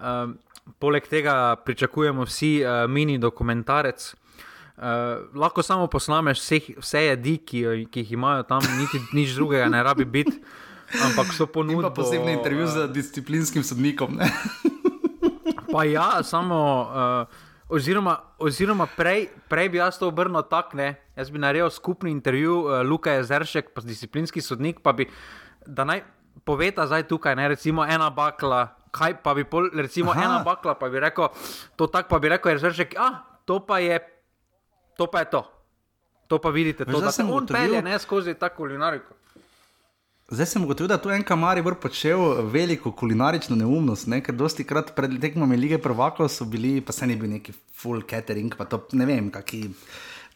Um, 0.00 0.38
poleg 0.78 1.06
tega 1.08 1.56
pričakujemo 1.64 2.24
vsi 2.24 2.62
uh, 2.64 2.90
mini 2.90 3.18
dokumentarec. 3.18 4.14
Uh, 4.76 4.82
lahko 5.34 5.62
samo 5.62 5.86
posnameš 5.86 6.40
vse, 6.40 6.60
vse 6.78 7.04
jedi, 7.04 7.36
ki, 7.36 7.86
ki 7.90 8.00
jih 8.00 8.12
imajo 8.12 8.42
tam, 8.42 8.64
niti 8.78 9.00
nič 9.12 9.34
drugega 9.36 9.68
ne 9.68 9.82
rabi 9.82 10.04
biti, 10.04 10.40
ampak 11.04 11.34
so 11.36 11.46
ponudili. 11.46 11.82
Pa 11.82 11.90
posebni 11.90 12.32
intervju 12.32 12.66
z 12.66 12.88
disciplinskim 12.92 13.64
sodnikom. 13.64 14.18
pa 15.72 15.84
ja, 15.84 16.22
samo. 16.22 16.88
Uh, 16.92 17.45
Oziroma, 17.68 18.20
oziroma 18.38 18.86
prej, 18.86 19.26
prej 19.50 19.68
bi 19.74 19.80
jaz 19.80 19.98
to 19.98 20.06
obrnil 20.06 20.44
tako, 20.46 20.78
jaz 21.16 21.30
bi 21.34 21.40
naredil 21.42 21.70
skupni 21.70 22.12
intervju, 22.14 22.60
uh, 22.62 22.82
Luka 22.86 23.16
je 23.16 23.24
zršek, 23.26 23.72
pa 23.74 23.82
disciplinski 23.82 24.40
sodnik, 24.40 24.78
pa 24.86 24.92
bi, 24.92 25.08
da 25.66 25.82
naj 25.84 26.04
poveta 26.46 26.86
zdaj 26.86 27.08
tukaj, 27.10 27.34
ne, 27.34 27.48
recimo 27.48 27.82
ena 27.82 28.06
bakla, 28.10 28.76
kaj 28.94 29.18
pa 29.22 29.34
bi, 29.34 29.42
pol, 29.44 29.66
recimo 29.74 30.14
Aha. 30.14 30.22
ena 30.22 30.38
bakla, 30.46 30.76
pa 30.78 30.88
bi 30.88 31.02
rekel, 31.02 31.28
to 31.76 31.90
tako 31.90 32.14
pa 32.14 32.22
bi 32.22 32.30
rekel, 32.36 32.54
je 32.54 32.62
zršek, 32.68 32.94
ah, 33.02 33.24
to 33.44 33.58
pa 33.66 33.82
je, 33.82 33.98
to 34.94 35.10
pa 35.10 35.26
je 35.26 35.30
to. 35.34 35.42
To 36.26 36.38
pa 36.42 36.50
vidite, 36.50 36.84
to, 36.84 37.00
da 37.00 37.10
se 37.14 37.22
on 37.22 37.46
pelje, 37.46 37.82
ne 37.82 37.98
skozi 37.98 38.34
ta 38.34 38.48
kulinariko. 38.50 39.14
Zdaj 40.26 40.46
sem 40.46 40.64
ugotovil, 40.64 40.88
da 40.90 40.96
tu 40.98 41.10
en 41.14 41.22
kamar 41.22 41.58
je 41.58 41.62
počel 41.78 42.18
veliko 42.50 42.90
kulinarično 42.92 43.56
neumnost, 43.56 44.08
ne? 44.10 44.18
ker 44.20 44.34
dosti 44.34 44.64
krat 44.66 44.90
pred 44.96 45.20
tekmami 45.22 45.56
lige 45.56 45.78
prvako 45.78 46.26
so 46.28 46.44
bili, 46.44 46.80
pa 46.80 46.92
se 46.92 47.06
ni 47.06 47.14
bil 47.16 47.30
neki 47.30 47.52
full 47.52 48.02
catering, 48.10 48.56
pa 48.58 48.64
to 48.64 48.80
ne 48.92 49.06
vem, 49.06 49.30
kakšni 49.30 49.70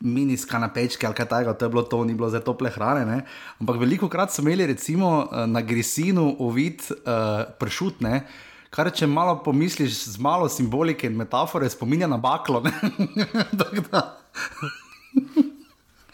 mini 0.06 0.36
skanapečki 0.38 1.06
ali 1.06 1.14
kaj 1.14 1.26
takega, 1.26 1.56
to 1.58 1.66
je 1.66 1.74
bilo 1.74 1.82
to, 1.82 2.04
ni 2.04 2.14
bilo 2.14 2.30
za 2.30 2.40
tople 2.40 2.70
hrane. 2.70 3.04
Ne? 3.06 3.18
Ampak 3.58 3.82
veliko 3.82 4.08
krat 4.08 4.30
so 4.30 4.46
imeli 4.46 4.70
recimo 4.70 5.26
eh, 5.26 5.46
na 5.46 5.60
grisinu 5.60 6.36
uvid 6.38 6.86
uh, 6.86 7.50
pršutne. 7.58 8.22
Kar 8.70 8.94
če 8.94 9.10
malo 9.10 9.40
pomisliš 9.42 10.14
z 10.14 10.22
malo 10.22 10.48
simbolike 10.48 11.10
in 11.10 11.18
metafore, 11.18 11.70
spominja 11.70 12.06
na 12.06 12.16
baklo. 12.16 12.62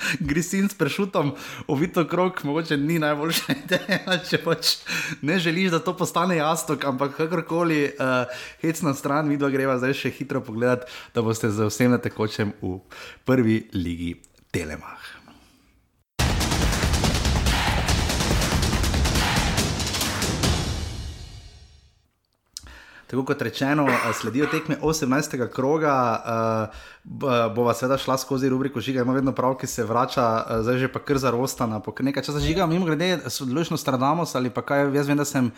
grisin 0.29 0.69
s 0.69 0.75
prešutom, 0.75 1.35
ovito 1.67 2.05
krok, 2.09 2.45
mogoče 2.45 2.77
ni 2.77 2.99
najboljša 3.03 3.57
ideja, 3.65 4.19
če 4.29 4.41
pač 4.45 4.77
ne 5.23 5.39
želiš, 5.43 5.71
da 5.77 5.83
to 5.83 5.97
postane 5.97 6.37
jasno, 6.37 6.79
ampak 6.85 7.17
kakorkoli, 7.17 7.83
uh, 7.97 8.25
hec 8.63 8.83
na 8.87 8.95
stran, 8.95 9.29
mi 9.29 9.41
dva 9.41 9.51
greva 9.51 9.79
zdaj 9.81 9.97
še 10.05 10.15
hitro 10.15 10.45
pogledat, 10.45 10.89
da 11.15 11.25
boste 11.27 11.51
z 11.51 11.71
vsem 11.71 11.97
tekočem 12.03 12.55
v 12.63 12.79
prvi 13.25 13.63
ligi 13.75 14.17
Telemach. 14.53 15.26
Tako 23.07 23.25
kot 23.25 23.43
rečeno, 23.43 23.87
eh, 23.89 24.13
sledijo 24.13 24.47
tekme 24.47 24.77
18. 24.83 25.49
kroga, 25.49 26.23
uh, 26.71 26.75
bova 27.55 27.75
seveda 27.75 27.99
šla 27.99 28.19
skozi 28.19 28.49
rubriko 28.49 28.81
Žiga, 28.81 29.03
ima 29.03 29.13
vedno 29.13 29.33
prav, 29.33 29.55
ki 29.55 29.67
se 29.67 29.85
vrača, 29.85 30.45
zdaj 30.63 30.79
že 30.79 30.89
pa 30.93 30.99
kar 30.99 31.19
za 31.19 31.31
rostana. 31.31 31.81
Po 31.81 31.95
nekaj 32.01 32.23
časa 32.23 32.41
žiga, 32.41 32.67
mimo 32.67 32.87
grede, 32.87 33.19
sodeluješ 33.31 33.69
Stradamos 33.79 34.35
ali 34.35 34.51
pa 34.51 34.63
kaj, 34.63 34.91
jaz 34.95 35.07
vem, 35.07 35.17
da 35.17 35.25
sem. 35.25 35.53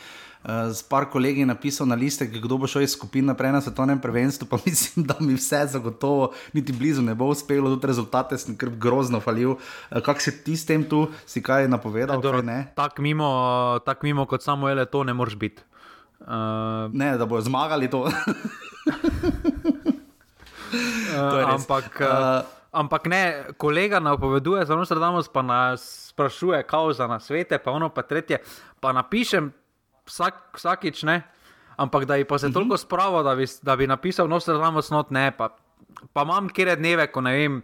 Z 0.44 0.86
par 0.86 1.10
kolegi 1.10 1.44
napisal 1.44 1.86
na 1.86 1.94
liste, 1.98 2.26
kdo 2.26 2.58
bo 2.58 2.66
šel 2.66 2.82
iz 2.82 2.92
skupine 2.94 3.26
naprej 3.26 3.52
na 3.52 3.60
svetovnem 3.60 3.98
prvenstvu, 3.98 4.46
pa 4.46 4.56
mislim, 4.66 5.06
da 5.06 5.16
mi 5.20 5.34
vse 5.34 5.66
zagotovo, 5.66 6.32
niti 6.52 6.72
blizu 6.72 7.02
ne 7.02 7.14
bo 7.14 7.26
uspelo, 7.26 7.74
tudi 7.74 7.86
rezultate 7.86 8.38
sem 8.38 8.56
kar 8.56 8.70
grozno 8.70 9.20
falil. 9.20 9.56
Kaj 9.90 10.20
si 10.20 10.44
ti 10.44 10.56
s 10.56 10.66
tem 10.66 10.84
tu, 10.84 11.08
si 11.26 11.42
kaj 11.42 11.66
napovedal? 11.68 12.22
Tako 12.74 13.02
mimo, 13.02 13.28
tak 13.84 14.02
mimo 14.02 14.26
kot 14.26 14.42
samo 14.42 14.68
ele, 14.68 14.86
to 14.86 15.02
ne 15.02 15.14
moreš 15.14 15.34
biti. 15.34 15.62
Uh, 16.28 16.92
ne, 16.92 17.16
da 17.16 17.24
bodo 17.26 17.40
zmagali 17.40 17.88
to. 17.88 18.04
uh, 18.04 18.12
ampak, 21.48 21.88
uh, 22.04 22.44
ampak 22.68 23.06
ne, 23.08 23.44
kolega 23.56 23.96
napoveduje, 23.96 24.66
zelo 24.68 24.84
se 24.84 24.94
damo, 24.94 25.22
pa 25.32 25.42
nas 25.42 26.12
sprašuje, 26.12 26.62
kako 26.68 26.92
za 26.92 27.06
nas 27.08 27.24
svete, 27.24 27.58
pa 27.58 27.70
ono 27.72 27.88
pa 27.88 28.02
tretje. 28.02 28.38
Pa 28.80 28.92
napišem 28.92 29.52
vsak, 30.04 30.34
vsakič 30.60 31.02
ne, 31.08 31.22
ampak 31.80 32.04
da 32.04 32.20
je 32.20 32.28
pa 32.28 32.38
se 32.38 32.46
uh 32.46 32.50
-huh. 32.50 32.54
toliko 32.54 32.76
spravo, 32.76 33.22
da 33.22 33.34
bi, 33.34 33.46
da 33.62 33.76
bi 33.76 33.86
napisal, 33.86 34.28
no 34.28 34.40
se 34.40 34.52
damo 34.52 34.82
snot 34.82 35.10
ne. 35.10 35.32
Pa, 35.32 35.56
pa 36.12 36.22
imam 36.22 36.48
kjer 36.48 36.76
dneve, 36.76 37.06
ko 37.06 37.20
ne 37.20 37.32
vem. 37.32 37.62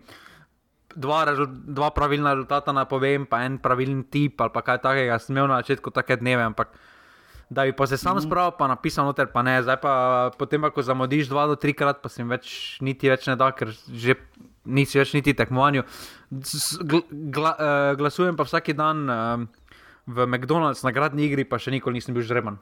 Dva, 0.96 1.26
dva 1.48 1.90
pravilna 1.90 2.34
rezultata 2.34 2.72
napovem, 2.72 3.26
pa 3.26 3.42
en 3.44 3.58
pravilen 3.58 4.04
tip, 4.10 4.40
ali 4.40 4.50
pa 4.54 4.62
kaj 4.62 4.78
takega, 4.78 5.18
sem 5.18 5.36
imel 5.36 5.48
na 5.48 5.56
začetku 5.56 5.90
take 5.90 6.16
dneve, 6.16 6.42
ampak 6.42 6.68
uh, 6.68 6.78
da 7.54 7.64
bi 7.64 7.72
pa 7.72 7.86
se 7.86 7.96
sam 7.96 8.16
mhm. 8.16 8.26
spravil, 8.26 8.56
pa 8.58 8.68
napisal 8.68 9.06
noter, 9.06 9.30
pa 9.32 9.42
ne. 9.46 9.62
Zdaj 9.62 9.78
pa 9.80 9.94
potem, 10.38 10.66
ko 10.74 10.82
zamudiš 10.82 11.30
dva 11.30 11.46
do 11.46 11.56
trikrat, 11.56 12.02
pa 12.02 12.10
si 12.10 12.26
več 12.26 12.78
niti 12.82 13.10
več 13.10 13.28
ne 13.30 13.38
da, 13.38 13.52
ker 13.54 13.70
že 13.88 14.18
nisi 14.64 14.98
več 14.98 15.14
niti 15.14 15.36
tekmovanju. 15.38 15.86
Gla, 16.30 17.54
uh, 17.54 17.90
glasujem 18.00 18.36
pa 18.36 18.46
vsak 18.48 18.74
dan 18.74 19.06
uh, 19.06 19.46
v 20.06 20.26
McDonald's 20.26 20.82
na 20.82 20.90
gradni 20.90 21.28
igri, 21.28 21.46
pa 21.46 21.60
še 21.62 21.74
nikoli 21.74 22.00
nisem 22.00 22.16
bil 22.16 22.26
žreban. 22.26 22.58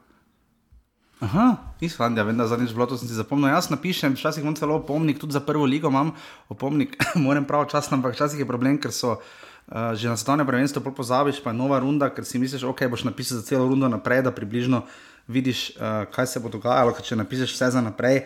Aha, 1.23 1.45
Islandija, 1.79 2.25
vem, 2.27 2.35
da 2.35 2.49
zadnjič 2.51 2.73
bilo 2.75 2.85
to, 2.91 2.97
sem 2.99 3.07
si 3.07 3.15
zapomnil. 3.15 3.47
Jaz 3.53 3.69
napišem, 3.71 4.17
včasih 4.17 4.43
imam 4.43 4.57
celo 4.59 4.75
opomnik, 4.81 5.21
tudi 5.21 5.35
za 5.35 5.39
prvo 5.39 5.63
ligo 5.63 5.87
imam 5.87 6.11
opomnik, 6.51 6.97
moram 7.25 7.47
pravočasno, 7.47 7.95
ampak 7.97 8.17
včasih 8.17 8.43
je 8.43 8.49
problem, 8.49 8.77
ker 8.77 8.91
so. 8.91 9.17
Uh, 9.63 9.95
že 9.95 10.11
na 10.11 10.17
svetovnem 10.19 10.47
prvenstvu 10.47 10.91
pozabiš, 10.91 11.39
pa 11.39 11.49
je 11.49 11.57
nova 11.57 11.79
runda, 11.79 12.09
ker 12.11 12.27
si 12.27 12.35
misliš, 12.39 12.67
ok, 12.67 12.83
boš 12.91 13.07
napisal 13.07 13.39
za 13.39 13.47
celo 13.47 13.67
rundo 13.67 13.87
naprej, 13.87 14.21
da 14.27 14.31
približno 14.31 14.83
vidiš, 15.27 15.79
uh, 15.79 16.03
kaj 16.11 16.27
se 16.27 16.39
bo 16.43 16.51
dogajalo. 16.51 16.91
Če 16.99 17.15
napišeš 17.15 17.55
vse 17.55 17.71
za 17.77 17.81
naprej, 17.81 18.25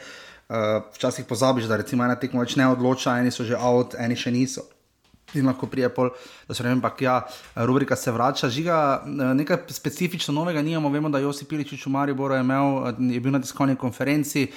uh, 0.50 0.82
včasih 0.98 1.30
pozabiš, 1.30 1.70
da 1.70 1.78
recimo 1.78 2.02
ena 2.04 2.18
tekma 2.18 2.42
več 2.42 2.58
ne 2.58 2.66
odloča, 2.66 3.20
eni 3.22 3.30
so 3.32 3.46
že 3.46 3.54
out, 3.54 3.94
eni 4.02 4.18
še 4.18 4.34
niso. 4.34 4.66
In 5.36 5.46
lahko 5.46 5.68
prije 5.68 5.90
pol, 5.92 6.10
da 6.48 6.56
se 6.56 6.64
ne 6.64 6.72
vem, 6.72 6.80
ampak 6.80 7.02
ja, 7.04 7.18
rubrika 7.68 7.96
se 8.00 8.12
vrača. 8.16 8.48
Žiga, 8.50 9.04
nekaj 9.36 9.66
specifično 9.76 10.34
novega 10.34 10.62
nimamo. 10.64 10.90
Vemo, 10.90 11.12
da 11.12 11.20
Josip 11.20 11.50
Piličič 11.52 11.84
v 11.86 11.92
Mariboru 11.92 12.38
je, 12.38 12.46
imel, 12.46 12.96
je 13.12 13.20
bil 13.20 13.36
na 13.36 13.42
tiskovni 13.44 13.76
konferenci, 13.76 14.48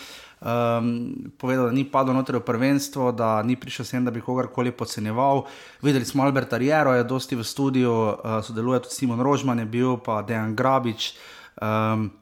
um, 0.41 1.15
povedal, 1.39 1.67
da 1.67 1.73
ni 1.73 1.85
padel 1.85 2.15
noter 2.15 2.37
v 2.37 2.45
prvenstvo, 2.45 3.13
da 3.13 3.43
ni 3.43 3.57
prišel 3.57 3.85
sem, 3.85 4.05
da 4.05 4.11
bi 4.11 4.21
kogarkoli 4.21 4.73
podcenjeval. 4.73 5.45
Videli 5.83 6.05
smo 6.05 6.25
Alberta 6.25 6.59
Riero, 6.59 6.95
je 6.95 7.05
dosti 7.05 7.37
v 7.37 7.45
studiu, 7.45 7.93
uh, 7.93 8.41
sodeluje 8.45 8.85
tudi 8.87 8.95
Simon 8.95 9.21
Rožman, 9.21 9.59
je 9.59 9.67
bil 9.67 9.97
pa 9.97 10.23
Dejan 10.23 10.57
Grabič. 10.57 11.15
Um, 11.61 12.20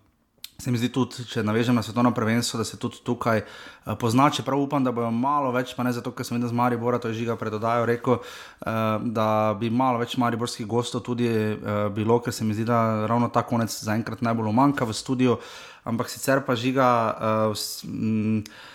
Se 0.59 0.73
mi 0.75 0.79
zdi 0.81 0.89
tudi, 0.91 1.23
če 1.23 1.45
navežem 1.47 1.77
na 1.79 1.85
svetovno 1.87 2.11
prvenstvo, 2.11 2.59
da 2.59 2.65
se 2.67 2.75
tudi 2.83 2.99
tukaj 3.07 3.45
uh, 3.45 3.93
pozna, 3.95 4.25
čeprav 4.35 4.59
upam, 4.59 4.83
da 4.83 4.91
bojo 4.91 5.13
malo 5.15 5.53
več, 5.55 5.71
pa 5.79 5.85
ne 5.87 5.93
zato, 5.95 6.11
ker 6.11 6.27
sem 6.27 6.35
videl 6.35 6.51
z 6.51 6.57
Maribora, 6.59 6.99
to 6.99 7.13
je 7.13 7.21
žiga 7.21 7.37
predodajo, 7.39 7.85
rekel, 7.87 8.17
uh, 8.19 8.73
da 9.07 9.55
bi 9.61 9.71
malo 9.71 10.01
več 10.03 10.17
mariborskih 10.19 10.67
gostov 10.67 11.05
tudi 11.07 11.29
uh, 11.31 11.85
bilo, 11.95 12.17
ker 12.19 12.35
se 12.35 12.43
mi 12.43 12.59
zdi, 12.59 12.67
da 12.67 13.07
ravno 13.07 13.29
ta 13.31 13.45
konec 13.47 13.71
zaenkrat 13.71 14.25
najbolj 14.27 14.51
manjka 14.59 14.89
v 14.91 14.99
studiu, 14.99 15.39
ampak 15.87 16.11
sicer 16.11 16.43
pa 16.43 16.59
žiga. 16.59 16.91
Uh, 17.55 18.75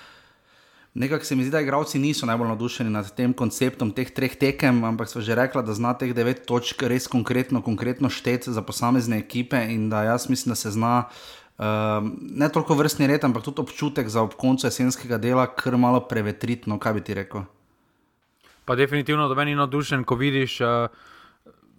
Nekako 0.93 1.25
se 1.25 1.35
mi 1.35 1.41
zdi, 1.41 1.49
da 1.49 1.59
igravci 1.61 1.97
niso 1.99 2.27
najbolj 2.29 2.51
navdušeni 2.51 2.91
nad 2.93 3.07
tem 3.17 3.31
konceptom 3.33 3.89
teh 3.97 4.11
treh 4.13 4.35
tekem, 4.37 4.83
ampak 4.85 5.09
so 5.09 5.23
že 5.25 5.33
rekla, 5.33 5.63
da 5.65 5.73
zna 5.73 5.95
teh 5.97 6.13
devet 6.13 6.43
točk 6.45 6.85
res 6.85 7.09
konkretno, 7.09 7.63
konkretno 7.65 8.13
šteti 8.13 8.53
za 8.53 8.61
posamezne 8.61 9.17
ekipe 9.17 9.57
in 9.73 9.89
da 9.89 10.03
jaz 10.05 10.29
mislim, 10.29 10.53
da 10.53 10.55
se 10.55 10.69
zna 10.69 10.93
Um, 11.53 12.17
ne 12.19 12.49
toliko 12.49 12.73
vrstni 12.73 13.07
red, 13.07 13.23
ampak 13.23 13.43
tudi 13.45 13.61
občutek 13.61 14.07
za 14.09 14.23
ob 14.25 14.33
koncu 14.33 14.67
jesenskega 14.67 15.19
dela, 15.21 15.45
kar 15.45 15.77
malo 15.77 16.01
prevetritno, 16.09 16.79
kaj 16.81 16.93
bi 16.93 17.01
ti 17.05 17.13
rekel. 17.13 17.45
Pa 18.65 18.75
definitivno, 18.75 19.27
da 19.29 19.35
meni 19.35 19.51
je 19.51 19.59
navdušen, 19.61 20.03
ko 20.03 20.15
vidiš 20.15 20.61
uh, 20.61 20.89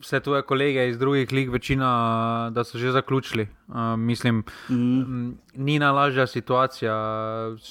vse 0.04 0.20
tvoje 0.20 0.42
kolege 0.42 0.88
iz 0.88 0.98
drugih 0.98 1.32
lig, 1.32 1.50
večina, 1.50 2.50
da 2.54 2.64
so 2.64 2.78
že 2.78 2.92
zaključili. 2.92 3.48
Uh, 3.68 3.74
mislim, 3.98 4.44
mm. 4.68 5.30
ni 5.54 5.78
najlažja 5.78 6.26
situacija. 6.26 6.94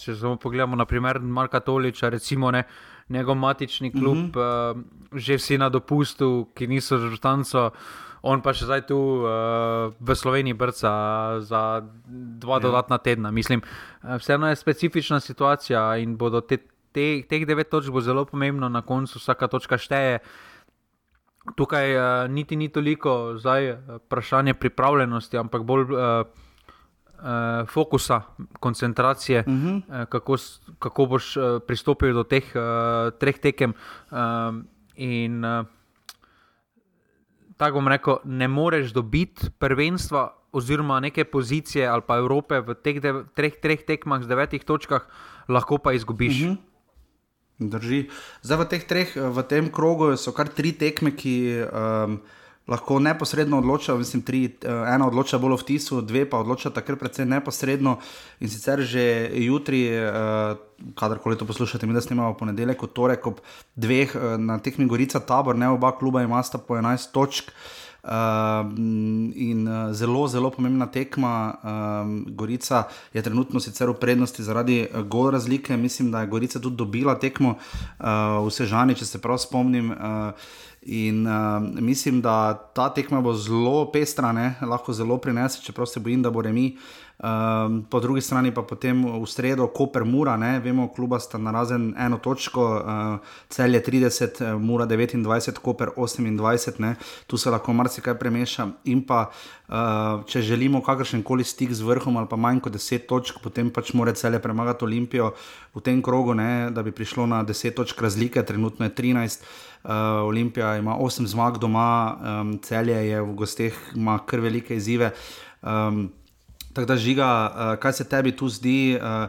Če 0.04 0.16
samo 0.16 0.36
pogledamo, 0.36 0.76
naprimer, 0.76 1.20
Marka 1.20 1.60
Toliča, 1.60 2.10
recimo 2.10 2.52
ne, 2.52 2.64
njegov 3.10 3.36
matični 3.36 3.92
klub, 3.92 4.18
mm 4.18 4.32
-hmm. 4.32 4.76
uh, 4.76 5.20
že 5.20 5.38
vsi 5.38 5.58
na 5.58 5.70
dopustu, 5.70 6.50
ki 6.56 6.68
niso 6.68 6.98
žrtanco 6.98 7.72
on 8.24 8.40
pa 8.40 8.54
še 8.56 8.68
zdaj 8.70 8.86
tu 8.88 8.98
uh, 8.98 9.92
v 10.00 10.16
Sloveniji 10.16 10.56
brca 10.56 10.92
za 11.44 11.84
dva 12.40 12.58
ja. 12.58 12.64
dodatna 12.64 12.98
tedna. 13.04 13.36
Mislim, 13.36 13.60
eh, 13.60 14.16
vseeno 14.18 14.48
je 14.48 14.56
specifična 14.56 15.20
situacija 15.20 16.00
in 16.00 16.16
bodo 16.18 16.40
te, 16.42 16.58
te, 16.96 17.22
teh 17.28 17.44
devet 17.44 17.68
točk 17.68 17.92
bo 17.92 18.00
zelo 18.02 18.24
pomembno, 18.26 18.72
na 18.72 18.82
koncu 18.82 19.20
vsaka 19.20 19.52
točka 19.52 19.78
šteje. 19.78 20.24
Tukaj 21.60 21.88
uh, 21.92 22.06
niti 22.32 22.56
ni 22.56 22.72
toliko 22.72 23.36
zdaj 23.36 23.76
vprašanje 24.08 24.56
pripravljenosti, 24.56 25.38
ampak 25.44 25.68
bolj 25.68 25.92
uh, 25.92 26.24
uh, 27.20 27.68
fokusa, 27.68 28.22
koncentracije, 28.64 29.44
uh 29.44 29.54
-huh. 29.54 29.76
uh, 29.84 30.08
kako, 30.08 30.40
kako 30.80 31.06
boš 31.06 31.38
uh, 31.38 31.60
pristopil 31.68 32.16
do 32.16 32.24
teh 32.24 32.48
uh, 32.56 33.12
treh 33.20 33.36
tekem. 33.36 33.76
Uh, 34.12 34.64
in, 34.96 35.44
uh, 35.44 35.68
tako 37.58 37.82
bom 37.82 37.88
rekel, 37.88 38.18
ne 38.24 38.48
moreš 38.48 38.94
dobiti 38.94 39.50
prvenstva 39.60 40.34
oziroma 40.54 41.00
neke 41.00 41.26
pozicije 41.26 41.88
ali 41.88 42.02
pa 42.08 42.18
Evrope 42.18 42.62
v 42.62 42.76
teh 42.76 43.02
dev, 43.02 43.24
treh, 43.36 43.56
treh 43.62 43.82
tekmah 43.82 44.22
z 44.24 44.30
devetih 44.30 44.64
točkah, 44.64 45.08
lahko 45.50 45.78
pa 45.78 45.94
izgubiš. 45.94 46.42
Uh 46.42 46.48
mhm. 46.48 46.54
-huh. 46.54 46.72
Drži. 47.60 48.10
Zdaj 48.42 48.58
v 48.58 48.66
teh 48.70 48.84
treh, 48.84 49.10
v 49.16 49.44
tem 49.48 49.70
krogu 49.72 50.18
so 50.18 50.32
kar 50.32 50.50
tri 50.50 50.72
tekme, 50.72 51.12
ki. 51.16 51.64
Um, 51.70 52.22
lahko 52.68 53.00
neposredno 53.00 53.58
odločajo, 53.58 53.98
mislim, 53.98 54.22
tri, 54.22 54.46
eh, 54.46 54.70
ena 54.96 55.08
odloča 55.08 55.38
bolj 55.38 55.58
v 55.60 55.64
tisu, 55.64 56.02
dve 56.02 56.24
pa 56.30 56.40
odloča 56.40 56.70
takrat 56.70 57.00
predvsem 57.00 57.30
neposredno 57.30 57.98
in 58.40 58.50
sicer 58.50 58.82
že 58.82 59.30
jutri, 59.34 59.88
eh, 59.88 60.56
kadarkoli 60.96 61.38
to 61.38 61.46
poslušate, 61.46 61.88
mi 61.88 61.94
da 61.94 62.02
snimamo 62.02 62.34
ponedeljek, 62.34 62.88
torek 62.94 63.28
ob 63.28 63.40
dveh 63.76 64.16
eh, 64.16 64.38
na 64.38 64.60
tehni 64.60 64.88
Gorica 64.88 65.20
tabor, 65.20 65.56
ne 65.56 65.70
oba 65.70 65.92
kluba 65.92 66.22
imata 66.22 66.58
po 66.58 66.76
11 66.76 67.12
točk. 67.12 67.52
Uh, 68.04 68.10
in 69.36 69.64
uh, 69.68 69.94
zelo, 69.94 70.28
zelo 70.28 70.50
pomembna 70.52 70.86
tekma. 70.92 71.56
Uh, 71.64 72.34
Gorica 72.36 72.84
je 73.14 73.22
trenutno 73.24 73.60
sicer 73.64 73.88
v 73.88 73.96
prednosti 73.96 74.44
zaradi 74.44 74.82
uh, 74.84 75.08
gol 75.08 75.32
razlike. 75.32 75.78
Mislim, 75.78 76.12
da 76.12 76.20
je 76.20 76.28
Gorica 76.28 76.60
tudi 76.60 76.76
dobila 76.76 77.16
tekmo 77.16 77.56
uh, 77.56 78.44
v 78.44 78.52
Sežani, 78.52 78.96
če 78.96 79.06
se 79.06 79.22
prav 79.22 79.40
spomnim. 79.40 79.92
Uh, 79.92 80.36
In 80.86 81.28
uh, 81.28 81.64
mislim, 81.82 82.22
da 82.22 82.54
ta 82.54 82.90
tekma 82.94 83.22
bo 83.22 83.34
zelo 83.34 83.86
pestra, 83.92 84.32
ne? 84.32 84.56
lahko 84.62 84.94
zelo 84.94 85.18
prinese, 85.18 85.62
čeprav 85.64 85.88
se 85.88 86.00
bojim, 86.00 86.22
da 86.22 86.32
bo 86.32 86.42
remi. 86.42 86.78
Um, 87.24 87.86
po 87.90 88.00
drugi 88.00 88.22
strani 88.22 88.52
pa 88.52 88.66
potem 88.68 89.06
v 89.06 89.26
sredo, 89.30 89.68
Koper 89.72 90.04
Mura, 90.04 90.34
ne? 90.38 90.60
vemo, 90.60 90.90
kluba 90.92 91.20
sta 91.24 91.38
na 91.38 91.52
razen 91.52 91.94
eno 91.96 92.18
točko, 92.18 92.64
uh, 92.76 93.36
cel 93.48 93.76
je 93.76 93.84
30, 93.86 94.42
uh, 94.42 94.62
Mura 94.62 94.84
29, 94.86 95.62
Koper 95.64 95.94
28, 95.96 96.80
ne? 96.80 96.96
tu 97.28 97.38
se 97.38 97.54
lahko 97.54 97.74
marsikaj 97.74 98.18
premeša. 98.20 98.68
In 98.92 99.06
pa, 99.08 99.30
uh, 99.70 100.26
če 100.28 100.42
želimo 100.42 100.82
kakršen 100.84 101.24
koli 101.24 101.46
stik 101.48 101.72
z 101.72 101.86
vrhom 101.86 102.18
ali 102.18 102.28
pa 102.28 102.36
manj 102.36 102.60
kot 102.66 102.76
10 102.76 103.08
točk, 103.08 103.40
potem 103.44 103.70
pač 103.72 103.94
mora 103.94 104.12
cel 104.12 104.34
je 104.34 104.42
premagati 104.44 104.84
Olimpijo 104.84 105.32
v 105.72 105.86
tem 105.86 106.02
krogu, 106.04 106.34
ne? 106.34 106.74
da 106.76 106.84
bi 106.84 106.92
prišlo 106.92 107.30
na 107.30 107.44
10 107.46 107.78
točk 107.78 108.02
razlike, 108.02 108.44
trenutno 108.44 108.90
je 108.90 108.96
13. 109.00 109.48
Uh, 109.84 109.92
Olimpija 110.28 110.78
ima 110.78 110.96
8 110.96 111.26
zmag 111.28 111.58
doma, 111.60 112.16
um, 112.42 112.58
celje 112.64 112.96
je 113.08 113.22
v 113.22 113.34
gosteh, 113.36 113.80
ima 113.96 114.20
kar 114.26 114.40
velike 114.40 114.76
izzive. 114.76 115.12
Um, 115.62 116.10
tako 116.74 116.88
da 116.88 116.96
žiga, 116.96 117.28
uh, 117.52 117.80
kaj 117.80 117.94
se 117.94 118.08
tebi 118.08 118.32
tu 118.32 118.50
zdi? 118.50 118.96
Uh, 118.96 119.28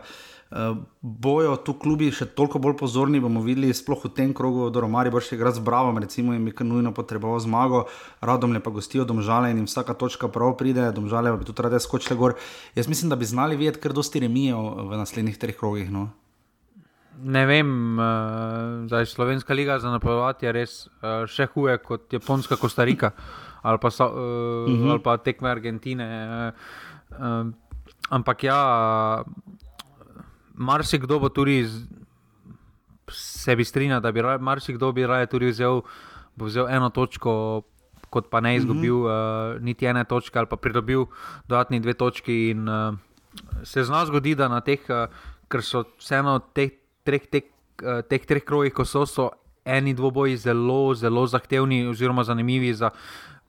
uh, 0.54 0.76
bojo 1.00 1.56
tu 1.56 1.74
klubi 1.74 2.10
še 2.14 2.28
toliko 2.38 2.60
bolj 2.62 2.76
pozorni, 2.78 3.18
bomo 3.20 3.42
videli, 3.42 3.74
sploh 3.74 4.06
v 4.06 4.12
tem 4.14 4.34
krogu, 4.36 4.68
da 4.70 4.84
Romari 4.84 5.10
bo 5.10 5.18
še 5.18 5.34
igral 5.34 5.54
z 5.56 5.62
Bravo, 5.64 5.90
recimo, 5.98 6.34
in 6.38 6.46
kar 6.54 6.66
nujno 6.66 6.94
potreboval 6.94 7.42
zmago, 7.42 7.84
radom 8.22 8.54
le 8.54 8.62
pa 8.62 8.70
gostijo 8.70 9.04
domžale 9.04 9.50
in 9.50 9.62
jim 9.62 9.70
vsaka 9.70 9.98
točka 9.98 10.30
prav 10.30 10.54
pride, 10.60 10.92
domžale 10.94 11.34
pa 11.34 11.40
bi 11.40 11.50
tudi 11.50 11.66
rade 11.66 11.82
skočile 11.82 12.16
gor. 12.16 12.38
Jaz 12.78 12.86
mislim, 12.86 13.10
da 13.10 13.18
bi 13.18 13.26
znali 13.26 13.58
videti 13.58 13.82
kar 13.82 13.92
dosti 13.96 14.22
remijev 14.22 14.86
v 14.86 15.02
naslednjih 15.02 15.40
treh 15.40 15.58
krogih. 15.58 15.90
No? 15.90 16.12
Ne 17.22 17.46
vem, 17.46 17.98
uh, 17.98 18.98
je 18.98 19.06
slovenska 19.06 19.54
liga 19.54 19.78
za 19.78 19.90
napovedovati 19.90 20.50
res 20.52 20.86
uh, 20.86 21.24
še 21.30 21.46
huje 21.54 21.76
kot 21.78 22.12
Japonska, 22.12 22.56
Kostarika 22.58 23.12
ali 23.64 23.78
pa, 23.80 23.88
uh, 23.88 24.04
uh 24.04 24.68
-huh. 24.68 24.90
ali 24.90 25.02
pa 25.02 25.16
tekme 25.16 25.50
Argentine. 25.50 26.06
Uh, 26.28 26.52
uh, 27.18 27.46
ampak 28.10 28.44
ja, 28.44 29.24
marsikdo 30.54 31.18
bo 31.18 31.28
tudi 31.28 31.66
se 33.10 33.56
bi 33.56 33.64
strinjal, 33.64 34.00
da 34.00 34.12
bi 34.12 34.22
marsikdo 34.40 34.92
bi 34.92 35.06
raje 35.06 35.26
tudi 35.26 35.46
vzel, 35.46 35.82
vzel 36.36 36.68
eno 36.68 36.90
točko. 36.90 37.62
Kot 38.10 38.30
pa 38.30 38.40
ne 38.40 38.56
izgubil 38.56 38.94
uh 38.94 39.10
-huh. 39.10 39.56
uh, 39.56 39.62
niti 39.62 39.86
ene 39.86 40.04
točke, 40.04 40.38
ali 40.38 40.46
pa 40.46 40.56
pridobil 40.56 41.06
dodatni 41.48 41.80
dve 41.80 41.94
točki. 41.94 42.50
In, 42.50 42.68
uh, 42.68 42.94
se 43.62 43.84
zna 43.84 44.06
zgoditi, 44.06 44.34
da 44.34 44.48
na 44.48 44.60
teh, 44.60 44.80
uh, 44.88 45.10
ker 45.48 45.62
so 45.62 45.84
vseeno 45.98 46.38
teh 46.38 46.70
treh, 47.04 47.26
tek, 47.30 47.50
uh, 47.82 48.02
teh 48.08 48.26
treh 48.26 48.44
krogih, 48.44 48.74
ko 48.74 48.84
so, 48.88 49.06
so 49.06 49.30
eni 49.64 49.94
dvoboji 49.94 50.36
zelo, 50.36 50.94
zelo 50.94 51.26
zahtevni, 51.26 51.86
oziroma 51.88 52.24
zanimivi 52.24 52.74
za 52.74 52.90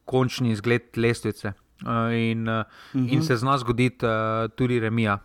končni 0.05 0.51
izgled 0.51 0.97
lestvice. 0.97 1.53
Uh, 1.83 2.13
in, 2.15 2.47
uh, 2.47 2.63
uh 2.93 3.01
-huh. 3.01 3.13
in 3.13 3.23
se 3.23 3.35
zna 3.35 3.57
zgoditi 3.57 4.05
uh, 4.05 4.51
tudi 4.55 4.79
remija. 4.79 5.19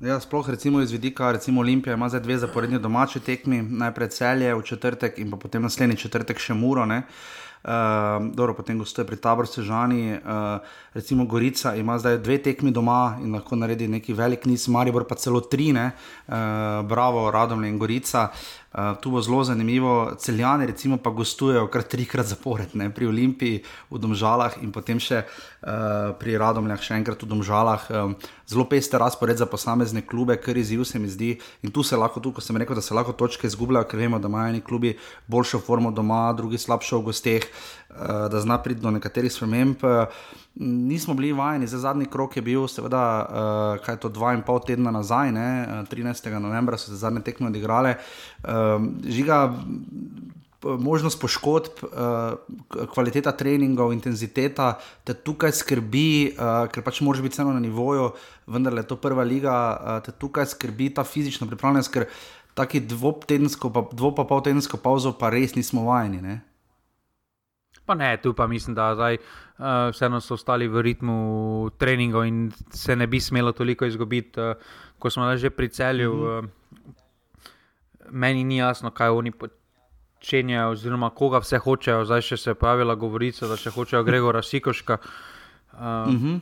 Ja, 0.00 0.20
sploh 0.20 0.48
recimo 0.50 0.80
iz 0.80 0.90
vidika, 0.90 1.32
recimo 1.32 1.60
Olimpija 1.60 1.94
ima 1.94 2.08
zdaj 2.08 2.20
dve 2.20 2.38
zaporedni 2.38 2.78
domači 2.78 3.20
tekmi, 3.20 3.62
najprej 3.62 4.08
celje 4.08 4.54
v 4.54 4.62
četrtek 4.62 5.18
in 5.18 5.30
potem 5.30 5.62
naslednji 5.62 5.96
četrtek 5.96 6.38
še 6.38 6.54
muro. 6.54 6.86
Uh, 7.62 7.70
dobro, 8.34 8.56
potem 8.58 8.78
gostuje 8.78 9.06
pri 9.06 9.16
taboru 9.22 9.46
Sežani, 9.46 10.18
uh, 10.18 10.58
recimo 10.94 11.24
Gorica 11.30 11.76
ima 11.78 11.94
zdaj 11.98 12.18
dve 12.18 12.40
tekmi 12.42 12.72
doma 12.74 13.18
in 13.22 13.30
lahko 13.36 13.54
naredi 13.56 13.86
neki 13.88 14.16
velik 14.18 14.48
niz, 14.50 14.66
Maribor 14.68 15.06
pa 15.06 15.14
celo 15.14 15.40
tri, 15.40 15.70
ne, 15.72 15.92
uh, 16.26 16.34
Bravo, 16.82 17.30
Radomlje 17.30 17.70
in 17.70 17.78
Gorica. 17.78 18.28
Uh, 18.72 18.96
tu 19.00 19.10
bo 19.10 19.20
zelo 19.20 19.44
zanimivo, 19.44 20.14
celjani 20.16 20.66
recimo 20.66 20.96
pa 20.96 21.10
gostujejo 21.10 21.66
kar 21.68 21.82
trikrat 21.82 22.26
zapored, 22.26 22.72
ne, 22.72 22.88
pri 22.88 23.06
Olimpiji 23.06 23.62
v 23.90 23.98
Domžalah 24.00 24.56
in 24.64 24.72
potem 24.72 24.96
še 24.96 25.24
uh, 25.26 26.14
pri 26.16 26.38
Radomljah, 26.40 26.80
še 26.80 26.96
enkrat 26.96 27.20
v 27.20 27.28
Domžalah. 27.28 27.84
Um, 27.92 28.16
zelo 28.48 28.64
peste 28.68 28.96
razpored 28.96 29.36
za 29.36 29.44
posamezne 29.46 30.00
klube, 30.06 30.38
kar 30.40 30.56
izziv 30.56 30.86
se 30.88 30.98
mi 30.98 31.08
zdi. 31.08 31.34
In 31.62 31.70
tu 31.70 31.84
se 31.84 31.96
lahko, 31.96 32.20
tu, 32.20 32.32
ko 32.32 32.40
sem 32.40 32.56
rekel, 32.56 32.76
da 32.76 32.84
se 32.84 32.96
lahko 32.96 33.12
točke 33.12 33.46
izgubljajo, 33.48 33.88
ker 33.90 34.00
vemo, 34.00 34.20
da 34.20 34.32
imajo 34.32 34.56
neki 34.56 34.66
klubi 34.66 34.96
boljšo 35.28 35.60
formo 35.60 35.92
doma, 35.92 36.32
drugi 36.36 36.60
slabšo 36.60 37.02
v 37.02 37.10
gosteh, 37.10 37.44
uh, 37.44 37.81
da 38.30 38.40
zna 38.40 38.58
priti 38.58 38.80
do 38.80 38.90
nekaterih 38.90 39.32
sprememb. 39.32 39.84
Uh, 39.84 39.90
nismo 40.54 41.14
bili 41.14 41.32
vajeni, 41.32 41.66
za 41.66 41.78
zadnji 41.78 42.06
krok 42.06 42.36
je 42.36 42.42
bil, 42.42 42.66
seveda, 42.68 43.02
uh, 43.22 43.84
kaj 43.84 43.96
to 44.00 44.08
dva 44.08 44.34
in 44.36 44.42
pol 44.42 44.60
tedna 44.60 44.90
nazaj, 44.90 45.32
ne? 45.32 45.48
13. 45.90 46.28
Eh, 46.28 46.40
novembra 46.40 46.78
so 46.78 46.90
se 46.90 46.96
zadnje 46.96 47.22
tekme 47.22 47.46
odigrale. 47.46 47.94
Žiga, 49.08 49.54
možnost 50.62 51.20
poškodb, 51.20 51.82
kvaliteta 52.94 53.32
treningov, 53.32 53.92
intenziteta, 53.92 54.78
te 55.04 55.14
tukaj 55.14 55.52
skrbi, 55.52 56.36
ker 56.72 56.84
pač 56.84 57.00
moraš 57.02 57.22
biti 57.22 57.34
vseeno 57.38 57.54
na 57.54 57.60
nivoju, 57.60 58.12
vendar 58.46 58.76
je 58.78 58.86
to 58.86 58.96
prva 58.96 59.24
liga, 59.26 59.56
te 60.04 60.12
tukaj 60.12 60.46
skrbi 60.54 60.92
ta 60.94 61.04
fizična 61.04 61.46
pripravljenost, 61.50 61.92
ker 61.92 62.06
taki 62.54 62.80
dvotedensko, 62.80 63.70
pa 63.72 63.84
dvopol 63.92 64.42
tedensko 64.44 64.76
pauzo 64.76 65.14
pa 65.18 65.30
res 65.32 65.56
nismo 65.56 65.86
vajeni. 65.88 66.22
Ne? 66.22 66.40
Pa 67.92 67.96
ne, 67.96 68.16
tu 68.16 68.32
pa 68.32 68.46
mislim, 68.46 68.74
da 68.74 68.94
zdaj, 68.94 69.18
uh, 69.58 69.64
vseeno 69.92 70.20
so 70.20 70.34
ostali 70.34 70.64
v 70.68 70.80
ritmu 70.80 71.70
treningov 71.76 72.24
in 72.24 72.52
se 72.72 72.96
ne 72.96 73.06
bi 73.06 73.20
smelo 73.20 73.52
toliko 73.52 73.84
izgubiti, 73.84 74.40
uh, 74.40 74.56
ko 74.98 75.10
smo 75.10 75.36
že 75.36 75.50
pri 75.50 75.68
celju. 75.68 76.14
Mm 76.14 76.20
-hmm. 76.20 76.38
uh, 76.38 76.44
meni 78.10 78.44
ni 78.44 78.56
jasno, 78.56 78.90
kaj 78.90 79.08
oni 79.08 79.30
počenjajo, 79.30 80.70
oziroma 80.70 81.10
koga 81.10 81.38
vse 81.38 81.58
hočejo. 81.58 82.04
Zdaj 82.04 82.20
še 82.20 82.36
se 82.36 82.50
je 82.50 82.54
pojavila 82.54 82.94
govorica, 82.94 83.46
da 83.46 83.56
še 83.56 83.70
hočejo 83.70 84.04
Gregora 84.04 84.42
Sikoška. 84.42 84.96
Uh, 85.72 85.80
mm 85.80 86.18
-hmm. 86.18 86.40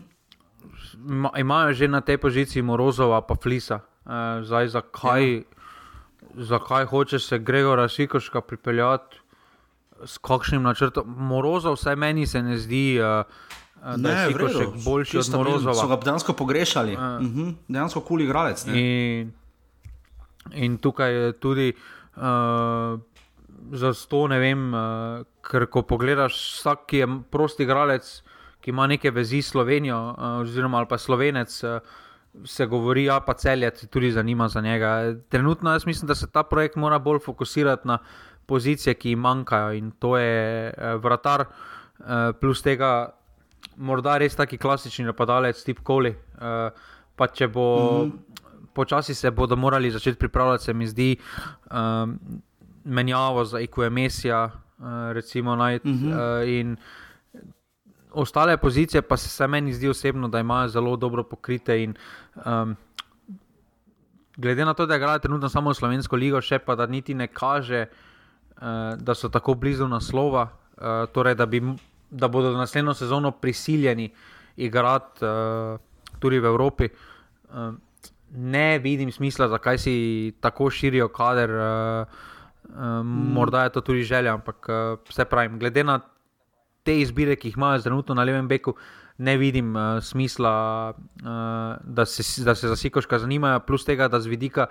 Imajo 1.38 1.72
že 1.72 1.88
na 1.88 2.01
tej 2.01 2.18
poziciji 2.18 2.62
Morozova, 2.62 3.20
pa 3.20 3.34
Flisa. 3.34 3.80
Uh, 4.05 4.12
zdaj, 4.42 4.68
zakaj, 4.68 5.34
ja. 5.34 5.42
zakaj 6.34 6.84
hoče 6.84 7.18
se 7.18 7.38
Gregora 7.38 7.88
Sikoška 7.88 8.40
pripeljati? 8.40 9.19
S 10.05 10.18
kakšnim 10.18 10.62
načrtom. 10.62 11.05
Morozov, 11.07 11.76
vsaj 11.78 11.96
meni 11.96 12.26
se 12.26 12.42
ne 12.42 12.59
zdi, 12.59 13.01
uh, 13.01 13.24
da 13.96 14.11
je 14.11 14.32
Sikošek 14.32 14.68
boljši 14.84 15.18
od 15.18 15.30
Morozova. 15.34 15.74
So 15.74 15.88
ga 15.88 15.96
dejansko 16.05 16.32
pogrešali, 16.32 16.94
uh, 16.94 17.01
uh 17.01 17.07
-huh. 17.20 17.55
dejansko 17.68 18.01
kul 18.01 18.20
igralec. 18.20 18.66
In, 18.66 19.32
in 20.53 20.78
tukaj 20.78 21.14
je 21.14 21.32
tudi 21.32 21.72
uh, 22.16 22.22
za 23.72 23.92
to, 24.09 24.26
ne 24.28 24.38
vem, 24.38 24.74
uh, 24.74 24.80
ker 25.51 25.66
ko 25.66 25.82
pogledaš, 25.82 26.34
vsak, 26.59 26.86
ki 26.86 26.96
je 26.96 27.09
prosti 27.30 27.62
igralec, 27.62 28.22
ki 28.61 28.70
ima 28.70 28.86
neke 28.86 29.11
vezi 29.11 29.42
s 29.42 29.51
Slovenijo, 29.51 30.14
uh, 30.18 30.40
oziroma 30.40 30.84
pa 30.84 30.98
slovenec. 30.98 31.64
Uh, 31.64 31.80
Se 32.44 32.66
govori, 32.66 33.05
ja, 33.05 33.20
pa 33.20 33.34
celje 33.34 33.70
tudi 33.70 34.12
zanima 34.12 34.48
za 34.48 34.61
njega. 34.61 35.14
Trenutno 35.28 35.72
jaz 35.72 35.86
mislim, 35.86 36.07
da 36.07 36.14
se 36.14 36.30
ta 36.30 36.42
projekt 36.42 36.76
mora 36.76 36.98
bolj 36.98 37.18
fokusirati 37.18 37.88
na 37.88 37.94
uh, 37.94 38.30
pozicije, 38.51 38.94
ki 38.98 39.14
jim 39.14 39.22
manjkajo 39.22 39.72
in 39.78 39.92
to 40.03 40.16
je 40.18 40.70
uh, 40.74 40.94
vratar, 41.03 41.46
uh, 41.46 42.30
plus 42.40 42.62
tega, 42.66 43.11
morda 43.76 44.18
res 44.18 44.34
taki 44.36 44.59
klasični 44.59 45.07
napadalec, 45.09 45.62
tip 45.64 45.84
Koli. 45.86 46.11
Uh, 46.40 46.70
pa 47.20 47.28
če 47.28 47.48
bo 47.48 47.66
mm 48.05 48.11
-hmm. 48.11 48.72
počasi 48.72 49.14
se 49.14 49.30
bodo 49.30 49.57
morali 49.57 49.90
začeti 49.90 50.18
pripravljati, 50.18 50.64
se 50.64 50.74
mi 50.74 50.86
zdi, 50.86 51.16
um, 51.70 52.18
menjavo 52.84 53.44
za 53.44 53.61
IQMS-ja, 53.61 54.44
uh, 54.44 55.12
recimo, 55.12 55.57
najti. 55.57 55.88
Mm 55.88 55.98
-hmm. 56.01 56.72
uh, 56.72 56.78
Ostale 58.12 58.57
pozicije 58.57 59.03
pa 59.03 59.16
se 59.16 59.46
meni 59.46 59.72
zdi 59.72 59.88
osebno, 59.88 60.28
da 60.28 60.40
imajo 60.40 60.68
zelo 60.68 60.96
dobro 60.96 61.22
pokrite. 61.22 61.82
In, 61.82 61.94
um, 62.46 62.76
glede 64.36 64.64
na 64.64 64.74
to, 64.74 64.86
da 64.86 64.96
igrajo 64.96 65.18
trenutno 65.18 65.48
samo 65.48 65.74
Slovensko 65.74 66.16
ligo, 66.16 66.40
še 66.40 66.59
pa 66.59 66.74
da 66.74 66.86
niti 66.86 67.14
ne 67.14 67.26
kaže, 67.26 67.86
da 68.96 69.14
so 69.14 69.28
tako 69.28 69.54
blizu 69.54 69.88
naslova, 69.88 70.42
uh, 70.76 70.84
torej 71.12 71.34
da, 71.34 71.46
bi, 71.46 71.62
da 72.11 72.28
bodo 72.28 72.52
naslednjo 72.56 72.94
sezono 72.94 73.30
prisiljeni 73.30 74.11
igrati 74.56 75.24
uh, 75.24 75.80
tudi 76.18 76.38
v 76.38 76.44
Evropi. 76.44 76.88
Uh, 77.48 77.74
ne 78.34 78.78
vidim 78.78 79.12
smisla, 79.12 79.48
zakaj 79.48 79.78
si 79.78 80.32
tako 80.40 80.70
širijo 80.70 81.08
kader. 81.08 81.50
Uh, 81.50 82.06
uh, 82.68 82.82
mm. 83.04 83.32
Morda 83.32 83.62
je 83.62 83.72
to 83.72 83.80
tudi 83.80 84.02
želja, 84.02 84.34
ampak 84.34 84.68
uh, 84.68 84.98
vse 85.08 85.24
pravim, 85.24 85.58
glede 85.58 85.84
na 85.84 86.00
te 86.85 87.01
izbire, 87.01 87.37
ki 87.37 87.51
jih 87.51 87.57
imajo 87.59 87.83
trenutno 87.85 88.14
na 88.14 88.24
levem 88.24 88.49
beku. 88.49 88.74
Ne 89.20 89.37
vidim 89.37 89.74
uh, 89.76 89.99
smisla, 90.03 90.53
uh, 90.97 91.28
da, 91.85 92.07
se, 92.07 92.24
da 92.45 92.55
se 92.55 92.68
za 92.68 92.76
Sikoška 92.76 93.18
zanimajo, 93.18 93.61
plus 93.66 93.85
tega, 93.85 94.09
da 94.09 94.20
z 94.20 94.33
vidika 94.33 94.66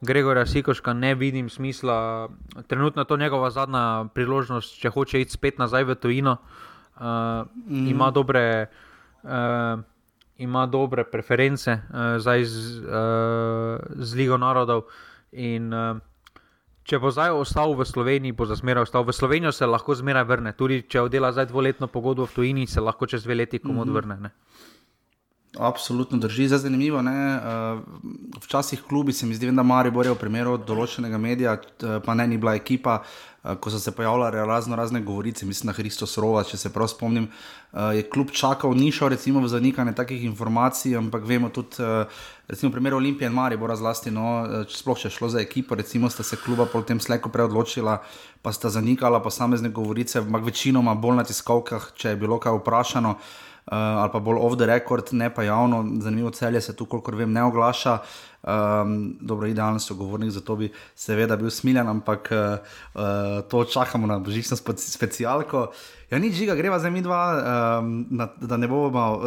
Gregorja 0.00 0.46
Sikoška 0.46 0.92
ne 0.92 1.14
vidim 1.14 1.50
smisla. 1.52 2.28
Trenutno 2.66 3.02
je 3.02 3.06
to 3.06 3.16
njegova 3.16 3.50
zadnja 3.50 4.08
priložnost, 4.14 4.80
če 4.80 4.88
hoče 4.90 5.20
iti 5.20 5.36
spet 5.36 5.58
nazaj 5.58 5.84
v 5.84 5.94
tujino. 6.00 6.36
Uh, 6.96 7.04
mm. 7.68 7.86
ima, 7.88 8.10
dobre, 8.10 8.66
uh, 9.22 9.80
ima 10.36 10.66
dobre 10.66 11.04
preference 11.04 11.72
uh, 11.72 12.16
zdaj 12.18 12.44
z, 12.44 12.80
uh, 12.84 13.80
z 13.96 14.16
Ligo 14.16 14.40
narodov. 14.40 14.88
In, 15.32 15.72
uh, 15.74 16.00
če 16.90 16.98
bo 16.98 17.12
zdaj 17.14 17.30
ostal 17.38 17.76
v 17.78 17.86
Sloveniji, 17.86 18.34
bo 18.34 18.48
za 18.50 18.58
zmeraj 18.58 18.88
ostal 18.88 19.06
v 19.06 19.14
Slovenijo, 19.14 19.54
se 19.54 19.66
lahko 19.66 19.94
zmeraj 19.94 20.26
vrne. 20.26 20.52
Tudi 20.58 20.82
če 20.82 21.06
oddela 21.06 21.30
zdaj 21.30 21.46
dvoletno 21.52 21.86
pogodbo 21.86 22.26
v 22.26 22.34
tujini, 22.34 22.66
se 22.66 22.82
lahko 22.82 23.06
čez 23.06 23.22
dve 23.22 23.38
leti 23.38 23.62
komu 23.62 23.74
mm 23.74 23.78
-hmm. 23.78 23.90
odvrne. 23.90 24.16
Ne? 24.20 24.30
Absolutno 25.58 26.18
drži, 26.18 26.48
zelo 26.48 26.58
zanimivo. 26.58 27.02
Ne? 27.02 27.14
Eh, 27.34 27.78
včasih 28.42 28.82
klubi 28.82 29.12
se 29.12 29.26
mi 29.26 29.34
zdi, 29.34 29.50
da 29.50 29.62
Mari 29.62 29.90
borijo 29.90 30.14
v 30.14 30.18
primeru 30.18 30.58
določenega 30.58 31.18
medija, 31.18 31.56
pa 32.04 32.14
ne 32.14 32.26
ni 32.26 32.38
bila 32.38 32.54
ekipa, 32.54 33.02
eh, 33.02 33.29
ko 33.60 33.70
so 33.70 33.78
se 33.78 33.90
pojavljale 33.90 34.46
razno 34.46 34.76
razne 34.76 35.00
govorice, 35.00 35.46
mislim 35.46 35.66
na 35.66 35.72
Hristos 35.72 36.18
Rova, 36.18 36.42
če 36.44 36.56
se 36.56 36.72
prav 36.72 36.88
spomnim. 36.88 37.28
Eh, 37.72 37.96
je 37.96 38.02
klub 38.10 38.30
čakal, 38.30 38.74
ni 38.74 38.92
šel 38.92 39.08
recimo 39.08 39.40
v 39.40 39.48
zanikanje 39.48 39.94
takih 39.96 40.24
informacij, 40.24 40.96
ampak 40.96 41.24
vemo 41.24 41.48
tudi, 41.48 41.82
recimo 42.48 42.70
v 42.70 42.72
primeru 42.72 42.96
Olimpije 42.96 43.26
in 43.26 43.34
Mari 43.34 43.56
bora 43.56 43.76
zlasti, 43.76 44.10
no, 44.10 44.64
sploh 44.68 44.98
če 44.98 45.10
šlo 45.10 45.28
za 45.28 45.40
ekipo, 45.40 45.74
recimo 45.74 46.10
sta 46.10 46.22
se 46.22 46.36
kluba 46.36 46.66
potem 46.66 47.00
slejko 47.00 47.28
preodločila, 47.28 48.02
pa 48.42 48.52
sta 48.52 48.68
zanikala 48.68 49.22
posamezne 49.22 49.68
govorice, 49.68 50.18
ampak 50.18 50.44
večinoma 50.44 50.94
bolj 50.94 51.16
na 51.16 51.24
tiskovkah, 51.24 51.92
če 51.96 52.08
je 52.08 52.20
bilo 52.20 52.38
kaj 52.38 52.60
vprašano 52.60 53.16
uh, 53.16 53.49
ali 53.66 54.10
pa 54.12 54.18
bolj 54.18 54.38
off 54.40 54.56
the 54.56 54.66
record, 54.66 55.12
ne 55.12 55.34
pa 55.34 55.42
javno, 55.42 55.84
zanimivo 56.00 56.30
celje 56.30 56.60
se 56.60 56.76
tu, 56.76 56.86
kolikor 56.86 57.14
vem, 57.14 57.32
ne 57.32 57.42
oglaša. 57.44 57.98
Um, 58.40 59.16
dobro, 59.20 59.46
idealno 59.46 59.78
so 59.78 59.94
govorniki, 59.94 60.32
zato 60.32 60.56
bi 60.56 60.70
seveda 60.96 61.36
bil 61.36 61.50
smiljen, 61.50 61.88
ampak 61.88 62.30
uh, 62.32 62.58
uh, 62.94 63.02
to 63.48 63.64
čakamo 63.64 64.06
na 64.06 64.18
božično 64.18 64.56
specialko. 64.76 65.72
Ja, 66.10 66.18
ni 66.18 66.32
žiga, 66.32 66.54
greva 66.54 66.78
za 66.78 66.90
mi 66.90 67.02
dva, 67.02 67.20
um, 67.80 68.06
na, 68.10 68.28
da 68.40 68.56
ne 68.56 68.68
bomo 68.68 69.20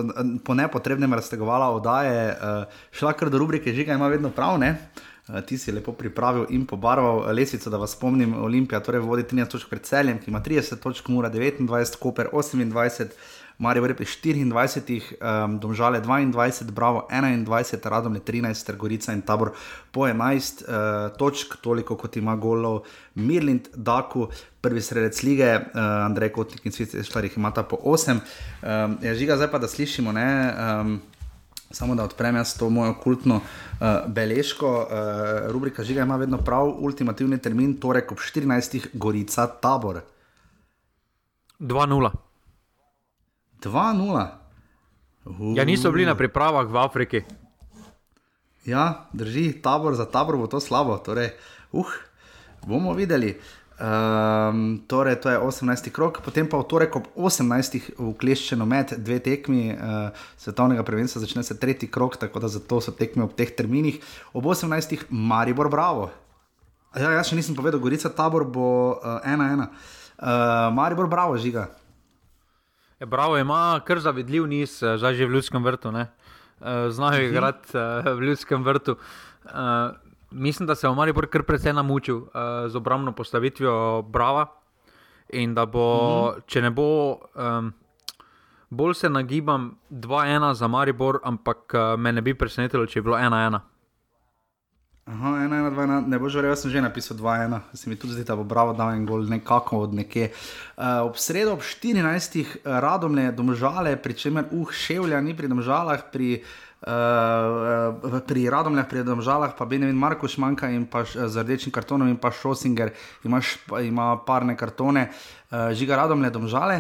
po 0.44 0.54
nepotrebnem 0.54 1.14
raztegovali 1.14 1.76
oddaje. 1.76 2.32
Uh, 2.32 2.74
šla 2.92 3.14
kar 3.14 3.30
do 3.30 3.38
rubrike, 3.38 3.74
žiga 3.74 3.94
ima 3.94 4.08
vedno 4.08 4.30
prav, 4.30 4.58
ne? 4.60 4.76
Uh, 5.28 5.40
ti 5.46 5.58
si 5.58 5.72
lepo 5.72 5.94
pripravil 5.94 6.46
in 6.50 6.66
pobarval 6.66 7.36
lesico, 7.36 7.70
da 7.70 7.78
vas 7.78 7.94
spomnim, 7.94 8.34
Olimpija 8.34 8.82
torej 8.84 9.06
vodi 9.06 9.24
13 9.24 9.52
točk 9.52 9.70
pred 9.70 9.86
celjem, 9.86 10.20
ki 10.20 10.32
ima 10.32 10.42
30 10.42 10.82
točk, 10.82 11.08
mora 11.08 11.30
29, 11.30 12.00
Koper 12.00 12.34
28. 12.34 13.14
Marijo 13.58 13.84
pri 13.96 14.06
24, 14.06 15.02
um, 15.46 15.60
domžale 15.60 16.02
22, 16.02 16.72
bravo 16.72 17.08
21, 17.12 17.90
radom 17.90 18.16
je 18.16 18.22
13, 18.22 18.66
Trgorica 18.66 19.14
in 19.14 19.22
tabor 19.22 19.52
po 19.92 20.08
11 20.08 20.64
uh, 20.64 21.18
točk, 21.18 21.56
toliko 21.62 21.96
kot 21.96 22.18
ima 22.18 22.36
golov 22.36 22.84
Mirlind, 23.16 23.70
Daku, 23.76 24.28
prvi 24.62 24.82
sredec 24.82 25.24
lige, 25.24 25.56
uh, 25.56 25.80
Andrej 26.06 26.32
Kotnik 26.34 26.66
in 26.66 26.72
Sveti 26.72 27.04
Štarih 27.04 27.38
imata 27.38 27.64
po 27.64 27.78
8. 27.84 28.20
Um, 28.62 28.98
je 29.02 29.16
žiga 29.16 29.38
zdaj 29.38 29.52
pa, 29.52 29.60
da 29.60 29.68
slišimo, 29.68 30.12
ne. 30.12 30.54
Um, 30.82 31.02
Samo 31.74 31.96
da 31.96 32.04
odprem 32.04 32.36
jaz 32.36 32.52
to 32.58 32.68
mojo 32.70 32.94
kultno 33.02 33.36
uh, 33.36 33.88
beležko. 34.08 34.70
Uh, 34.70 35.52
rubrika 35.52 35.84
Žiga 35.84 36.02
ima 36.06 36.16
vedno 36.22 36.38
prav, 36.38 36.70
ultimativni 36.70 37.38
termin, 37.42 37.80
torej 37.82 38.06
ob 38.12 38.18
14. 38.22 38.94
Gorica, 38.94 39.48
tabor. 39.48 40.02
2-0. 41.60 42.33
2-0. 43.64 44.28
Uh. 45.26 45.56
Ja, 45.56 45.64
niso 45.64 45.92
bili 45.92 46.06
na 46.06 46.16
pripravah 46.20 46.68
v 46.68 46.78
Afriki. 46.78 47.24
Ja, 48.66 49.08
drži, 49.14 49.52
tabor 49.64 49.96
za 49.96 50.06
tabor 50.06 50.38
bo 50.38 50.48
to 50.48 50.60
slabo. 50.60 50.98
Torej, 51.00 51.36
uh, 51.72 51.88
bomo 52.68 52.94
videli. 52.94 53.40
Um, 53.84 54.84
torej, 54.88 55.16
to 55.16 55.30
je 55.30 55.40
18. 55.40 55.90
krok, 55.90 56.22
potem 56.22 56.46
pa 56.48 56.62
v 56.62 56.68
torek 56.70 56.94
ob 56.96 57.10
18. 57.18 57.98
ukleščeno 57.98 58.64
med 58.70 58.94
dve 59.02 59.18
tekmi 59.20 59.74
uh, 59.74 60.14
svetovnega 60.38 60.86
prvenstva, 60.86 61.24
začne 61.26 61.44
se 61.44 61.58
tretji 61.60 61.90
krok, 61.90 62.16
tako 62.22 62.40
da 62.40 62.48
zato 62.48 62.80
so 62.80 62.94
tekme 62.94 63.26
ob 63.26 63.34
teh 63.34 63.50
terminih. 63.50 63.98
Ob 64.38 64.46
18. 64.46 65.10
Maribor, 65.10 65.74
bravo. 65.74 66.12
Ja, 66.94 67.10
jaz 67.18 67.32
še 67.32 67.36
nisem 67.36 67.58
povedal, 67.58 67.82
Gorica 67.82 68.14
tabor 68.14 68.46
bo 68.46 69.02
1-1. 69.02 69.66
Uh, 69.66 69.68
uh, 70.22 70.70
Maribor, 70.72 71.10
bravo, 71.10 71.36
žiga. 71.42 71.74
Je, 73.04 73.08
bravo, 73.08 73.38
ima 73.38 73.82
kar 73.86 74.00
zavidljiv 74.00 74.46
niz, 74.48 74.84
eh, 74.84 74.98
zdaj 74.98 75.14
že 75.14 75.26
v 75.26 75.36
ljudskem 75.36 75.64
vrtu. 75.64 75.92
Ne? 75.92 76.08
Eh, 76.62 76.90
znajo 76.90 77.20
mhm. 77.20 77.32
igrati 77.32 77.78
uh, 77.78 78.06
v 78.18 78.22
ljudskem 78.22 78.64
vrtu. 78.64 78.96
Mislim, 80.32 80.68
da 80.68 80.76
se 80.76 80.88
je 80.88 80.94
Maribor 80.96 81.28
kar 81.28 81.44
precej 81.44 81.74
namučil 81.74 82.22
z 82.68 82.76
obrambno 82.76 83.12
postavitvijo 83.12 84.02
Brava. 84.02 84.46
In 85.30 85.54
da 85.54 85.66
bo, 85.66 86.32
mhm. 86.32 86.46
če 86.48 86.62
ne 86.62 86.72
bo, 86.72 87.18
um, 87.36 87.74
bolj 88.70 88.94
se 88.94 89.10
nagibam 89.10 89.76
2-1 89.92 90.54
za 90.54 90.68
Maribor, 90.68 91.20
ampak 91.24 91.74
me 91.98 92.12
ne 92.12 92.22
bi 92.22 92.34
presenetilo, 92.34 92.86
če 92.86 93.00
je 93.00 93.04
bilo 93.04 93.18
1-1. 93.18 93.60
Aha, 95.04 95.44
ena, 95.44 95.58
ena, 95.60 95.70
dva, 95.70 95.84
ena. 95.84 95.98
ne 96.00 96.16
boš 96.16 96.38
verjel, 96.40 96.54
jaz 96.54 96.62
sem 96.64 96.72
že 96.72 96.82
napisal 96.82 97.18
2-1, 97.20 97.58
se 97.76 97.90
mi 97.92 97.98
tudi 98.00 98.14
zdi, 98.16 98.24
da 98.24 98.38
bo 98.40 98.46
bravo 98.48 98.72
dal 98.72 98.94
en 98.96 99.04
gol 99.04 99.26
nekako 99.28 99.82
od 99.84 99.98
nekje. 100.00 100.30
Uh, 100.78 101.04
ob 101.04 101.20
sredo 101.20 101.58
ob 101.58 101.60
14. 101.60 102.64
radomlje 102.64 103.34
domžale, 103.36 103.98
pri 104.00 104.16
čemer 104.16 104.48
uh, 104.48 104.72
ševlja 104.72 105.20
ni 105.20 105.36
pri 105.36 105.52
domžalah, 105.52 106.08
pri, 106.08 106.40
uh, 106.88 108.24
pri 108.24 108.48
radomljah, 108.48 108.88
pri 108.88 109.04
domžalah 109.04 109.60
pa 109.60 109.68
Benjamin 109.68 110.00
Markoš 110.00 110.40
manjka 110.40 110.72
in 110.72 110.88
pa 110.88 111.04
z 111.04 111.36
rdečim 111.36 111.76
kartonom 111.76 112.08
in 112.08 112.16
pa 112.16 112.32
Šosinger 112.32 112.96
imaš, 113.28 113.60
ima 113.84 114.16
parne 114.24 114.56
kartone. 114.56 115.12
Uh, 115.52 115.76
žiga 115.76 116.00
radomlje 116.00 116.32
domžale, 116.32 116.80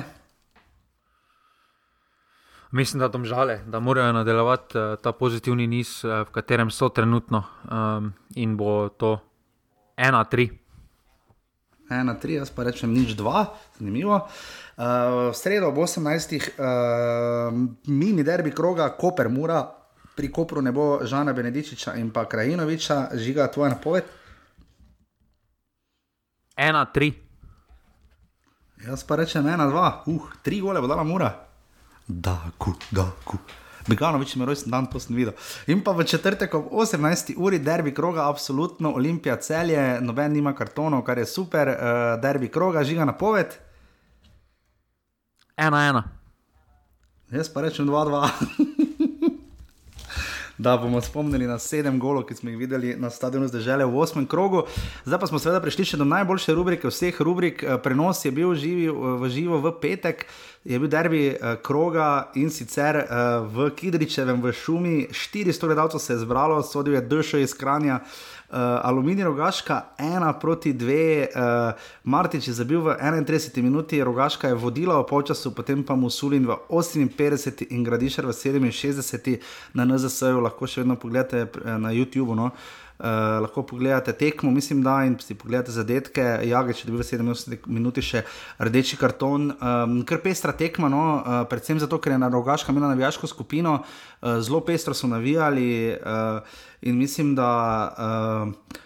Mislim, 2.73 2.99
da 2.99 3.07
domžale, 3.07 3.59
da 3.67 3.79
morajo 3.79 4.13
nadaljevati 4.13 4.77
uh, 4.77 4.83
ta 5.01 5.11
pozitivni 5.11 5.67
niz, 5.67 6.03
uh, 6.03 6.11
v 6.27 6.31
katerem 6.31 6.71
so 6.71 6.89
trenutno, 6.89 7.43
um, 7.69 8.13
in 8.35 8.57
bo 8.57 8.89
to 8.89 9.19
1-3. 9.97 10.49
1-3, 11.89 12.29
jaz 12.39 12.49
pa 12.49 12.65
rečem 12.65 12.89
nič 12.93 13.13
2, 13.13 13.45
zanimivo. 13.77 14.15
Uh, 14.15 15.29
v 15.29 15.35
sredo 15.37 15.69
ob 15.69 15.77
18. 15.77 16.33
Uh, 16.33 17.53
mini 17.93 18.25
derbi 18.25 18.49
kroga, 18.49 18.89
Koper 18.97 19.29
Mura, 19.29 19.61
pri 20.17 20.31
Kopru 20.33 20.61
ne 20.61 20.73
bo 20.73 21.05
Žana 21.05 21.33
Benedičiča 21.33 21.93
in 22.01 22.09
pa 22.09 22.25
Krajinoviča, 22.25 23.13
žiga 23.13 23.51
tvoja 23.53 23.77
napoved. 23.77 24.03
1-3. 26.57 27.13
Jaz 28.89 29.05
pa 29.05 29.21
rečem 29.21 29.45
1-2, 29.45 29.91
uh, 30.09 30.37
tri 30.41 30.57
gole 30.57 30.81
bo 30.81 30.89
dala 30.89 31.05
Mura. 31.05 31.52
Da, 32.07 32.39
ku, 32.57 32.73
da, 32.91 33.11
ku. 33.23 33.37
Beganovič 33.87 34.35
ima 34.35 34.45
rojsten 34.45 34.71
dan, 34.71 34.85
to 34.85 34.99
sem 34.99 35.15
videl. 35.15 35.33
In 35.67 35.83
pa 35.83 35.91
v 35.91 36.03
četrtek 36.03 36.53
ob 36.55 36.71
18. 36.71 37.33
uri 37.37 37.59
derbi 37.59 37.93
kroga, 37.93 38.29
absolutno 38.29 38.93
Olimpija 38.95 39.35
celje, 39.35 40.01
noben 40.01 40.31
nima 40.33 40.55
kartonov, 40.55 41.03
kar 41.03 41.17
je 41.17 41.25
super, 41.25 41.67
uh, 41.67 41.75
derbi 42.21 42.47
kroga, 42.47 42.83
žiga 42.83 43.05
napoved. 43.05 43.55
1-1. 45.57 46.01
Jaz 47.31 47.49
pa 47.49 47.61
rečem 47.61 47.87
2-2. 47.87 48.29
Da 50.57 50.77
bomo 50.77 51.01
spomnili 51.01 51.47
na 51.47 51.57
sedem 51.59 51.97
golov, 51.99 52.27
ki 52.29 52.35
smo 52.37 52.51
jih 52.51 52.57
videli 52.57 52.93
na 52.95 53.09
stadionu 53.09 53.47
zdržele 53.49 53.85
v 53.89 53.97
osmem 53.97 54.25
krogu. 54.29 54.61
Zdaj 55.05 55.19
pa 55.19 55.27
smo 55.27 55.39
seveda 55.41 55.59
prišli 55.59 55.85
še 55.89 55.97
do 55.97 56.05
najboljše 56.05 56.53
rubrike 56.53 56.87
vseh 56.87 57.17
rubrik. 57.25 57.63
Eh, 57.63 57.79
Prenos 57.81 58.21
je 58.21 58.31
bil 58.31 58.53
živi, 58.53 58.85
v 58.87 59.29
živo 59.33 59.57
v 59.57 59.73
petek, 59.81 60.27
je 60.63 60.79
bil 60.79 60.87
derbi 60.87 61.27
eh, 61.27 61.55
kroga 61.63 62.31
in 62.35 62.49
sicer 62.49 62.95
eh, 62.95 63.05
v 63.51 63.69
Kidričevem 63.75 64.41
v 64.41 64.51
šumi. 64.51 65.07
400 65.11 65.65
gledalcev 65.65 65.99
se 65.99 66.13
je 66.13 66.19
zbralo, 66.19 66.61
sodil 66.63 66.93
je 66.93 67.07
Dšo 67.09 67.37
iz 67.37 67.53
Kranja. 67.53 67.99
Uh, 68.53 68.59
Aluminij 68.59 69.23
Rogaška, 69.23 69.81
ena 69.97 70.33
proti 70.33 70.73
dve, 70.73 71.25
uh, 71.25 71.73
Martič 72.03 72.47
je 72.47 72.53
zabil 72.53 72.81
v 72.81 72.93
31 73.01 73.61
minuti, 73.61 74.03
Rogaška 74.03 74.47
je 74.47 74.53
vodila 74.53 74.99
v 75.01 75.07
polčasu, 75.09 75.55
potem 75.55 75.81
pa 75.83 75.95
Musulin 75.95 76.45
v 76.45 76.53
58 76.69 77.65
in 77.73 77.83
Gradišar 77.83 78.25
v 78.25 78.29
67 78.29 79.39
na 79.73 79.85
NZS-ju, 79.89 80.37
lahko 80.37 80.69
še 80.69 80.85
vedno 80.85 80.99
pogledate 81.01 81.49
na 81.65 81.89
YouTubu. 81.89 82.37
No? 82.37 82.53
Uh, 82.53 82.82
lahko 82.99 83.63
pogledate 83.63 84.13
tekmo, 84.13 84.51
mislim, 84.51 84.83
da 84.83 85.03
in 85.03 85.17
si 85.19 85.35
pogledate 85.35 85.71
zadetke. 85.71 86.21
Jageč 86.43 86.83
je 86.83 86.91
dobil 86.91 87.01
v 87.01 87.07
70 87.07 87.65
minuti 87.67 88.01
še 88.01 88.23
rdeči 88.59 88.97
karton. 88.97 89.51
Um, 89.57 89.97
kar 90.07 90.21
pestra 90.23 90.53
tekma, 90.55 90.89
no? 90.89 91.03
uh, 91.17 91.41
predvsem 91.49 91.81
zato, 91.81 91.99
ker 91.99 92.15
je 92.15 92.21
na 92.21 92.29
rogaška 92.31 92.71
imela 92.71 92.93
navijaško 92.93 93.27
skupino, 93.27 93.79
uh, 93.81 94.39
zelo 94.39 94.61
pestro 94.63 94.93
so 94.93 95.07
navijali 95.07 95.97
uh, 95.97 96.39
in 96.81 96.97
mislim, 96.97 97.35
da. 97.35 97.51
Uh, 97.97 98.79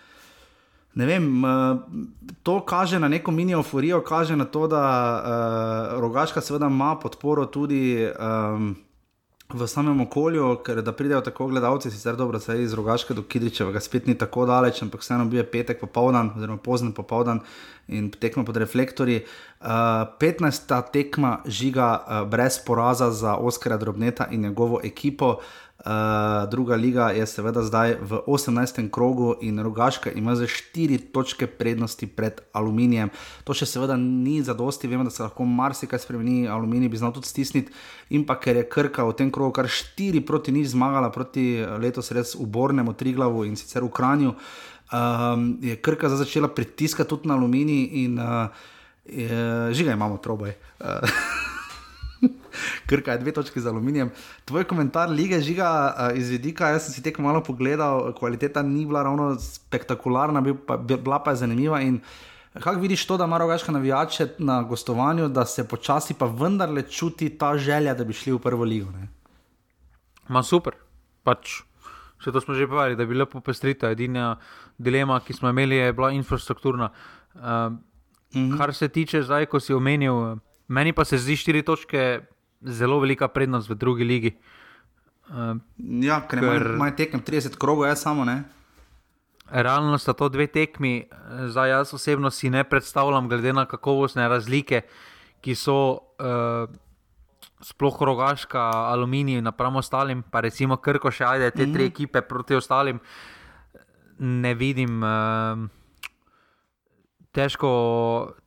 Ne 0.98 1.06
vem, 1.06 1.44
to 2.44 2.56
kaže 2.66 2.98
na 3.00 3.08
neko 3.08 3.32
mini 3.32 3.54
euforijo, 3.54 4.00
kaže 4.02 4.36
na 4.36 4.46
to, 4.46 4.66
da 4.68 4.82
uh, 4.82 6.00
Rogaška 6.02 6.42
seveda 6.42 6.66
ima 6.66 6.96
podporo 6.98 7.46
tudi 7.46 8.10
um, 8.10 8.76
v 9.54 9.68
samem 9.68 10.02
okolju, 10.04 10.58
ker 10.66 10.82
da 10.84 10.92
pridejo 10.92 11.22
tako 11.24 11.48
gledalci, 11.48 11.92
sicer 11.92 12.16
dobro, 12.16 12.40
se 12.40 12.58
iz 12.64 12.74
Rogaške 12.74 13.14
do 13.14 13.24
Kidričevega 13.24 13.80
spet 13.80 14.08
ni 14.08 14.18
tako 14.18 14.46
daleč, 14.46 14.82
ampak 14.84 15.02
vseeno 15.02 15.26
bil 15.26 15.40
je 15.40 15.46
petek 15.52 15.80
popoldan, 15.80 16.34
oziroma 16.36 16.60
pozen 16.60 16.92
popoldan 16.92 17.40
in 17.88 18.10
tekmo 18.12 18.44
pod 18.46 18.58
reflektorji. 18.58 19.22
Uh, 19.62 19.68
15. 20.20 20.92
tekma 20.92 21.38
žiga 21.46 21.88
uh, 21.96 22.28
brez 22.30 22.60
poraza 22.66 23.12
za 23.12 23.36
Oskara 23.36 23.78
Drobneta 23.78 24.28
in 24.32 24.42
njegovo 24.42 24.82
ekipo. 24.84 25.30
Uh, 25.30 25.67
druga 26.50 26.76
liga 26.76 27.10
je 27.10 27.26
seveda 27.28 27.62
zdaj 27.64 27.96
v 28.02 28.20
18. 28.28 28.90
krogu 28.92 29.36
in 29.42 29.60
Rogaška 29.60 30.12
ima 30.12 30.36
za 30.36 30.44
4 30.44 31.12
točke 31.12 31.48
prednosti 31.48 32.08
pred 32.08 32.42
Aluminijem. 32.52 33.10
To 33.44 33.54
še 33.54 33.66
seveda 33.66 33.98
ni 33.98 34.42
za 34.44 34.54
dosti, 34.58 34.88
vemo, 34.88 35.04
da 35.04 35.14
se 35.14 35.24
lahko 35.24 35.46
marsikaj 35.46 36.00
spremeni, 36.00 36.48
Aluminij 36.48 36.90
bi 36.90 36.98
znal 36.98 37.14
tudi 37.14 37.30
stisniti. 37.30 37.72
In 38.10 38.26
pa 38.26 38.40
ker 38.42 38.58
je 38.58 38.66
Krka 38.70 39.06
v 39.06 39.14
tem 39.14 39.32
krogu 39.32 39.54
kar 39.54 39.70
4 39.70 40.26
proti 40.26 40.52
nič 40.52 40.74
zmagala 40.74 41.12
proti 41.14 41.62
letos 41.80 42.12
res 42.12 42.36
ubornemu 42.36 42.94
Triglavu 42.98 43.46
in 43.46 43.56
sicer 43.56 43.86
v 43.86 43.92
Kranju, 43.94 44.34
um, 44.34 45.58
je 45.62 45.76
Krka 45.76 46.10
zdaj 46.10 46.26
začela 46.26 46.50
pritiskati 46.50 47.10
tudi 47.10 47.30
na 47.30 47.38
Aluminij 47.38 48.04
in 48.04 48.18
uh, 48.20 48.50
je, 49.06 49.74
žiga 49.74 49.94
imamo 49.94 50.18
troboj. 50.18 50.58
Uh, 50.82 51.46
Krka 52.86 53.12
je 53.12 53.18
dve 53.18 53.32
točki 53.32 53.62
za 53.62 53.70
aluminijem. 53.70 54.12
Tvoj 54.46 54.64
komentar 54.64 55.10
lige 55.10 55.42
žiga 55.42 55.70
uh, 55.94 56.18
iz 56.18 56.30
vidika, 56.30 56.70
jaz 56.70 56.86
sem 56.86 56.94
si 56.94 57.04
tekmo 57.04 57.28
malo 57.28 57.44
pogledal, 57.44 58.14
kvaliteta 58.14 58.62
ni 58.64 58.86
bila 58.86 59.04
ravno 59.04 59.36
spektakularna, 59.40 60.42
bil 60.42 60.56
pa, 60.68 60.78
bila 60.78 61.20
pa 61.24 61.32
je 61.32 61.44
zanimiva. 61.44 61.82
In 61.82 62.00
kako 62.60 62.80
vidiš 62.80 63.06
to, 63.06 63.18
da 63.18 63.26
ima 63.26 63.38
rogaška 63.38 63.72
navijače 63.72 64.28
na 64.38 64.62
gostovanju, 64.64 65.30
da 65.30 65.46
se 65.46 65.68
počasi 65.68 66.14
pa 66.14 66.26
vendarle 66.26 66.82
čuti 66.82 67.30
ta 67.38 67.58
želja, 67.58 67.94
da 67.94 68.04
bi 68.04 68.14
šli 68.14 68.34
v 68.34 68.40
prvo 68.40 68.64
ligo? 68.64 68.92
Ne? 68.92 69.08
Ma 70.28 70.44
super, 70.44 70.74
pač. 71.24 71.62
Še 72.18 72.32
to 72.34 72.42
smo 72.42 72.56
že 72.58 72.66
povedali, 72.68 72.96
da 72.98 73.06
je 73.06 73.12
bila 73.12 73.28
popestritev. 73.30 73.94
Edina 73.94 74.40
dilema, 74.78 75.20
ki 75.22 75.34
smo 75.38 75.50
imeli, 75.54 75.78
je 75.78 75.94
bila 75.94 76.10
infrastrukturna. 76.12 76.90
Uh, 77.36 77.42
-hmm. 78.34 78.58
Kar 78.58 78.74
se 78.74 78.88
tiče 78.90 79.22
zdaj, 79.24 79.46
ko 79.46 79.60
si 79.60 79.74
omenil, 79.74 80.38
meni 80.68 80.94
pa 80.94 81.06
se 81.06 81.18
zdi 81.18 81.36
štiri 81.36 81.64
točke 81.64 82.22
zelo 82.62 83.00
velika 83.00 83.28
prednost 83.28 83.70
v 83.70 83.76
drugi 83.76 84.04
ligi. 84.04 84.38
Uh, 85.28 85.58
ja, 86.04 86.22
ker 86.28 86.40
imajo 86.40 86.96
tekem 86.98 87.22
30 87.22 87.58
krogov, 87.60 87.88
jaz 87.88 88.02
samo 88.02 88.26
ne. 88.26 88.44
Realno 89.48 89.98
sta 89.98 90.14
to 90.14 90.28
dve 90.30 90.48
tekmi, 90.48 91.08
zdaj 91.48 91.70
jaz 91.70 91.94
osebno 91.94 92.32
si 92.32 92.50
ne 92.50 92.64
predstavljam, 92.64 93.30
glede 93.30 93.54
na 93.54 93.66
kakovostne 93.66 94.28
razlike, 94.28 94.82
ki 95.42 95.56
so 95.56 95.78
uh, 96.20 96.68
sploh 97.64 98.02
rogaška, 98.02 98.60
aluminij, 98.92 99.42
napram 99.42 99.76
ostalim, 99.76 100.24
pa 100.24 100.44
recimo 100.44 100.78
Krko 100.78 101.12
še 101.12 101.24
ajde, 101.24 101.52
te 101.52 101.64
mm 101.64 101.70
-hmm. 101.70 101.74
tri 101.74 101.86
ekipe 101.86 102.22
proti 102.22 102.56
ostalim, 102.56 103.00
ne 104.20 104.54
vidim. 104.54 105.04
Uh, 105.04 105.70
težko, 107.38 107.72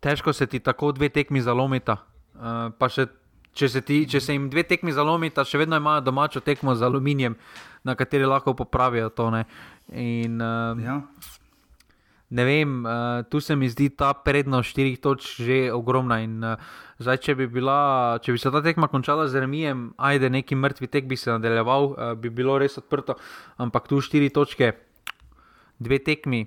težko 0.00 0.32
se 0.32 0.46
ti 0.46 0.60
tako 0.60 0.92
dve 0.92 1.08
tekmi 1.08 1.42
zalomita. 1.42 1.96
Uh, 2.34 2.70
pa 2.78 2.88
še 2.88 3.06
če 3.54 3.68
se, 3.68 3.80
ti, 3.80 4.04
če 4.08 4.20
se 4.20 4.34
jim 4.36 4.48
dve 4.50 4.62
tekmi 4.62 4.92
zalomita, 4.94 5.44
še 5.44 5.58
vedno 5.58 5.78
imajo 5.80 6.04
domačo 6.06 6.40
tekmo 6.44 6.74
z 6.74 6.86
aluminijem, 6.86 7.36
na 7.84 7.96
kateri 7.98 8.28
lahko 8.28 8.54
popravijo 8.54 9.10
to. 9.10 9.30
Ne, 9.30 9.44
In, 9.90 10.38
uh, 10.38 10.78
Ja. 10.78 11.00
ne 12.30 12.44
vem, 12.44 12.84
uh, 12.86 13.24
tu 13.26 13.40
se 13.40 13.56
mi 13.56 13.68
zdi 13.68 13.88
ta 13.90 14.12
prednost 14.14 14.70
štirih 14.70 15.00
točk 15.02 15.42
že 15.42 15.72
ogromna. 15.74 16.20
In, 16.22 16.38
uh, 16.44 16.54
zdaj, 17.02 17.18
če, 17.26 17.34
bi 17.34 17.46
bila, 17.50 18.18
če 18.22 18.32
bi 18.32 18.38
se 18.38 18.50
ta 18.50 18.62
tekma 18.62 18.86
končala 18.86 19.26
z 19.26 19.42
remijem, 19.42 19.94
ajde, 19.98 20.30
neki 20.30 20.54
mrtvi 20.54 20.86
tek 20.86 21.08
bi 21.10 21.16
se 21.16 21.30
nadaljeval, 21.30 21.90
uh, 21.90 22.14
bi 22.14 22.30
bilo 22.30 22.58
res 22.58 22.78
odprto, 22.78 23.18
ampak 23.58 23.88
tu 23.90 23.98
štiri 24.00 24.30
točke, 24.30 24.72
dve 25.80 25.98
tekmi. 25.98 26.46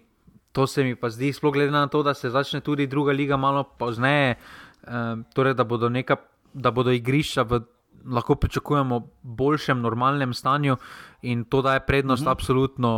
To 0.54 0.68
se 0.70 0.84
mi 0.86 0.93
pa 0.95 1.10
zdi, 1.10 1.34
sploh 1.34 1.51
glede 1.51 1.74
na 1.74 1.88
to, 1.89 2.04
da 2.06 2.14
se 2.14 2.30
začne 2.30 2.62
tudi 2.62 2.86
druga 2.88 3.12
liga 3.12 3.38
malo 3.38 3.64
pozneje, 3.66 4.38
uh, 4.86 5.18
torej 5.34 5.58
da 5.58 5.66
bodo, 5.66 5.89
neka, 5.89 6.16
da 6.54 6.72
bodo 6.72 6.91
igrišča 6.91 7.41
v 7.41 7.62
lahko 8.06 8.36
pričakujemo 8.36 9.08
boljšem, 9.22 9.82
normalnem 9.82 10.34
stanju 10.34 10.78
in 11.22 11.43
to 11.43 11.62
daje 11.62 11.80
prednost 11.80 12.22
uh 12.22 12.28
-huh. 12.28 12.32
absolutno 12.32 12.89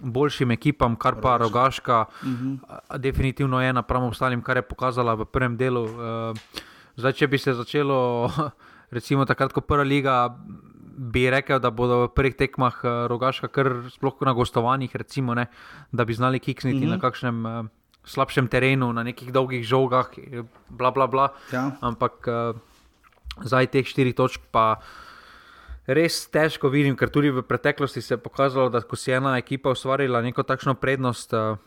uh, 0.00 0.08
boljšim 0.08 0.50
ekipam, 0.50 0.96
kar 0.96 1.20
pa 1.22 1.36
Rogaška, 1.36 2.04
uh 2.22 2.28
-huh. 2.28 2.98
definitivno 2.98 3.62
je 3.62 3.72
napram 3.72 4.04
ostalim, 4.04 4.42
kar 4.42 4.56
je 4.56 4.62
pokazala 4.62 5.14
v 5.14 5.24
prvem 5.24 5.56
delu. 5.56 5.82
Uh, 5.84 6.36
zdaj, 6.96 7.12
če 7.12 7.26
bi 7.26 7.38
se 7.38 7.54
začelo, 7.54 8.30
recimo 8.90 9.24
takrat, 9.24 9.52
ko 9.52 9.60
prva 9.60 9.82
liga. 9.82 10.38
Bi 10.98 11.30
rekel, 11.30 11.58
da 11.60 11.70
bodo 11.70 12.06
v 12.06 12.08
prvih 12.08 12.34
tekmah 12.34 12.74
rogaška, 13.06 13.48
kar 13.48 13.82
sploh 13.90 14.14
na 14.20 14.32
gostovanjih, 14.32 14.96
recimo, 14.96 15.34
ne, 15.34 15.46
da 15.92 16.04
bi 16.04 16.14
znali 16.14 16.38
kiksniti 16.38 16.78
mm 16.78 16.82
-hmm. 16.82 16.90
na 16.90 16.98
kakšnem 16.98 17.46
uh, 17.46 17.66
slabšem 18.06 18.48
terenu, 18.48 18.92
na 18.94 19.02
nekih 19.02 19.32
dolgih 19.34 19.66
žogah, 19.66 20.14
bla, 20.70 20.90
bla, 20.94 21.06
bla. 21.10 21.26
Ja. 21.50 21.74
Ampak 21.82 22.28
uh, 22.30 22.54
zdaj 23.42 23.68
teh 23.74 23.86
štirih 23.86 24.14
točk, 24.14 24.40
pa 24.54 24.78
res 25.90 26.24
težko 26.30 26.70
vidim, 26.70 26.96
ker 26.98 27.10
tudi 27.10 27.34
v 27.34 27.42
preteklosti 27.46 28.02
se 28.02 28.14
je 28.14 28.22
pokazalo, 28.22 28.70
da 28.70 28.82
ko 28.82 28.96
si 28.98 29.14
ena 29.14 29.36
ekipa 29.38 29.74
ustvarila 29.74 30.22
neko 30.22 30.46
takšno 30.46 30.78
prednost. 30.78 31.34
Uh, 31.34 31.58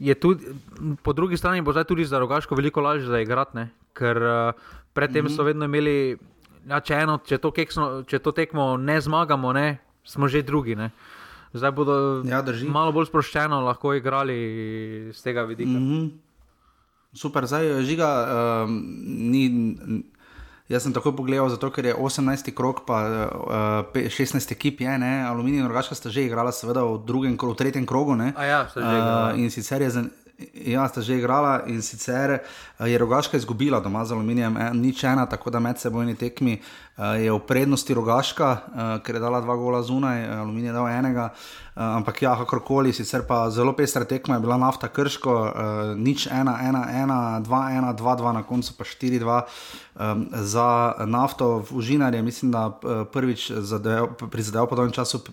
Je 0.00 0.14
tudi, 0.16 0.48
po 1.04 1.12
drugi 1.12 1.36
strani 1.36 1.60
bo 1.60 1.74
zdaj 1.76 1.84
tudi 1.84 2.08
za 2.08 2.16
rogaško 2.16 2.56
veliko 2.56 2.80
lažje 2.80 3.12
zaigrati, 3.12 3.66
ker 3.92 4.16
uh, 4.16 4.56
predtem 4.96 5.24
mm 5.24 5.28
-hmm. 5.28 5.36
so 5.36 5.44
vedno 5.44 5.64
imeli, 5.68 6.16
ja, 6.68 6.80
če, 6.80 6.94
eno, 6.94 7.18
če, 7.20 7.38
to 7.38 7.50
keksno, 7.52 8.02
če 8.08 8.18
to 8.18 8.32
tekmo 8.32 8.76
ne 8.76 9.00
zmagamo, 9.00 9.52
ne, 9.52 9.78
smo 10.04 10.28
že 10.28 10.42
drugi. 10.42 10.74
Ne. 10.74 10.90
Zdaj 11.52 11.70
bodo 11.74 12.22
Ja, 12.24 12.44
malo 12.68 12.92
bolj 12.92 13.08
sproščeno 13.10 13.60
lahko 13.66 13.94
igrali 13.98 14.38
z 15.12 15.22
tega 15.22 15.42
vidika. 15.42 15.70
Mm 15.70 15.88
-hmm. 15.90 16.10
Super, 17.12 17.46
zdaj 17.46 17.82
žiga. 17.82 18.08
Um, 18.64 18.78
ni, 19.04 19.74
jaz 20.68 20.82
sem 20.82 20.92
tako 20.94 21.12
pogledal, 21.12 21.48
zato 21.50 21.70
ker 21.70 21.84
je 21.90 21.94
18. 21.94 22.54
krok, 22.54 22.84
pa 22.86 22.98
uh, 23.90 24.06
16. 24.06 24.52
ekip 24.52 24.80
je, 24.80 24.98
ne, 24.98 25.26
Aluminij 25.26 25.60
in 25.60 25.68
Rogaška 25.68 25.94
sta 25.94 26.10
že 26.10 26.24
igrala, 26.24 26.52
seveda 26.52 26.84
v 26.86 27.02
drugem, 27.06 27.34
v 27.34 27.54
tretjem 27.58 27.86
krogu. 27.86 28.14
Ne, 28.14 28.32
ja, 28.38 28.66
uh, 28.76 29.38
in 29.38 29.50
sicer 29.50 29.82
je. 29.82 29.90
Zan, 29.90 30.10
Ja, 30.54 30.88
sta 30.88 31.04
že 31.04 31.18
igrala 31.20 31.68
in 31.68 31.82
sicer 31.84 32.38
je 32.80 32.98
Rogaška 32.98 33.36
izgubila 33.36 33.80
doma 33.80 34.04
z 34.04 34.16
aluminijem, 34.16 34.56
nič 34.72 35.04
ena, 35.04 35.26
tako 35.28 35.50
da 35.50 35.60
med 35.60 35.76
sebojni 35.76 36.14
tekmi 36.16 36.62
je 37.00 37.32
v 37.32 37.40
prednosti 37.48 37.94
Rogaška, 37.94 38.48
ker 39.04 39.14
je 39.16 39.20
dala 39.22 39.40
dva 39.40 39.56
gola 39.56 39.80
zunaj, 39.82 40.20
aluminij 40.40 40.68
je 40.68 40.72
dal 40.72 40.88
enega. 40.88 41.30
Ampak 41.80 42.22
ja, 42.22 42.34
kakorkoli, 42.36 42.92
sicer 42.92 43.22
pa 43.24 43.48
zelo 43.48 43.72
pestra 43.72 44.04
tekma 44.04 44.36
je 44.36 44.44
bila 44.44 44.58
nafta 44.60 44.88
krško, 44.92 45.36
nič 45.96 46.26
ena, 46.26 46.58
ena, 46.60 46.82
ena, 46.92 47.18
dva, 47.40 47.70
ena, 47.72 47.94
dva, 47.96 48.16
dva, 48.20 48.32
na 48.36 48.42
koncu 48.42 48.74
pa 48.76 48.84
štiri, 48.84 49.22
dva 49.22 49.46
za 50.44 50.68
nafto 51.08 51.64
v 51.70 51.80
Užinarje. 51.80 52.22
Mislim, 52.22 52.52
da 52.52 52.68
prvič 53.12 53.48
prizadel 54.28 54.66
po 54.66 54.76
dolgem 54.76 54.92
času 54.92 55.24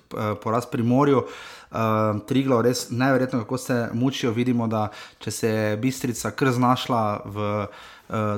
poraz 0.43 0.65
pri 0.71 0.83
morju. 0.83 1.27
Uh, 1.67 2.23
Triglo, 2.23 2.61
res 2.63 2.85
neverjetno, 2.95 3.41
kako 3.43 3.57
se 3.59 3.89
mučijo. 3.91 4.31
Vidimo, 4.31 4.69
da 4.71 4.87
če 5.19 5.31
se 5.31 5.49
je 5.49 5.77
Bistrica 5.77 6.31
kar 6.31 6.53
znašla 6.55 7.01
v 7.25 7.47
uh, 7.67 7.87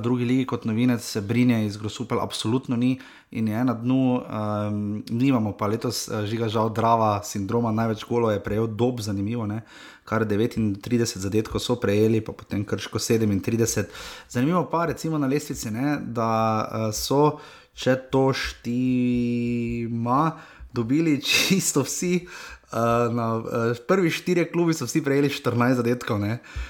drugi 0.01 0.26
ligi 0.26 0.45
kot 0.45 0.65
novinec, 0.65 1.03
se 1.03 1.22
brinje 1.22 1.65
iz 1.65 1.78
Grosupel, 1.78 2.20
absolutno 2.22 2.76
ni 2.76 2.99
in 3.32 3.47
je 3.47 3.63
na 3.63 3.74
dnu. 3.74 4.22
Um, 4.22 5.03
nimamo 5.09 5.53
pa 5.57 5.67
letos, 5.67 6.07
uh, 6.07 6.26
žiga 6.26 6.49
žal, 6.49 6.70
drava 6.74 7.22
sindroma, 7.24 7.72
največ 7.72 8.05
golo 8.09 8.32
je 8.32 8.43
prejel 8.43 8.67
dob, 8.67 9.01
zanimivo. 9.01 9.45
Ne? 9.45 9.61
Kar 10.09 10.26
39 10.26 11.17
zadetkov 11.22 11.61
so 11.61 11.76
prejeli, 11.78 12.22
pa 12.22 12.34
potem 12.34 12.65
krško 12.65 12.99
37. 12.99 13.86
Zanimivo 14.30 14.65
pa 14.72 14.86
recimo 14.86 15.17
na 15.17 15.28
lestvici, 15.28 15.72
ne, 15.72 15.97
da 16.01 16.30
uh, 16.65 16.89
so, 16.93 17.38
če 17.78 17.95
to 18.09 18.34
štima, 18.34 20.32
dobili 20.74 21.22
čisto 21.22 21.86
vsi. 21.86 22.26
Uh, 22.70 23.09
na 23.13 23.28
uh, 23.38 23.45
prvi 23.88 24.09
štiri 24.13 24.45
klubi 24.51 24.74
so 24.78 24.86
vsi 24.86 25.01
prejeli 25.01 25.30
14 25.30 25.82
zadetkov, 25.82 26.20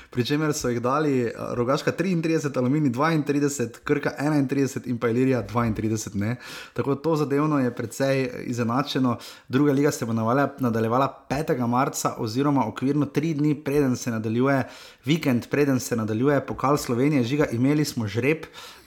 pričemer 0.10 0.53
so 0.53 0.70
jih 0.70 0.82
dali 0.82 1.24
uh, 1.26 1.32
Rogaška 1.53 1.91
33, 1.91 2.57
Aluminij 2.57 2.91
32, 2.91 3.80
Krka 3.84 4.12
31 4.20 4.88
in 4.88 4.97
pa 4.97 5.10
Ilirija 5.10 5.43
32. 5.43 6.16
Ne? 6.16 6.36
Tako 6.74 6.95
da 6.95 7.01
to 7.01 7.16
zadevno 7.16 7.60
je 7.60 7.76
precej 7.76 8.30
izenačeno. 8.43 9.18
Druga 9.47 9.72
liga 9.72 9.91
se 9.91 10.05
bo 10.05 10.14
nadaljevala 10.60 11.26
5. 11.30 11.68
marca, 11.68 12.16
oziroma 12.18 12.68
okvirno 12.68 13.05
tri 13.05 13.34
dni, 13.34 13.55
preden 13.55 13.95
se 13.95 14.12
nadaljuje 14.12 14.64
vikend, 15.05 15.47
preden 15.47 15.80
se 15.80 15.95
nadaljuje 15.95 16.45
pokal 16.45 16.78
Slovenije, 16.78 17.24
žiga, 17.24 17.45
imeli 17.51 17.86
smo 17.86 18.07
žreb. 18.07 18.38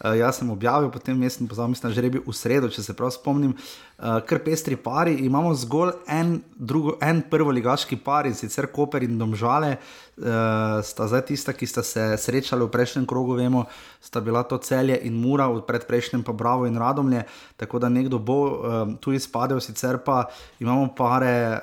Uh, 0.04 0.18
jaz 0.18 0.38
sem 0.38 0.50
objavil, 0.50 0.90
potem 0.90 1.30
sem 1.30 1.46
pozval, 1.48 1.68
mislim, 1.68 1.92
žrebi 1.92 2.20
v 2.26 2.32
sredo, 2.34 2.68
če 2.68 2.82
se 2.82 2.94
prav 2.94 3.10
spomnim. 3.10 3.54
Uh, 3.98 4.18
kar 4.26 4.40
pestri 4.42 4.76
pari, 4.76 5.14
imamo 5.26 5.54
zgolj 5.54 5.92
en, 6.08 6.40
drugo, 6.56 6.96
en 7.00 7.22
prvoligaški 7.30 7.96
par 8.02 8.26
in 8.26 8.34
sicer 8.34 8.66
Koper 8.66 9.02
in 9.06 9.18
Domžale, 9.18 9.76
uh, 10.16 10.84
sta 10.84 11.06
zdaj 11.08 11.24
tista, 11.30 11.52
ki 11.52 11.66
sta 11.66 11.82
se 11.82 12.16
srečali 12.18 12.64
v 12.64 12.70
prejšnjem 12.72 13.06
krogu, 13.06 13.36
vemo, 13.38 13.64
sta 14.00 14.20
bila 14.20 14.42
to 14.42 14.58
celje 14.58 14.98
in 15.06 15.16
mura, 15.20 15.48
v 15.48 15.62
predprejšnjem 15.66 16.22
pa 16.22 16.32
Bravo 16.32 16.66
in 16.66 16.76
Radomlje, 16.76 17.24
tako 17.56 17.78
da 17.78 17.88
nekdo 17.88 18.18
bo 18.18 18.38
uh, 18.44 18.52
tu 19.00 19.12
izpadel, 19.12 19.60
sicer 19.60 19.98
pa 20.04 20.26
imamo 20.60 20.92
pare 20.96 21.34
uh, 21.56 21.58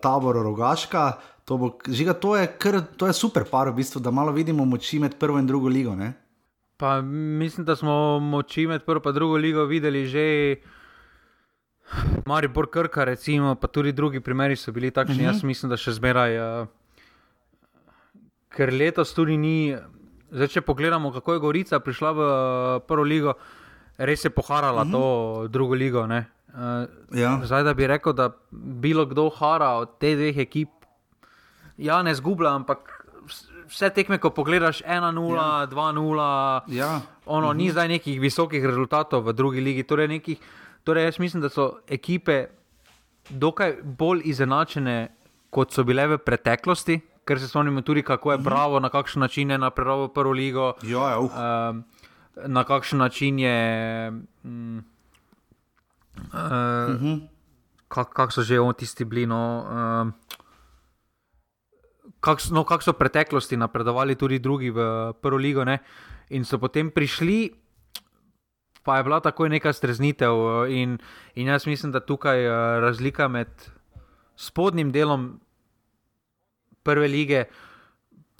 tabor 0.00 0.40
Rogaška. 0.40 1.12
To, 1.44 1.58
bo, 1.58 1.68
žiga, 1.88 2.14
to, 2.14 2.36
je 2.36 2.46
kr, 2.46 2.80
to 2.96 3.10
je 3.10 3.12
super 3.12 3.44
par, 3.44 3.68
v 3.68 3.82
bistvu, 3.82 4.00
da 4.00 4.10
malo 4.10 4.32
vidimo 4.32 4.64
moči 4.64 4.98
med 5.02 5.18
prvo 5.18 5.38
in 5.38 5.46
drugo 5.46 5.68
ligo. 5.68 5.96
Ne? 5.98 6.12
Pa 6.76 7.00
mislim, 7.02 7.66
da 7.66 7.76
smo 7.76 8.20
moči 8.20 8.66
med 8.66 8.86
prvo 8.86 9.10
in 9.10 9.14
drugo 9.14 9.36
ligo 9.36 9.64
videli 9.64 10.06
že. 10.06 10.56
Maribor 12.26 12.70
Krka, 12.70 13.04
recimo, 13.04 13.54
pa 13.58 13.66
tudi 13.66 13.92
drugi 13.92 14.20
primeri 14.20 14.56
so 14.56 14.70
bili 14.72 14.90
takšni. 14.90 15.14
Uh 15.14 15.20
-huh. 15.20 15.34
Jaz 15.34 15.42
mislim, 15.42 15.70
da 15.70 15.76
še 15.76 15.92
zmeraj. 15.92 16.38
Uh, 16.38 16.68
ker 18.60 18.74
letos 18.76 19.14
tudi 19.16 19.38
ni. 19.40 19.72
Zdaj, 20.30 20.52
če 20.52 20.60
pogledamo, 20.62 21.10
kako 21.14 21.34
je 21.34 21.42
Gorica 21.42 21.80
prišla 21.82 22.10
v 22.12 22.20
uh, 22.20 22.34
prvo 22.86 23.06
ligo, 23.08 23.34
res 23.98 24.24
je 24.24 24.30
poharala 24.30 24.84
uh 24.84 24.88
-huh. 24.88 24.92
to 24.92 25.48
drugo 25.48 25.74
ligo. 25.74 26.04
Uh, 26.04 26.86
ja. 27.16 27.40
Zdaj, 27.42 27.64
da 27.64 27.74
bi 27.74 27.86
rekel, 27.86 28.12
da 28.12 28.30
bilo 28.52 29.06
kdo 29.06 29.30
hara 29.30 29.70
od 29.80 29.98
teh 29.98 30.14
dveh 30.16 30.38
ekip, 30.38 30.68
ja, 31.78 32.02
ne 32.02 32.14
zgublja, 32.14 32.54
ampak 32.54 33.06
vse 33.68 33.90
tekme, 33.90 34.18
ko 34.18 34.30
pogledaš 34.30 34.82
1-0, 34.82 35.34
ja. 35.34 35.66
2-0, 35.66 36.76
ja. 36.76 37.00
ono, 37.26 37.46
uh 37.46 37.52
-huh. 37.52 37.56
ni 37.56 37.64
mhm. 37.64 37.72
zdaj 37.72 37.88
nekih 37.88 38.20
visokih 38.20 38.64
rezultatov 38.64 39.24
v 39.24 39.32
drugi 39.32 39.60
ligi. 39.60 39.82
Torej, 39.82 40.08
nekih, 40.08 40.38
torej 40.84 41.04
jaz 41.04 41.18
mislim, 41.18 41.42
da 41.42 41.48
so 41.48 41.80
ekipe 41.88 42.46
dokaj 43.30 43.76
bolj 43.82 44.20
izenačene, 44.24 45.08
kot 45.50 45.72
so 45.72 45.84
bile 45.84 46.06
v 46.06 46.18
preteklosti, 46.18 47.00
ker 47.30 47.38
se 47.38 47.46
spomnimo 47.46 47.84
tudi, 47.86 48.02
kako 48.02 48.32
je 48.32 48.38
mhm. 48.38 48.44
bravo, 48.44 48.80
na 48.82 48.90
kakšen 48.90 49.22
način 49.22 49.50
je 49.50 49.58
napredoval 49.58 50.08
prvo 50.10 50.32
ligo. 50.34 50.72
Ja, 50.82 51.18
uh. 51.22 51.30
na 52.46 52.64
kakšen 52.64 52.98
način 52.98 53.38
je. 53.38 53.58
Um, 54.42 54.82
uh, 56.16 56.34
uh 56.34 56.94
mhm. 56.94 57.06
-huh. 57.06 57.20
Kako 57.88 58.12
kak 58.12 58.32
so 58.32 58.42
že 58.42 58.60
oni 58.60 58.74
tisti 58.74 59.04
bili? 59.04 59.26
No, 59.26 59.66
uh, 59.66 60.10
kako 62.20 62.42
no, 62.50 62.64
kak 62.64 62.82
so 62.82 62.92
v 62.92 62.98
preteklosti 62.98 63.56
napredovali 63.56 64.14
tudi 64.14 64.38
drugi 64.38 64.70
v 64.70 65.12
prvo 65.22 65.38
ligo, 65.38 65.64
ne? 65.64 65.78
in 66.30 66.46
so 66.46 66.58
potem 66.58 66.90
prišli, 66.90 67.50
pa 68.86 68.98
je 68.98 69.04
bila 69.04 69.20
takoj 69.20 69.50
neka 69.50 69.72
streznitev. 69.74 70.66
In, 70.70 70.98
in 71.34 71.46
jaz 71.46 71.66
mislim, 71.66 71.92
da 71.92 72.00
tukaj 72.00 72.38
eh, 72.38 72.50
razlika 72.80 73.28
med 73.28 73.50
spodnjim 74.36 74.92
delom 74.92 75.40
prve 76.82 77.08
lige. 77.08 77.44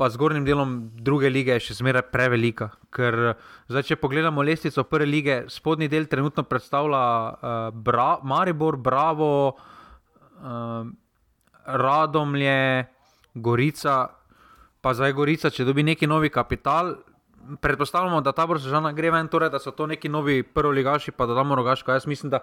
Pa 0.00 0.08
zgornjim 0.08 0.46
delom 0.46 0.70
druge 0.96 1.28
lige 1.28 1.58
še 1.60 1.76
zmeraj 1.76 2.06
prevelika. 2.08 2.70
Ker, 2.94 3.34
zdaj, 3.68 3.84
če 3.90 3.98
pogledamo 4.00 4.40
lestvico 4.42 4.86
prve 4.88 5.04
lige, 5.04 5.36
spodnji 5.52 5.90
del 5.92 6.08
trenutno 6.08 6.46
predstavlja 6.48 7.02
uh, 7.02 7.58
Bra 7.76 8.14
Maribor, 8.24 8.78
Bravo, 8.80 9.28
uh, 9.52 10.88
Radomlje, 11.66 12.86
Gorica, 13.34 13.98
pa 14.80 14.94
zdaj 14.96 15.12
Gorica, 15.12 15.52
če 15.52 15.68
dobi 15.68 15.84
neki 15.84 16.08
novi 16.08 16.32
kapital. 16.32 16.96
Predpostavljamo, 17.60 18.22
da 18.24 18.32
ta 18.32 18.48
vrsta 18.48 18.72
žena 18.72 18.94
gre 18.96 19.12
ven, 19.12 19.28
torej, 19.28 19.52
da 19.52 19.60
so 19.60 19.72
to 19.76 19.86
neki 19.90 20.08
novi 20.08 20.42
prvoligaši, 20.42 21.12
pa 21.12 21.28
da 21.28 21.36
damo 21.36 21.60
rogaško. 21.60 21.92
Jaz 21.92 22.08
mislim, 22.08 22.32
da 22.32 22.40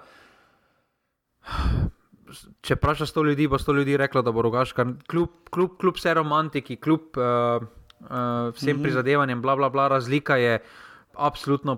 če 2.61 2.78
vprašaš 2.78 3.11
sto 3.11 3.23
ljudi, 3.23 3.47
bo 3.47 3.59
sto 3.59 3.73
ljudi 3.73 3.97
reklo, 3.97 4.21
da 4.21 4.32
bo 4.32 4.41
rogaška. 4.45 4.86
Kljub, 5.07 5.49
kljub, 5.53 5.78
kljub 5.82 5.99
vse 5.99 6.13
romantiki, 6.17 6.78
kljub 6.82 7.19
uh, 7.19 7.63
uh, 7.63 8.09
vsem 8.55 8.75
mm 8.75 8.80
-hmm. 8.80 8.84
prizadevanjem, 8.84 9.41
bla, 9.41 9.55
bla, 9.55 9.69
bla, 9.69 9.88
razlika 9.88 10.36
je 10.36 10.59
absolutno 11.13 11.78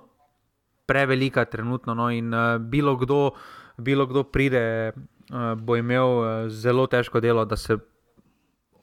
prevelika 0.86 1.46
trenutno. 1.46 1.94
No, 1.94 2.10
in 2.12 2.34
uh, 2.34 2.58
bilo, 2.58 2.96
kdo, 2.96 3.32
bilo 3.78 4.06
kdo 4.06 4.24
pride, 4.24 4.92
uh, 5.32 5.54
bo 5.62 5.76
imel 5.76 6.10
uh, 6.18 6.26
zelo 6.48 6.88
težko 6.88 7.20
delo, 7.20 7.46
da 7.46 7.56
se 7.56 7.78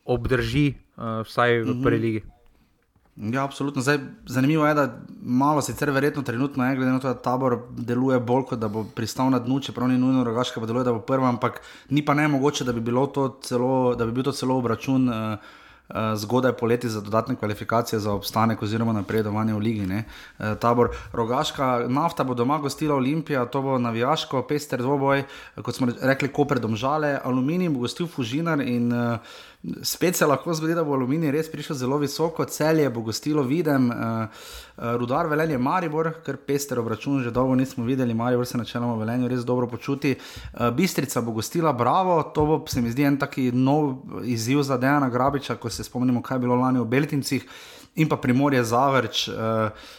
obdrži, 0.04 0.74
uh, 0.96 1.26
vsaj 1.26 1.62
v 1.62 1.70
mhm. 1.70 1.82
prvi 1.82 1.98
ligi. 1.98 2.22
Ja, 3.16 3.44
absolutno. 3.44 3.82
Zdaj, 3.82 3.98
zanimivo 4.26 4.66
je, 4.66 4.74
da 4.74 4.98
malo 5.22 5.62
sicer 5.62 5.90
verjetno 5.90 6.22
trenutno 6.22 6.66
je, 6.68 6.76
glede 6.76 6.92
na 6.92 6.98
to, 7.00 7.08
da 7.08 7.14
tabor 7.14 7.58
deluje 7.70 8.20
bolj 8.20 8.42
kot 8.44 8.58
da 8.58 8.68
bo 8.68 8.84
pristal 8.94 9.30
na 9.30 9.38
dnu, 9.38 9.60
čeprav 9.60 9.88
ni 9.88 9.98
nujno 9.98 10.24
pa 10.54 10.66
deluje, 10.66 10.84
da 10.84 10.92
bo 10.92 11.00
prva, 11.00 11.28
ampak 11.28 11.60
ni 11.90 12.04
pa 12.04 12.14
ne 12.14 12.28
mogoče, 12.28 12.64
da 12.64 12.72
bi, 12.72 12.92
to 13.14 13.38
celo, 13.42 13.94
da 13.94 14.06
bi 14.06 14.12
bil 14.12 14.24
to 14.24 14.32
celo 14.32 14.58
obračun. 14.58 15.08
Uh, 15.08 15.38
zgodaj 16.16 16.52
poleti 16.52 16.88
za 16.88 17.00
dodatne 17.00 17.36
kvalifikacije 17.36 17.98
za 18.00 18.12
obstanek 18.12 18.62
oziroma 18.62 18.92
napredovanje 18.92 19.54
v 19.54 19.58
ligi. 19.58 20.02
Tabor 20.60 20.88
Rogaška, 21.12 21.84
nafta 21.88 22.24
bo 22.24 22.34
doma 22.34 22.58
gostila 22.58 22.94
Olimpija, 22.94 23.46
to 23.46 23.62
bo 23.62 23.78
navijaško, 23.78 24.42
pester 24.42 24.82
dvoboj, 24.82 25.22
kot 25.62 25.74
smo 25.74 25.86
rekli, 26.02 26.28
ko 26.28 26.44
predomžale, 26.44 27.20
aluminij 27.24 27.68
bo 27.68 27.80
gostil 27.80 28.06
Fužinar 28.06 28.60
in 28.60 28.92
uh, 28.92 29.18
spet 29.82 30.16
se 30.16 30.26
lahko 30.26 30.54
zgodi, 30.54 30.74
da 30.74 30.84
bo 30.84 30.94
aluminij 30.94 31.30
res 31.34 31.50
prišel 31.50 31.76
zelo 31.76 31.98
visoko, 31.98 32.44
celje 32.44 32.88
bo 32.90 33.00
gostilo, 33.00 33.42
vidim, 33.42 33.90
uh, 33.90 33.96
uh, 33.96 34.94
rudar 34.98 35.26
velenje 35.26 35.58
Maribor, 35.58 36.12
ker 36.24 36.36
pester 36.36 36.78
obračun 36.78 37.22
že 37.22 37.30
dolgo 37.30 37.54
nismo 37.54 37.84
videli, 37.84 38.14
Maribor 38.14 38.46
se 38.46 38.58
načeloma 38.58 38.94
velenje 39.00 39.28
res 39.28 39.44
dobro 39.44 39.66
počuti. 39.66 40.14
Uh, 40.52 40.70
Bistrica 40.70 41.20
bo 41.20 41.32
gostila 41.32 41.72
Bravo, 41.72 42.22
to 42.34 42.46
bo 42.46 42.60
se 42.68 42.82
mi 42.82 42.90
zdi 42.90 43.04
en 43.04 43.18
taki 43.18 43.50
nov 43.52 43.96
izziv 44.24 44.62
za 44.62 44.78
Dejana 44.78 45.08
Grabiča, 45.08 45.56
ko 45.56 45.70
se 45.70 45.84
spomnimo, 45.84 46.22
kaj 46.22 46.36
je 46.36 46.46
bilo 46.46 46.56
lani 46.56 46.80
v 46.80 46.84
Beltincih 46.84 47.48
in 47.96 48.08
pa 48.08 48.16
primorje 48.16 48.64
zavrč, 48.64 49.28
uh, 49.28 49.34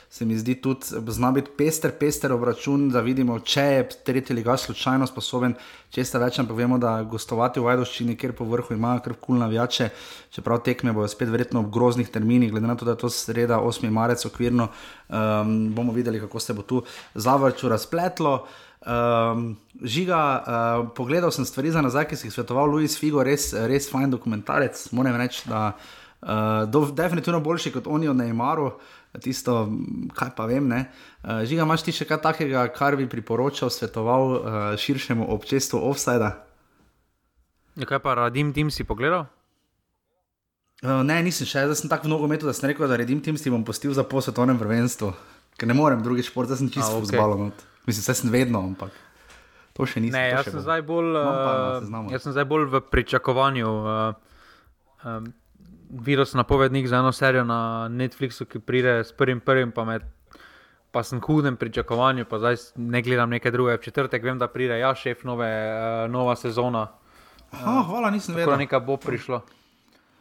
se 0.10 0.26
mi 0.26 0.38
zdi 0.38 0.56
tudi, 0.62 0.86
zna 1.08 1.32
biti 1.32 1.52
pester, 1.58 1.91
pester 2.00 2.32
obračun, 2.32 2.89
da 2.93 3.02
vidimo, 3.02 3.39
če 3.39 3.62
je 3.62 3.88
tretji 4.06 4.36
liga 4.38 4.58
slučajno 4.58 5.08
sposoben, 5.10 5.56
če 5.93 6.06
ste 6.06 6.22
več, 6.22 6.38
ampak 6.39 6.58
vemo, 6.58 6.78
da 6.82 7.00
gostovati 7.10 7.60
v 7.60 7.66
Vajdoščini, 7.68 8.16
kjer 8.20 8.36
po 8.38 8.45
vrhu 8.45 8.78
imajo 8.78 9.02
kar 9.06 9.18
kul 9.22 9.41
navijače, 9.41 9.89
čeprav 10.38 10.62
tekme 10.66 10.93
bojo 10.93 11.10
spet 11.10 11.34
verjetno 11.34 11.66
v 11.66 11.74
groznih 11.74 12.14
terminih, 12.14 12.54
glede 12.54 12.70
na 12.70 12.78
to, 12.78 12.86
da 12.86 12.93
je 12.93 13.04
to 13.06 13.14
sreda 13.14 13.60
8. 13.66 13.89
marec 13.89 14.26
okvirno, 14.30 14.70
um, 15.10 15.60
bomo 15.74 15.98
videli, 15.98 16.22
kako 16.22 16.39
se 16.39 16.54
bo 16.54 16.62
tu 16.62 16.86
zavrču 17.16 17.74
razpletlo. 17.74 18.39
Um, 18.88 19.56
žiga, 19.82 20.24
uh, 20.38 20.89
pogledal 20.95 21.34
sem 21.34 21.45
stvari 21.50 21.74
za 21.74 21.82
nazaj, 21.82 22.06
ki 22.08 22.16
si 22.16 22.30
jih 22.30 22.36
svetoval, 22.38 22.70
Louis 22.70 22.93
Figo, 22.93 23.26
res, 23.26 23.56
res 23.68 23.89
fajn 23.89 24.14
dokumentarec. 24.14 24.86
Moram 24.95 25.18
reči, 25.18 25.50
da 25.50 25.72
uh, 25.74 25.95
Uh, 26.18 26.93
definitivno 26.97 27.39
boljši 27.45 27.72
kot 27.76 27.88
oni 27.88 28.09
v 28.09 28.15
Neymaru, 28.18 28.72
tisto, 29.22 29.68
kaj 30.18 30.32
pa 30.36 30.47
vem. 30.49 30.65
Uh, 30.65 31.45
Žiga, 31.45 31.61
imaš 31.61 31.86
ti 31.86 31.93
še 31.93 32.07
kaj 32.09 32.24
takega, 32.26 32.65
kar 32.74 32.97
bi 32.97 33.05
priporočal, 33.09 33.70
svetoval 33.70 34.24
uh, 34.34 34.41
širšemu 34.82 35.30
občestvu 35.38 35.84
offsajda? 35.91 36.34
Ja, 37.78 37.86
kaj 37.86 38.01
pa 38.01 38.18
radim 38.18 38.49
tim 38.53 38.74
si 38.74 38.82
pogledal? 38.82 39.30
Uh, 40.82 41.05
ne, 41.05 41.22
nisem 41.26 41.45
še, 41.45 41.68
zdaj 41.70 41.84
sem 41.86 41.89
tako 41.89 42.09
mnogo 42.09 42.30
metal, 42.30 42.49
da 42.49 42.57
sem 42.57 42.70
rekel, 42.70 42.89
da 42.89 42.97
redim 42.97 43.22
tim 43.22 43.38
si 43.38 43.53
bom 43.53 43.61
postil 43.65 43.93
za 43.97 44.05
posvetovnem 44.05 44.57
prvenstvu, 44.61 45.13
ker 45.57 45.70
ne 45.70 45.78
morem 45.78 46.01
drugi 46.05 46.26
šport, 46.26 46.49
zdaj 46.49 46.65
sem 46.65 46.74
čisto 46.74 46.97
okay. 46.97 47.13
zbalon. 47.13 47.53
Mislim, 47.86 48.03
da 48.09 48.18
sem 48.18 48.34
vedno, 48.34 48.61
ampak 48.74 48.93
to 49.78 49.86
še 49.86 50.01
nisem. 50.01 50.18
Ne, 50.18 50.34
jaz 50.34 50.49
sem, 50.49 50.61
bolj, 50.86 51.13
uh, 51.18 52.09
jaz 52.13 52.26
sem 52.26 52.34
zdaj 52.34 52.45
bolj 52.49 52.70
v 52.74 52.82
pričakovanju. 52.89 53.70
Uh, 53.70 54.38
um, 55.05 55.30
sem 56.25 56.38
napovednik 56.38 56.88
za 56.88 56.97
eno 56.97 57.11
serijo 57.11 57.43
na 57.43 57.88
Netflixu, 57.89 58.45
ki 58.45 58.59
pride 58.59 59.03
s 59.03 59.11
prvim 59.11 59.39
prvim, 59.39 59.71
pa, 59.71 59.85
med, 59.85 60.03
pa 60.91 61.03
sem 61.03 61.21
hudem 61.21 61.55
pričakovanju, 61.55 62.25
pa 62.25 62.39
zdaj 62.39 62.55
ne 62.75 63.01
gledam 63.01 63.29
nekaj 63.29 63.51
drugega. 63.51 63.77
V 63.77 63.83
četrtek 63.83 64.23
vem, 64.23 64.39
da 64.39 64.47
pride, 64.47 64.79
ja, 64.79 64.95
šef, 64.95 65.23
nove, 65.23 65.47
uh, 65.47 66.11
nova 66.11 66.35
sezona. 66.35 66.88
Aha, 67.51 67.83
hvala, 67.88 68.11
nisem 68.11 68.35
vedel. 68.35 68.51
Tako 68.51 68.59
nekaj 68.59 68.79
bo 68.79 68.97
prišlo. 68.97 69.41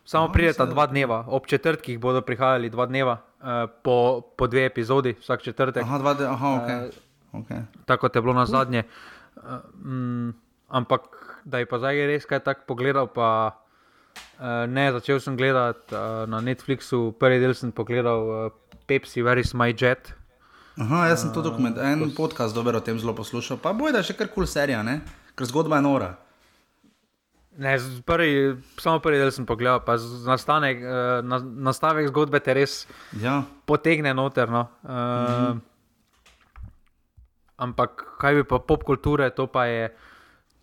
Samo 0.05 0.31
prideta 0.33 0.67
dva 0.67 0.87
dneva, 0.87 1.25
ob 1.27 1.47
četrtkih 1.47 1.99
bodo 1.99 2.23
prihajali 2.23 2.71
dva 2.71 2.87
dneva, 2.87 3.19
uh, 3.19 3.67
po, 3.83 4.23
po 4.37 4.47
dve 4.47 4.67
epizodi, 4.67 5.17
vsak 5.21 5.43
četrtek. 5.43 5.83
Aha, 5.83 5.99
dva 5.99 6.15
dneva, 6.15 6.33
aha, 6.33 6.55
ok. 6.55 6.69
Uh, 7.35 7.43
okay. 7.43 7.63
Tako 7.85 8.11
je 8.15 8.23
bilo 8.23 8.35
na 8.35 8.47
zadnje. 8.47 8.85
Uh, 9.37 9.43
um, 9.85 10.35
ampak 10.69 11.11
da 11.45 11.59
je 11.59 11.67
pa 11.67 11.79
zdaj 11.79 12.07
res 12.07 12.27
kaj 12.27 12.45
tako 12.47 12.63
pogledal, 12.67 13.11
pa. 13.11 13.63
Uh, 14.37 14.67
ne, 14.69 14.91
začel 14.93 15.21
sem 15.21 15.37
gledati 15.37 15.95
uh, 15.97 16.27
na 16.29 16.43
Netflixu, 16.45 17.15
prvi 17.17 17.41
del 17.41 17.55
sem 17.57 17.73
pogledal 17.73 18.29
uh, 18.29 18.51
Pepsi, 18.87 19.23
Where 19.25 19.41
is 19.41 19.55
my 19.57 19.73
jet. 19.73 20.13
Aha, 20.77 21.07
jaz 21.09 21.23
sem 21.25 21.33
to 21.33 21.41
dokument, 21.41 21.79
en 21.81 22.05
uh, 22.05 22.13
podcast 22.13 22.55
dober 22.55 22.77
o 22.77 22.83
tem 22.85 22.99
zelo 23.01 23.15
poslušal. 23.17 23.57
Pa 23.63 23.73
boj, 23.73 23.95
da 23.97 24.03
še 24.05 24.13
kar 24.13 24.29
kul 24.29 24.45
cool 24.45 24.51
serija, 24.51 24.83
ne? 24.85 25.01
ker 25.37 25.49
zgodba 25.49 25.81
je 25.81 25.85
nora. 25.87 26.11
Ne, 27.57 27.79
prvi, 28.05 28.59
samo 28.77 29.01
prvi 29.01 29.23
del 29.23 29.33
sem 29.33 29.47
pogledal, 29.49 29.81
pa 29.87 29.97
nastanek, 30.29 30.83
uh, 30.85 31.25
na, 31.25 31.41
nastavek 31.71 32.11
zgodbe 32.11 32.41
te 32.45 32.53
res 32.57 32.83
ja. 33.23 33.39
potegne 33.65 34.13
noter. 34.13 34.53
No. 34.53 34.67
Uh, 34.85 34.91
-hmm. 34.93 35.61
Ampak 37.57 38.05
kaj 38.21 38.35
bi 38.35 38.45
pa 38.45 38.59
pop 38.59 38.85
kulture, 38.85 39.31
to 39.31 39.47
pa 39.47 39.65
je, 39.65 39.89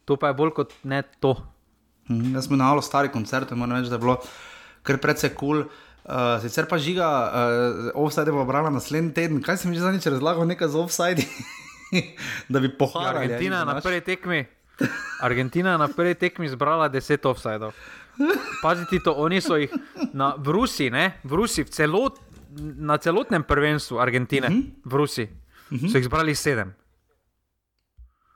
to 0.06 0.18
pa 0.18 0.28
je 0.30 0.34
bolj 0.34 0.54
kot 0.54 0.74
ne 0.84 1.02
to. 1.20 1.34
Mhm, 2.10 2.36
jaz 2.36 2.48
sem 2.48 2.58
na 2.58 2.72
alo 2.72 2.82
stari 2.82 3.12
koncert, 3.12 3.52
moram 3.52 3.78
reči, 3.78 3.90
da 3.90 3.96
je 3.96 4.04
bilo 4.04 4.18
kar 4.84 4.98
precej 4.98 5.34
kul. 5.36 5.64
Cool. 5.64 5.90
Uh, 6.04 6.36
sicer 6.44 6.68
pa 6.68 6.76
žiga, 6.76 7.08
uh, 7.08 7.92
offside 7.96 8.32
bo 8.36 8.44
brala 8.44 8.68
naslednji 8.68 9.14
teden. 9.16 9.40
Kaj 9.40 9.62
sem 9.62 9.72
že 9.72 9.80
zadnjič 9.80 10.10
razlagal, 10.12 10.44
nekaj 10.44 10.68
z 10.68 10.76
offside, 10.76 11.24
da 12.52 12.60
bi 12.60 12.68
pohvalil. 12.68 13.24
Argentina 13.24 13.64
na 13.64 13.80
prvi 13.80 14.02
tekmi. 14.04 14.44
Argentina 15.24 15.78
na 15.80 15.88
prvi 15.88 16.18
tekmi 16.20 16.50
zbrala 16.52 16.90
10 16.92 17.24
offside. 17.30 17.72
Pazite, 18.60 19.00
to 19.00 19.16
oni 19.16 19.40
so 19.40 19.56
jih 19.56 19.72
na, 20.12 20.36
v 20.36 20.60
Rusiji, 20.60 20.92
ne, 20.92 21.16
v 21.24 21.40
Rusiji, 21.40 21.66
v 21.66 21.72
celot, 21.72 22.20
na 22.60 23.00
celotnem 23.00 23.48
prvenstvu 23.48 23.98
Argentine, 23.98 24.48
uh 24.48 24.54
-huh. 24.54 24.64
v 24.84 24.94
Rusiji, 24.94 25.28
uh 25.32 25.80
-huh. 25.80 25.92
so 25.92 25.98
jih 25.98 26.06
zbrali 26.06 26.36
7 26.36 26.84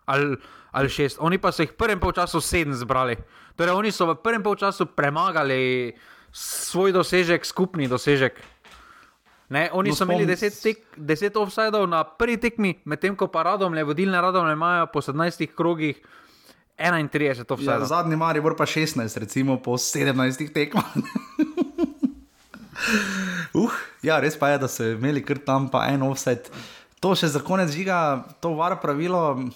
ali, 0.07 0.35
ali 0.77 0.89
6. 0.89 1.17
Oni 1.25 1.41
pa 1.41 1.49
so 1.49 1.65
jih 1.65 1.73
v 1.73 1.79
prvem 1.79 1.99
polčasu 1.99 2.37
7 2.37 2.77
zbrali. 2.77 3.17
Torej, 3.57 3.73
oni 3.73 3.89
so 3.89 4.05
v 4.05 4.21
prvem 4.21 4.45
času 4.45 4.85
premagali 4.93 5.97
svoj 6.29 6.93
dosežek, 6.93 7.41
skupni 7.41 7.89
dosežek. 7.89 8.37
Ne, 9.49 9.71
oni 9.73 9.89
no, 9.89 9.95
so 9.95 10.05
imeli 10.05 10.27
10 10.27 11.39
offsajdov 11.39 11.87
na 11.87 12.03
prvi 12.03 12.37
tekmi, 12.37 12.83
medtem 12.85 13.15
ko 13.15 13.31
pa 13.31 13.47
radom, 13.47 13.73
le 13.73 13.81
vodilne 13.87 14.19
radom, 14.21 14.45
imajo 14.51 14.91
po 14.91 15.01
17 15.01 15.55
krogih 15.55 15.97
31 16.77 17.47
offsajdov. 17.47 17.87
Ja, 17.87 17.89
zadnji 17.89 18.19
mari 18.19 18.43
bo 18.43 18.53
pa 18.53 18.67
16, 18.67 19.07
recimo 19.17 19.57
po 19.57 19.79
17 19.79 20.51
tekmah. 20.53 20.85
uh, 23.63 23.73
ja, 24.03 24.19
res 24.19 24.37
pa 24.37 24.51
je, 24.53 24.61
da 24.61 24.69
so 24.69 24.83
imeli 24.83 25.23
kar 25.25 25.39
tam 25.39 25.71
pa 25.71 25.87
en 25.89 26.03
offsajd. 26.05 26.51
To 27.01 27.15
še 27.15 27.31
za 27.31 27.41
konec 27.41 27.71
žiga, 27.71 28.27
to 28.43 28.51
var 28.59 28.77
pravilo 28.83 29.47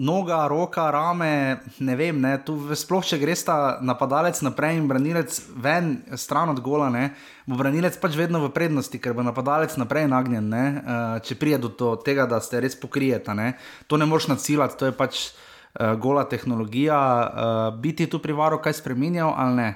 noga, 0.00 0.46
roka, 0.48 0.90
rame, 0.90 1.60
ne 1.78 1.94
vem, 1.96 2.16
ne, 2.20 2.32
tu 2.40 2.56
sploh 2.72 3.04
če 3.04 3.18
greš 3.20 3.44
ta 3.44 3.56
napadalec 3.84 4.38
naprej 4.40 4.78
in 4.80 4.86
branilec 4.88 5.36
ven, 5.60 5.92
stran 6.16 6.54
od 6.54 6.62
gola, 6.64 6.88
ne, 6.92 7.10
bo 7.44 7.58
branilec 7.60 7.98
pač 8.00 8.16
vedno 8.16 8.40
v 8.46 8.48
prednosti, 8.54 8.96
ker 8.96 9.12
bo 9.16 9.26
napadalec 9.26 9.76
naprej 9.76 10.08
nagnjen, 10.08 10.48
ne, 10.48 10.64
uh, 10.80 11.18
če 11.20 11.36
prije 11.36 11.60
do 11.66 11.92
tega, 12.00 12.24
da 12.30 12.40
ste 12.40 12.64
res 12.64 12.78
pokrijeta, 12.80 13.36
ne, 13.36 13.52
to 13.92 14.00
ne 14.00 14.08
moš 14.08 14.30
nacilati, 14.32 14.80
to 14.80 14.88
je 14.88 14.96
pač 14.96 15.20
uh, 15.28 15.92
gola 16.00 16.24
tehnologija, 16.24 16.96
uh, 16.96 17.62
biti 17.76 18.08
tu 18.08 18.24
pri 18.24 18.32
varu 18.40 18.62
kaj 18.64 18.80
spremenjal 18.80 19.36
ali 19.36 19.56
ne. 19.60 19.70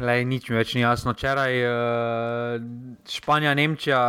Lej, 0.00 0.24
nič 0.24 0.48
mi 0.48 0.56
več 0.56 0.72
ni 0.76 0.84
jasno. 0.84 1.12
Včeraj 1.12 1.54
uh, 1.66 2.66
Španija, 3.10 3.52
Nemčija, 3.58 4.00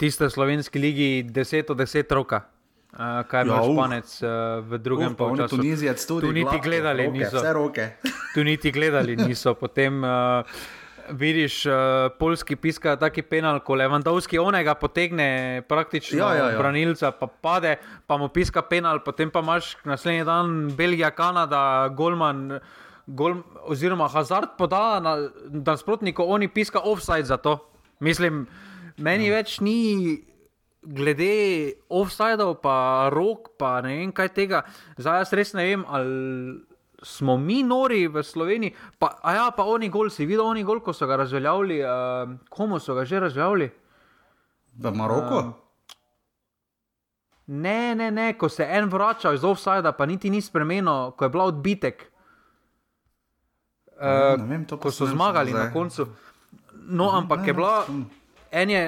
tiste 0.00 0.28
v 0.28 0.34
slovenski 0.34 0.80
ligi, 0.82 1.10
10 1.24 1.72
od 1.72 1.80
10 1.80 2.16
roka. 2.16 2.44
Uh, 2.90 3.22
kaj 3.30 3.44
je 3.46 3.48
ja, 3.48 3.62
španec 3.62 4.22
uh, 4.22 4.30
v 4.66 4.78
drugem 4.82 5.14
polčasu? 5.14 5.56
Tunizijec 5.56 6.06
tudi. 6.06 6.26
Tu 6.26 6.32
niti 6.32 6.58
gledali 6.62 7.06
roke, 7.06 7.18
niso. 7.18 7.36
Vse 7.38 7.52
roke. 7.52 7.84
tu 8.34 8.44
niti 8.44 8.72
gledali 8.74 9.16
niso. 9.16 9.54
Potem 9.54 10.02
uh, 10.02 10.42
vidiš, 11.10 11.66
uh, 11.66 11.74
polski 12.18 12.56
piska 12.56 12.96
taki 12.96 13.22
penal, 13.22 13.60
ko 13.62 13.74
Levandovski 13.78 14.38
onega 14.38 14.74
potegne 14.74 15.62
praktično 15.68 16.18
ja, 16.18 16.34
ja, 16.34 16.50
ja. 16.50 16.58
branilca, 16.58 17.12
pa 17.14 17.26
pade, 17.26 17.76
pa 18.06 18.18
mu 18.18 18.28
piska 18.28 18.62
penal, 18.62 19.04
potem 19.04 19.30
pa 19.30 19.38
imaš 19.38 19.76
naslednji 19.84 20.24
dan 20.24 20.70
Belgija, 20.76 21.10
Kanada, 21.10 21.88
Golman. 21.94 22.58
Gol, 23.06 23.40
oziroma, 23.66 24.06
Hazard 24.08 24.54
poda 24.58 25.00
na 25.02 25.16
nasprotniku, 25.50 26.22
oni 26.22 26.48
piska 26.48 26.78
offside 26.78 27.24
za 27.24 27.36
to. 27.36 27.56
Mislim, 28.00 28.44
meni 28.98 29.26
ja. 29.26 29.40
več 29.40 29.58
ni 29.60 29.78
glede 30.82 31.72
offsajdov, 31.88 32.60
pa 32.62 33.08
rok, 33.12 33.52
pa 33.60 33.80
ne 33.84 33.96
vem 34.00 34.12
kaj 34.12 34.32
tega, 34.32 34.64
zdaj 34.96 35.24
jaz 35.24 35.32
res 35.36 35.52
ne 35.54 35.64
vem, 35.68 35.84
ali 35.88 36.60
smo 37.02 37.36
mi 37.36 37.62
nori 37.62 38.06
v 38.08 38.22
Sloveniji. 38.24 38.74
Pa, 38.98 39.14
a 39.22 39.34
ja, 39.34 39.46
pa 39.56 39.64
oni 39.64 39.88
gol, 39.88 40.10
si 40.12 40.26
videl 40.28 40.44
oni 40.44 40.64
gol, 40.64 40.80
ko 40.84 40.92
so 40.92 41.08
ga 41.08 41.16
razveljavili, 41.20 41.80
uh, 41.84 42.36
komu 42.48 42.80
so 42.80 42.94
ga 42.94 43.04
že 43.04 43.20
razveljavili? 43.20 43.70
V 44.80 44.92
Maroku. 44.94 45.36
Uh, 45.36 45.52
ne, 47.46 47.94
ne, 47.94 48.10
ne, 48.10 48.32
ko 48.38 48.48
se 48.48 48.66
en 48.68 48.88
vračal 48.88 49.34
iz 49.34 49.44
offsajda, 49.44 49.92
pa 49.92 50.06
niti 50.06 50.30
ni 50.30 50.40
spremenil, 50.40 51.12
ko 51.16 51.24
je 51.24 51.28
bila 51.28 51.44
odbitek. 51.44 52.06
Uh, 54.00 54.36
ne 54.40 54.46
vem, 54.48 54.64
to, 54.64 54.78
ko 54.80 54.92
so 54.92 55.08
zmagali 55.08 55.52
na 55.52 55.68
koncu. 55.72 56.08
No, 56.88 57.10
ampak 57.16 57.40
ne, 57.40 57.46
je 57.46 57.54
bila. 57.54 57.84
En 58.50 58.70
je, 58.70 58.84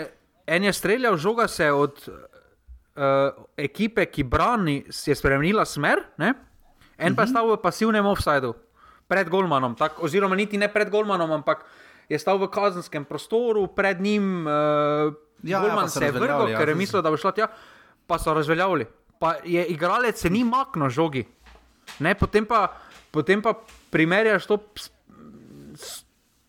en 0.47 0.65
je 0.65 0.73
streljal, 0.73 1.17
žoga 1.17 1.49
se 1.49 1.65
je 1.65 1.73
od 1.73 2.03
uh, 2.09 3.45
ekipe, 3.57 4.07
ki 4.07 4.25
brani, 4.25 4.83
je 5.07 5.15
spremenila 5.15 5.65
smer, 5.65 6.05
ne? 6.19 6.35
en 6.99 7.17
pa 7.17 7.25
je 7.25 7.27
mhm. 7.27 7.35
stal 7.35 7.51
v 7.51 7.59
pasivnem 7.63 8.07
offsajdu, 8.07 8.55
pred 9.09 9.29
Golmanom, 9.29 9.75
tak, 9.75 9.99
oziroma 10.03 10.37
niti 10.39 10.59
ne 10.59 10.69
pred 10.73 10.91
Golmanom, 10.91 11.31
ampak 11.41 11.65
je 12.09 12.19
stal 12.19 12.39
v 12.39 12.51
kazenskem 12.53 13.05
prostoru, 13.05 13.67
pred 13.75 14.01
njim 14.01 14.47
uh, 14.47 15.13
Ja, 15.43 15.59
ja, 15.59 15.61
Golman 15.61 15.91
so 15.91 15.99
se 15.99 16.05
je 16.05 16.13
vrgel, 16.13 16.49
ja, 16.49 16.59
ker 16.59 16.69
je 16.69 16.75
mislil, 16.79 17.03
da 17.03 17.11
bo 17.11 17.19
šla 17.19 17.33
tja, 17.35 17.49
pa 18.07 18.19
so 18.19 18.35
razveljavili. 18.35 18.87
Pa 19.19 19.35
je 19.45 19.65
igralec 19.75 20.21
se 20.21 20.31
ni 20.31 20.45
maknil 20.45 20.89
žogi. 20.89 21.25
Ne, 21.99 22.15
potem, 22.15 22.47
pa, 22.47 22.79
potem 23.11 23.43
pa 23.43 23.55
primerjaš 23.91 24.47
to, 24.47 24.59
s 24.79 24.91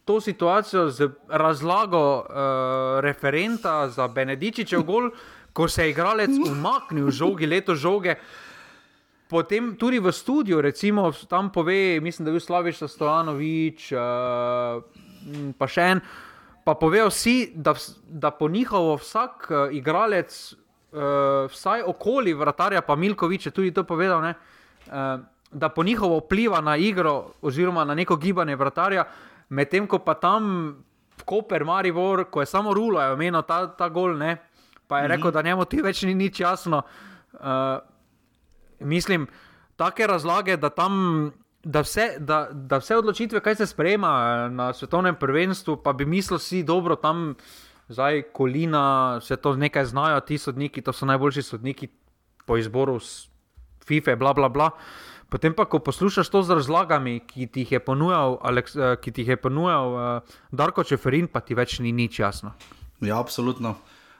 to 0.05 0.21
situacijo 0.21 0.89
z 0.89 1.09
razlago 1.27 2.19
uh, 2.19 2.25
referenta 2.99 3.89
za 3.89 4.07
Benedičičev 4.07 4.83
gol, 4.83 5.09
ko 5.53 5.67
se 5.67 5.83
je 5.83 5.89
igralec 5.89 6.29
umaknil 6.49 7.11
žogi, 7.11 7.47
leto 7.47 7.75
žoge. 7.75 8.15
Potem 9.29 9.75
tudi 9.79 9.99
v 9.99 10.11
studiu, 10.11 10.61
recimo, 10.61 11.11
tam 11.29 11.49
pove, 11.49 11.99
mislim, 12.01 12.25
da 12.25 12.29
je 12.29 12.33
bil 12.33 12.43
Slaviš 12.43 12.83
Stojanovič, 12.87 13.91
uh, 13.95 14.83
pa 15.57 15.67
še 15.67 15.89
en. 15.95 16.03
Pa 16.63 16.75
povejo 16.79 17.09
vsi, 17.11 17.51
da, 17.55 17.73
da 18.07 18.31
po 18.31 18.47
njihovo 18.49 18.95
vsak 18.99 19.47
uh, 19.49 19.57
igralec, 19.71 20.31
uh, 20.91 21.47
vsaj 21.51 21.83
okoli 21.87 22.33
vratarja, 22.33 22.81
pa 22.81 22.95
Milkovič 22.95 23.47
je 23.47 23.55
tudi 23.55 23.71
to 23.71 23.83
povedal, 23.87 24.21
ne, 24.21 24.35
uh, 24.87 25.23
da 25.53 25.69
po 25.69 25.83
njihovo 25.83 26.17
vpliva 26.17 26.61
na 26.61 26.75
igro 26.77 27.33
oziroma 27.41 27.83
na 27.85 27.95
neko 27.95 28.15
gibanje 28.15 28.55
vratarja, 28.55 29.05
medtem 29.49 29.87
ko 29.87 29.99
pa 29.99 30.13
tam 30.13 30.83
Koper, 31.25 31.63
Maribor, 31.63 32.25
ko 32.31 32.41
je 32.41 32.49
samo 32.49 32.73
Rulo, 32.73 33.01
je 33.01 33.13
omenil 33.13 33.41
ta, 33.47 33.67
ta 33.77 33.89
gol, 33.89 34.17
ne, 34.17 34.37
pa 34.87 35.03
je 35.03 35.07
rekel, 35.13 35.31
da 35.31 35.41
njemu 35.41 35.65
ti 35.65 35.81
več 35.81 36.03
ni 36.03 36.13
nič 36.17 36.39
jasno. 36.39 36.81
Uh, 37.33 37.79
mislim, 38.79 39.27
take 39.75 40.07
razlage, 40.07 40.57
da 40.57 40.69
tam. 40.69 41.31
Da 41.63 41.79
vse, 41.79 42.17
da, 42.19 42.49
da 42.51 42.81
vse 42.81 42.97
odločitve, 42.99 43.39
kaj 43.39 43.55
se 43.55 43.65
sprejema 43.71 44.09
eh, 44.11 44.49
na 44.51 44.65
svetovnem 44.75 45.15
prvenstvu, 45.15 45.77
pa 45.79 45.93
bi 45.95 46.03
mislil, 46.03 46.35
si 46.43 46.59
dobro 46.67 46.97
tam, 46.99 47.37
zdaj 47.87 48.25
kolina, 48.35 48.81
vse 49.23 49.37
to 49.39 49.53
nekaj 49.55 49.85
znajo, 49.85 50.19
ti 50.27 50.35
sodniki, 50.37 50.83
to 50.83 50.91
so 50.91 51.07
najboljši 51.07 51.41
sodniki 51.41 51.87
po 52.45 52.57
izboru 52.59 52.99
FIFA, 53.87 54.15
bla, 54.19 54.33
bla, 54.33 54.49
bla. 54.49 54.69
Potem 55.33 55.49
pa, 55.49 55.65
ko 55.65 55.81
poslušaš 55.81 56.29
to 56.29 56.43
z 56.45 56.53
razlagami, 56.61 57.17
ki 57.25 57.47
ti 57.49 57.65
jih 57.65 57.71
je 57.73 57.79
ponujal, 57.81 58.37
Aleks, 58.45 58.75
eh, 58.77 58.93
ki 59.01 59.09
ti 59.09 59.25
jih 59.25 59.33
je 59.33 59.37
ponujal 59.41 59.87
uh, 59.89 60.35
Darko 60.53 60.85
Čeferin, 60.85 61.25
pa 61.25 61.41
ti 61.41 61.57
več 61.57 61.79
ni 61.81 61.89
nič 61.89 62.19
jasno. 62.21 62.53
Ja, 63.01 63.17
absolutno. 63.17 63.73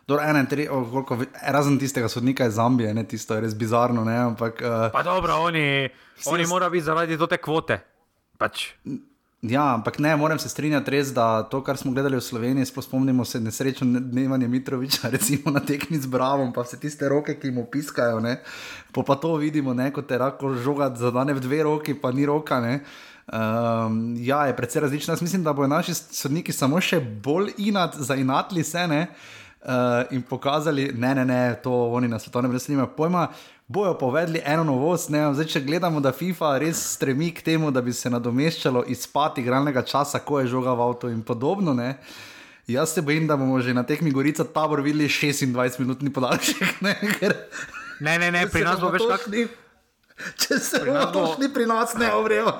Dor, 0.09 0.23
ena, 0.25 0.41
tri, 0.49 0.65
oh, 0.65 0.81
koliko, 0.89 1.19
razen 1.53 1.77
tistega 1.77 2.09
sodnika 2.09 2.49
iz 2.49 2.57
Zambije, 2.57 2.95
ne, 2.97 3.05
tisto 3.05 3.37
je 3.37 3.45
res 3.45 3.53
bizarno. 3.53 4.01
Ne, 4.03 4.17
ampak, 4.33 4.65
uh, 4.65 4.89
Pa 4.89 5.05
dobro, 5.05 5.37
oni, 5.45 5.85
oni 6.33 6.49
morajo 6.49 6.73
biti 6.73 6.87
zaradi 6.89 7.19
te 7.29 7.37
kvote. 7.37 7.77
Pač. 8.41 8.71
Ja, 9.43 9.73
ampak 9.73 9.99
ne, 9.99 10.15
moram 10.15 10.39
se 10.39 10.49
strinjati 10.49 10.91
res, 10.91 11.11
da 11.13 11.43
to, 11.43 11.59
kar 11.63 11.77
smo 11.77 11.91
gledali 11.91 12.15
v 12.15 12.23
Sloveniji, 12.23 12.69
sploh 12.69 12.85
spomnimo 12.85 13.25
se 13.25 13.41
nesrečno 13.43 13.99
dnevanja 13.99 14.47
Mitroviča, 14.47 15.09
recimo 15.15 15.51
na 15.51 15.59
tekmi 15.59 15.99
z 15.99 16.07
Bravom, 16.07 16.53
pa 16.53 16.63
vse 16.63 16.79
tiste 16.79 17.09
roke, 17.09 17.35
ki 17.39 17.51
mu 17.51 17.65
piskajo. 17.67 18.21
Ne, 18.23 18.37
po 18.95 19.03
pa 19.03 19.19
to 19.19 19.35
vidimo, 19.35 19.73
ne, 19.73 19.91
kot 19.91 20.07
te 20.07 20.17
rako 20.17 20.55
žogat 20.55 20.95
zadane 20.97 21.35
v 21.35 21.43
dve 21.43 21.63
roki, 21.67 21.93
pa 21.93 22.11
ni 22.15 22.25
roka. 22.25 22.61
Ne. 22.63 22.79
Um, 23.27 24.15
ja, 24.19 24.45
je 24.47 24.55
precej 24.55 24.81
različno. 24.81 25.13
Jaz 25.13 25.21
mislim, 25.21 25.43
da 25.43 25.53
bodo 25.53 25.67
naši 25.67 25.93
sodniki 25.93 26.55
samo 26.55 26.79
še 26.81 26.99
bolj 26.99 27.53
inat, 27.57 27.95
zainatli 27.99 28.63
se 28.63 28.87
ne, 28.87 29.07
uh, 29.63 30.07
in 30.11 30.23
pokazali, 30.23 30.91
ne, 30.95 31.15
ne, 31.15 31.25
ne, 31.25 31.41
to 31.63 31.71
oni 31.91 32.07
na 32.07 32.19
svetovnem 32.19 32.51
prvenstvu 32.51 32.75
nimajo 32.75 32.95
pojma. 32.95 33.27
Bojo 33.65 33.93
povedali 33.95 34.41
eno 34.43 34.63
novost, 34.65 35.09
ne, 35.09 35.33
Zdaj, 35.33 35.45
če 35.47 35.61
gledamo, 35.61 35.99
da 35.99 36.11
FIFA 36.11 36.57
res 36.59 36.77
stremi 36.93 37.31
k 37.31 37.41
temu, 37.41 37.71
da 37.71 37.81
bi 37.81 37.93
se 37.93 38.09
nadomeščalo 38.09 38.83
izpad 38.85 39.37
igralnega 39.37 39.81
časa, 39.81 40.19
ko 40.19 40.39
je 40.39 40.47
žoga 40.47 40.73
v 40.73 40.83
avtu 40.83 41.07
in 41.07 41.23
podobno. 41.23 41.73
Ne. 41.73 41.97
Jaz 42.67 42.93
se 42.93 43.01
bojim, 43.01 43.25
da 43.25 43.35
bomo 43.35 43.59
že 43.59 43.73
na 43.73 43.83
tekmi 43.83 44.11
Gorica 44.11 44.43
tabor 44.45 44.79
videli 44.79 45.07
26-minutni 45.07 46.09
podaljšek. 46.09 46.81
Ne, 46.81 46.93
ker, 47.13 47.33
Ne, 47.99 48.17
ne, 48.17 48.31
ne, 48.31 48.47
pri 48.51 48.63
nas 48.63 48.79
bo 48.79 48.89
več 48.89 49.03
šli- 49.21 49.47
Če 50.37 50.59
se 50.59 50.79
bomo 50.79 50.93
nas 50.93 51.11
bo- 51.11 51.33
šli 51.33 51.47
pri 51.49 51.65
nas, 51.65 51.95
ne 51.95 52.11
ovrejo. 52.11 52.51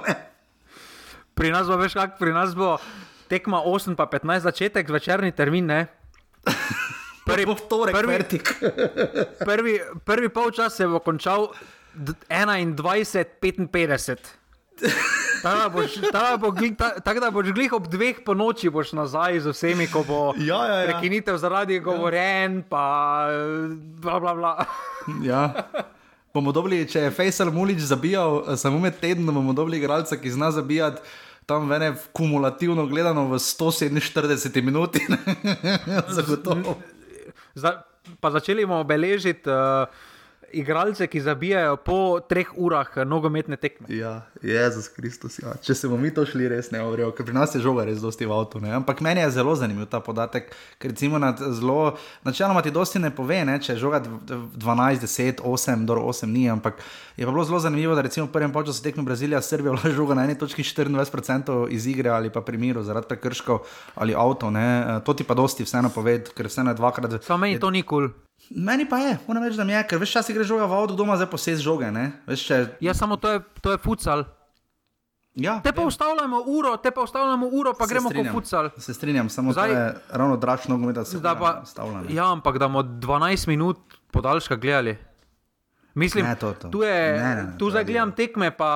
Pri 1.34 1.52
nas 1.52 1.68
bo 1.68 1.76
več 1.76 1.94
kako, 1.94 2.18
pri 2.18 2.32
nas 2.32 2.54
bo 2.54 2.78
tekma 3.28 3.60
8 3.62 3.96
pa 3.96 4.08
15 4.08 4.40
začetek, 4.42 4.90
večerni 4.90 5.32
termin. 5.32 5.66
Ne? 5.68 5.80
Prvi, 7.26 7.46
bo 7.46 7.54
v 7.54 7.62
torek, 7.64 7.96
prvi- 7.96 8.14
Vertik. 8.14 8.46
Prvi, 9.48 9.74
prvi 10.04 10.30
polčas 10.30 10.76
se 10.76 10.88
bo 10.88 11.00
končal 11.00 11.48
d- 11.94 12.14
21-55. 12.30 14.18
Tako 15.42 15.58
da 15.58 15.70
boš, 15.70 15.92
bo 16.38 16.48
gli- 16.50 16.76
ta- 16.76 17.00
tako 17.00 17.20
da 17.20 17.32
boš 17.32 17.48
glih 17.50 17.74
ob 17.74 17.88
dveh 17.88 18.16
po 18.26 18.34
noči 18.34 18.70
boš 18.70 18.92
nazaj 18.92 19.40
z 19.40 19.48
vsemi, 19.50 19.88
ko 19.88 20.04
bo 20.04 20.20
Ja, 20.42 20.66
ja, 20.66 20.78
ja. 20.78 20.86
prekinitev 20.86 21.38
zaradi 21.38 21.80
govoren, 21.80 22.64
pa 22.64 23.28
bla 23.98 24.20
bla 24.20 24.34
bla. 24.34 24.54
Ja. 25.24 25.54
Bomo 26.34 26.52
dobili, 26.52 26.88
če 26.90 27.00
je 27.00 27.12
Faisal 27.12 27.52
Mulič 27.52 27.78
zabijal 27.80 28.44
eh, 28.44 28.58
samo 28.58 28.80
med 28.80 28.98
tednom, 28.98 29.36
bomo 29.36 29.54
dobili 29.54 29.78
igralca, 29.78 30.18
ki 30.18 30.32
zna 30.32 30.52
zabijati 30.52 31.02
tam 31.46 31.70
vene 31.70 31.92
kumulativno 32.12 32.86
gledano 32.88 33.26
v 33.26 33.36
147 33.36 34.32
minuti. 34.62 35.00
Zagotovo. 36.08 36.78
Za, 37.56 37.86
pa 38.20 38.34
začeli 38.34 38.66
bomo 38.66 38.84
beležiti 38.84 39.46
uh, 39.50 39.86
igralce, 40.54 41.08
ki 41.08 41.22
zabijajo 41.22 41.78
po 41.86 42.20
treh 42.30 42.48
urah 42.56 42.90
eh, 42.96 43.06
nogometne 43.06 43.58
tekme. 43.58 43.88
Ja, 43.90 44.22
Jezus 44.42 44.88
Kristus. 44.88 45.40
Ja. 45.40 45.56
Če 45.62 45.76
se 45.76 45.88
bomo 45.88 46.02
mi 46.02 46.14
to 46.14 46.26
šli, 46.26 46.48
res 46.52 46.72
ne 46.72 46.82
ovrejo, 46.84 47.12
ker 47.16 47.26
pri 47.28 47.36
nas 47.36 47.56
je 47.56 47.62
žoga 47.64 47.86
res 47.88 48.02
dosti 48.04 48.28
v 48.30 48.36
avtu. 48.36 48.62
Ne? 48.64 48.74
Ampak 48.78 49.02
meni 49.02 49.24
je 49.24 49.32
zelo 49.38 49.56
zanimiv 49.56 49.90
ta 49.92 50.00
podatek, 50.04 50.52
ker 50.80 50.94
recimo 50.94 51.20
na 51.22 51.34
zelo, 51.38 51.96
načeloma 52.24 52.62
ti 52.66 52.72
dosti 52.72 53.02
ne 53.02 53.12
pove, 53.16 53.42
ne? 53.46 53.60
če 53.62 53.76
je 53.76 53.82
žoga 53.84 54.02
dv- 54.04 54.22
dv- 54.30 54.64
12, 54.66 55.08
10, 55.08 55.44
8, 55.44 55.86
do 55.90 56.00
8 56.02 56.30
ni, 56.30 56.50
ampak 56.50 56.82
je 57.18 57.26
pa 57.26 57.32
bilo 57.32 57.46
zelo 57.46 57.60
zanimivo, 57.60 57.96
da 57.96 58.02
recimo 58.02 58.28
v 58.28 58.34
prvem 58.34 58.54
času 58.54 58.84
tekme 58.84 59.04
Brazilija, 59.04 59.42
Srbija, 59.42 59.74
bila 59.74 59.96
žoga 59.96 60.18
na 60.18 60.26
eni 60.26 60.38
točki 60.38 60.64
24% 60.64 61.68
iz 61.70 61.88
igre 61.88 62.10
ali 62.10 62.30
pa 62.30 62.42
primiru 62.42 62.84
zaradi 62.84 63.08
prekrškov 63.08 63.60
ali 63.96 64.16
avto. 64.16 64.50
Ne? 64.50 65.00
To 65.06 65.14
ti 65.14 65.24
pa 65.24 65.34
dosti 65.34 65.64
vseeno 65.64 65.90
pove, 65.90 66.20
ker 66.36 66.48
vseeno 66.48 66.72
je 66.72 66.80
dvakrat. 66.82 67.24
Samo 67.24 67.46
meni 67.46 67.60
to 67.60 67.70
ni 67.70 67.84
kul. 67.84 68.10
Cool. 68.10 68.33
Meni 68.56 68.86
pa 68.86 68.98
je, 69.00 69.18
moram 69.28 69.44
reči, 69.44 69.58
da 69.58 69.64
mi 69.64 69.72
je, 69.72 69.82
ker 69.84 69.98
veš 69.98 70.12
čas 70.12 70.30
gre 70.30 70.44
žoga 70.44 70.66
v 70.66 70.74
avtu, 70.74 70.94
doma 70.94 71.16
zdaj 71.16 71.26
poses 71.28 71.60
žoge. 71.60 71.88
Ne? 71.88 72.12
Veš, 72.28 72.44
če, 72.44 72.58
Ja, 72.80 72.94
samo 72.94 73.16
to 73.16 73.30
je, 73.30 73.40
to 73.62 73.72
je 73.72 73.78
futsal. 73.80 74.24
ja, 75.36 75.60
Te 75.60 75.72
pa 75.72 75.82
ustavljamo 75.82 76.44
uro, 76.48 76.78
te 76.78 76.92
pa 76.92 77.02
ustavljamo 77.02 77.48
uro, 77.48 77.74
pa 77.74 77.88
Se 77.88 77.90
gremo 77.90 78.10
kot 78.12 78.30
futsal. 78.32 78.70
Se 78.78 78.94
strinjam, 78.94 79.26
samo 79.28 79.52
Zdaj- 79.52 79.72
je 79.72 79.82
ravno 80.12 80.38
draž 80.38 80.68
nogomet, 80.68 80.96
da 80.96 81.06
se 81.06 81.20
Da 81.20 81.36
pa, 81.36 81.62
stavlja. 81.66 82.04
ja, 82.10 82.32
ampak 82.32 82.58
da 82.58 82.68
bomo 82.68 82.84
12 82.84 83.48
minut 83.48 83.78
podaljška 84.12 84.56
gledali. 84.56 84.98
Mislim, 85.96 86.26
Ne, 86.26 86.36
to, 86.36 86.52
to. 86.54 86.70
tu, 86.70 86.82
je, 86.82 87.14
Ne, 87.14 87.36
ne, 87.36 87.58
tu 87.58 87.70
zdaj 87.70 87.82
je 87.82 87.86
gledam 87.86 88.12
tekme, 88.12 88.52
pa, 88.52 88.70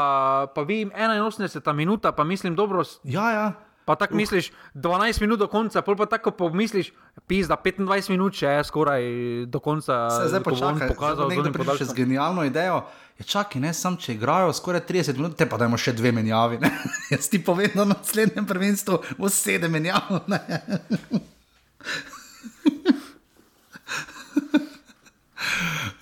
pa 0.55 0.61
vidim 0.61 0.91
81 0.91 1.73
minuta, 1.73 2.11
pa 2.11 2.23
mislim 2.23 2.55
dobro, 2.55 2.83
ja, 3.03 3.31
ja. 3.31 3.51
Pa 3.87 3.95
tako 3.95 4.13
uh. 4.13 4.17
misliš 4.17 4.51
12 4.75 5.21
minut 5.21 5.39
do 5.39 5.47
konca, 5.47 5.81
pa 5.81 6.05
tako 6.05 6.31
pomisliš, 6.31 6.91
pisa 7.27 7.55
25 7.55 8.09
minut 8.11 8.35
še 8.35 8.47
je 8.57 8.63
skoraj 8.67 9.03
do 9.47 9.59
konca. 9.63 10.09
Se, 10.11 10.27
zdaj 10.27 10.43
pa 10.43 10.51
ko 10.51 10.59
bo 10.59 10.65
on 10.67 10.75
čakaj, 10.75 10.89
pokazal 10.91 11.31
zdaj 11.31 11.37
pa 11.39 11.63
nekdo 11.63 11.77
še 11.79 11.87
z 11.87 11.95
genialno 11.95 12.43
idejo. 12.43 12.81
Je 13.17 13.23
čakaj, 13.25 13.63
ne, 13.63 13.71
sam 13.73 13.95
če 13.97 14.13
igrajo 14.17 14.51
skoraj 14.53 14.83
30 14.91 15.15
minut, 15.21 15.39
te 15.39 15.47
pa 15.47 15.55
dajmo 15.57 15.79
še 15.79 15.95
dve 15.95 16.11
menjavi. 16.11 16.59
Ne? 16.59 16.69
Jaz 17.15 17.31
ti 17.31 17.39
povem, 17.39 17.71
da 17.73 17.87
na 17.87 17.95
naslednjem 17.95 18.45
prvenstvu 18.45 18.99
bo 19.17 19.31
sedem 19.31 19.71
menjav. 19.71 20.03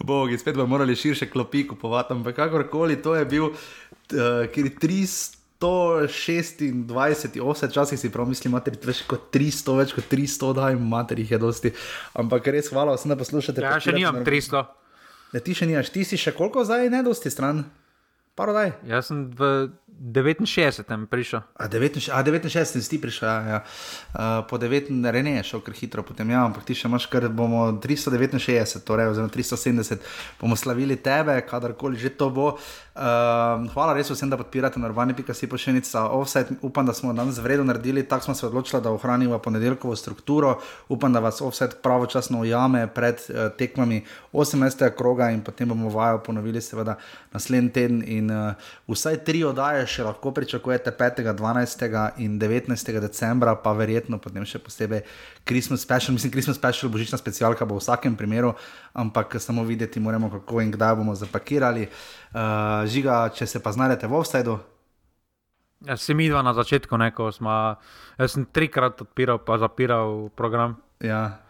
Bogi, 0.06 0.38
spet 0.38 0.58
bomo 0.58 0.68
morali 0.68 0.96
širše 0.96 1.30
klopi 1.30 1.68
kupovati, 1.68 2.14
ampak 2.14 2.36
kakorkoli 2.36 3.02
to 3.02 3.16
je 3.16 3.26
bil, 3.26 3.46
uh, 3.54 4.46
kjer 4.54 4.74
je 5.60 6.08
326, 6.08 7.40
vse 7.40 7.70
časih 7.74 8.00
si 8.00 8.12
prav 8.12 8.28
mislim, 8.28 8.52
imate 8.52 8.74
več 8.84 9.04
kot 9.08 9.30
300, 9.34 9.78
več 9.80 9.94
kot 9.96 10.10
300, 10.12 10.52
da 10.58 10.70
jim 10.74 10.84
mater 10.92 11.20
jih 11.20 11.32
je 11.32 11.40
dosti. 11.40 11.72
Ampak 12.14 12.52
res 12.52 12.70
hvala 12.74 12.98
da 13.14 13.20
poslušate. 13.20 13.64
Ja, 13.64 13.80
še 13.80 13.96
nimam 13.96 14.20
300. 14.28 14.66
Ne, 15.34 15.42
ti 15.44 15.56
še 15.58 15.68
nimaš, 15.70 15.92
ti 15.96 16.04
si 16.08 16.20
še 16.20 16.36
koliko 16.36 16.64
zdaj, 16.68 16.90
ne 16.92 17.02
dosti 17.04 17.32
stran. 17.34 17.64
Parodaj. 18.36 18.72
Jaz 18.84 19.08
sem 19.08 19.32
v 19.32 19.72
69. 19.96 21.08
prišel. 21.08 21.40
A 21.56 21.72
69, 21.72 22.12
a 22.12 22.24
69 22.24 22.84
si 22.84 22.90
ti 22.90 22.98
prišel, 23.00 23.28
ja, 23.30 23.40
ja. 23.48 23.60
Uh, 24.12 24.44
po 24.44 24.60
9, 24.60 24.92
Rene 25.12 25.40
je 25.40 25.44
šel 25.44 25.64
kar 25.64 25.74
hitro, 25.74 26.04
potem 26.04 26.30
ja, 26.30 26.44
ampak 26.44 26.68
ti 26.68 26.76
še 26.76 26.92
imaš 26.92 27.08
kar 27.08 27.30
bomo 27.32 27.72
369, 27.80 28.84
torej 28.84 29.16
oziroma 29.16 29.32
370, 29.32 30.04
bomo 30.42 30.60
slavili 30.60 31.00
tebe, 31.00 31.40
kadarkoli 31.48 31.96
že 31.96 32.12
to 32.12 32.28
bo. 32.28 32.60
Uh, 32.96 33.64
hvala 33.72 33.96
res 33.96 34.12
vsem, 34.12 34.28
da 34.32 34.40
podpirate 34.40 34.80
normalni.si 34.80 35.48
pošenica 35.48 36.12
offset. 36.12 36.52
Upam, 36.60 36.88
da 36.88 36.96
smo 36.96 37.16
danes 37.16 37.40
vredno 37.40 37.68
naredili, 37.72 38.04
tako 38.04 38.32
smo 38.32 38.36
se 38.36 38.48
odločili, 38.48 38.84
da 38.84 38.92
ohranimo 38.92 39.40
ponedeljkovo 39.40 39.96
strukturo. 39.96 40.60
Upam, 40.92 41.16
da 41.16 41.24
vas 41.24 41.40
offset 41.42 41.80
pravočasno 41.84 42.44
ujame 42.44 42.88
pred 42.88 43.20
uh, 43.30 43.48
tekmami 43.56 44.04
18. 44.36 44.92
kroga 44.96 45.32
in 45.32 45.40
potem 45.44 45.72
bomo 45.72 45.90
vajo 45.90 46.20
ponovili 46.24 46.62
seveda 46.62 47.00
naslednji 47.32 47.72
teden 47.72 48.04
in 48.04 48.25
uh, 48.32 48.70
vsaj 48.92 49.20
tri 49.28 49.44
oddaje 49.44 49.86
še 49.88 50.06
lahko 50.06 50.32
pričakujete 50.36 50.92
5., 50.92 51.24
12. 51.36 51.86
in 52.24 52.40
19. 52.40 53.00
decembra, 53.02 53.56
pa 53.56 53.74
verjetno 53.78 54.20
potem 54.22 54.46
še 54.46 54.60
posebej 54.60 55.04
Christmas 55.48 55.82
special. 55.82 56.16
Mislim, 56.18 56.32
Christmas 56.32 56.58
special, 56.58 56.92
božična 56.94 57.18
specialka 57.22 57.66
bo 57.66 57.80
v 57.80 57.84
vsakem 57.84 58.16
primeru, 58.16 58.54
ampak 58.94 59.40
samo 59.40 59.64
videti 59.64 60.00
moramo, 60.00 60.30
kako 60.30 60.62
in 60.62 60.72
kdaj 60.72 60.96
bomo 61.02 61.16
zapakirali. 61.16 61.90
Uh, 62.34 62.86
žiga, 62.90 63.26
če 63.34 63.48
se 63.48 63.64
pa 63.64 63.76
znajdete 63.76 64.08
v 64.08 64.20
offsajdu. 64.20 64.60
Ja, 65.86 65.98
si 65.98 66.16
mi 66.18 66.30
dva 66.32 66.42
na 66.42 66.56
začetku, 66.56 66.98
neko 66.98 67.30
smo. 67.36 67.76
Jaz 68.18 68.34
sem 68.34 68.48
trikrat 68.48 69.02
odpiral, 69.06 69.44
pa 69.44 69.60
zapiral 69.62 70.32
program. 70.34 70.80
Ja, 71.04 71.45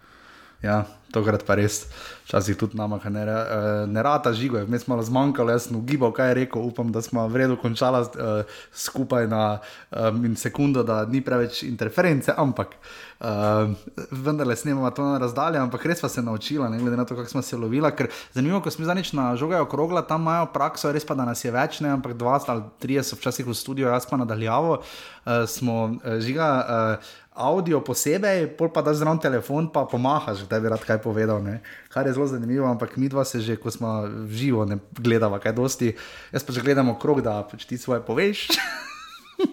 ja 0.66 0.84
tokrat 1.16 1.46
pa 1.48 1.56
res, 1.56 1.86
včasih 2.28 2.58
tudi 2.60 2.76
nama, 2.78 3.00
ne, 3.10 3.24
eh, 3.24 3.86
ne 3.88 4.04
rata 4.04 4.34
žigo, 4.36 4.60
smo 4.66 4.96
malo 4.96 5.04
zmanjkali, 5.06 5.56
jaz 5.56 5.70
sem 5.70 5.78
ugibal, 5.78 6.12
kaj 6.16 6.34
je 6.34 6.38
rekel, 6.42 6.66
upam, 6.66 6.92
da 6.92 7.02
smo 7.06 7.24
v 7.32 7.44
redu 7.44 7.58
končali 7.62 8.02
uh, 8.02 8.58
skupaj 8.74 9.28
na 9.32 9.60
um, 9.92 10.36
sekundo, 10.36 10.84
da 10.84 11.06
ni 11.06 11.22
preveč 11.22 11.64
interference, 11.64 12.34
ampak 12.38 12.76
uh, 12.76 13.72
vendarle 14.12 14.56
snemamo 14.56 14.92
to 14.92 15.06
na 15.06 15.22
razdalje, 15.22 15.62
ampak 15.62 15.86
res 15.86 16.02
pa 16.02 16.10
se 16.10 16.24
naučila, 16.26 16.70
ne 16.70 16.82
glede 16.82 16.98
na 16.98 17.06
to, 17.06 17.16
kako 17.16 17.30
smo 17.30 17.42
se 17.46 17.58
lovila, 17.58 17.94
ker 17.96 18.10
zanimivo, 18.34 18.62
ko 18.66 18.74
smo 18.74 18.90
zanič 18.90 19.14
na 19.14 19.32
žogajo 19.40 19.70
krogla, 19.72 20.02
tam 20.02 20.26
imajo 20.26 20.50
prakso, 20.54 20.92
res 20.92 21.06
pa 21.06 21.16
da 21.16 21.28
nas 21.30 21.46
je 21.46 21.54
več, 21.54 21.80
ne, 21.86 21.94
ampak 21.96 22.18
dva 22.18 22.40
ali 22.48 22.66
trije 22.82 23.04
so 23.06 23.16
včasih 23.16 23.48
v 23.48 23.56
studiu, 23.56 23.88
jaz 23.88 24.10
pa 24.10 24.18
nadaljavo, 24.20 24.82
uh, 24.82 25.46
smo 25.48 25.96
žiga. 26.20 26.50
Uh, 26.66 27.14
audio 27.36 27.82
posebej, 27.84 28.48
pol 28.56 28.72
pa 28.72 28.80
daš 28.80 29.04
zraven 29.04 29.20
telefon, 29.20 29.68
pa 29.68 29.84
pomahaš, 29.84 30.46
da 30.48 30.60
bi 30.60 30.72
rad 30.72 30.80
kaj 30.88 31.02
povedal. 31.04 31.44
Ne? 31.44 31.60
Kar 31.92 32.08
je 32.08 32.16
zelo 32.16 32.28
zanimivo, 32.32 32.64
ampak 32.68 32.96
mi 32.98 33.10
dva 33.12 33.26
se 33.28 33.44
že, 33.44 33.60
ko 33.60 33.72
smo 33.72 34.08
živo, 34.32 34.66
ne 34.66 34.80
gledamo 34.96 35.40
kaj 35.40 35.54
dosti. 35.54 35.96
Jaz 36.32 36.48
pa 36.48 36.56
že 36.56 36.64
gledamo 36.64 36.96
krog, 37.00 37.22
da 37.22 37.44
pač 37.44 37.68
ti 37.68 37.78
svoje 37.78 38.00
poveš. 38.00 38.48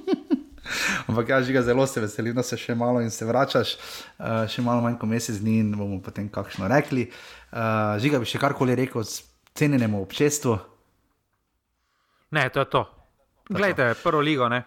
ampak 1.10 1.28
ja, 1.28 1.42
žiga, 1.42 1.62
zelo 1.62 1.86
se 1.86 2.00
veselim, 2.00 2.34
da 2.34 2.42
se 2.46 2.56
še 2.56 2.74
malo 2.74 3.02
in 3.02 3.10
se 3.10 3.26
vračaš, 3.26 3.74
uh, 3.74 4.46
še 4.46 4.62
malo 4.62 4.80
manj 4.80 4.96
kot 5.02 5.10
mesec 5.10 5.42
dni 5.42 5.58
in 5.66 5.74
bomo 5.74 5.98
potem 5.98 6.30
kakšno 6.30 6.70
rekli. 6.70 7.10
Uh, 7.50 7.98
žiga 7.98 8.22
bi 8.22 8.30
še 8.30 8.38
karkoli 8.38 8.78
rekel, 8.78 9.02
cenjenemu 9.58 10.00
občestvu. 10.06 10.56
Ne, 12.32 12.46
to 12.48 12.62
je 12.62 12.68
to. 12.70 12.86
Glejte, 13.52 13.92
prvo 14.00 14.22
ligo, 14.22 14.48
ne. 14.48 14.62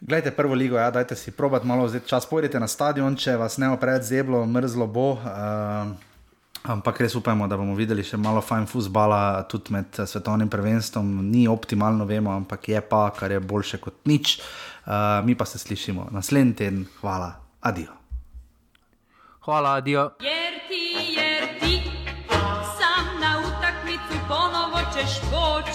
Glejte, 0.00 0.30
prvo 0.30 0.54
ligo, 0.54 0.76
ja, 0.76 0.90
dajte 0.90 1.16
si 1.16 1.32
probat 1.32 1.64
malo 1.64 1.84
vzeti 1.84 2.08
čas, 2.08 2.26
pojdite 2.28 2.60
na 2.60 2.68
stadion, 2.68 3.16
če 3.16 3.36
vas 3.40 3.56
ne 3.58 3.70
opred 3.72 4.04
zeblo, 4.04 4.42
mrzlo 4.46 4.86
bo. 4.86 5.06
Uh, 5.16 5.96
ampak 6.68 7.00
res 7.00 7.16
upamo, 7.16 7.48
da 7.48 7.56
bomo 7.56 7.72
videli 7.78 8.04
še 8.04 8.20
malo 8.20 8.42
fajn 8.44 8.68
fusbala 8.68 9.46
tudi 9.48 9.72
med 9.72 9.96
svetovnim 10.04 10.52
prvenstvom. 10.52 11.14
Ni 11.30 11.46
optimalno, 11.48 12.04
vemo, 12.04 12.34
ampak 12.36 12.68
je 12.68 12.82
pa, 12.84 13.08
kar 13.16 13.32
je 13.32 13.40
boljše 13.40 13.80
kot 13.80 14.04
nič. 14.04 14.36
Uh, 14.84 15.24
mi 15.24 15.34
pa 15.34 15.48
se 15.48 15.58
slišimo 15.58 16.10
naslednji 16.12 16.54
teden. 16.60 16.84
Hvala, 17.00 17.32
adijo. 17.64 17.96
Hvala, 19.48 19.78
adijo. 19.80 20.10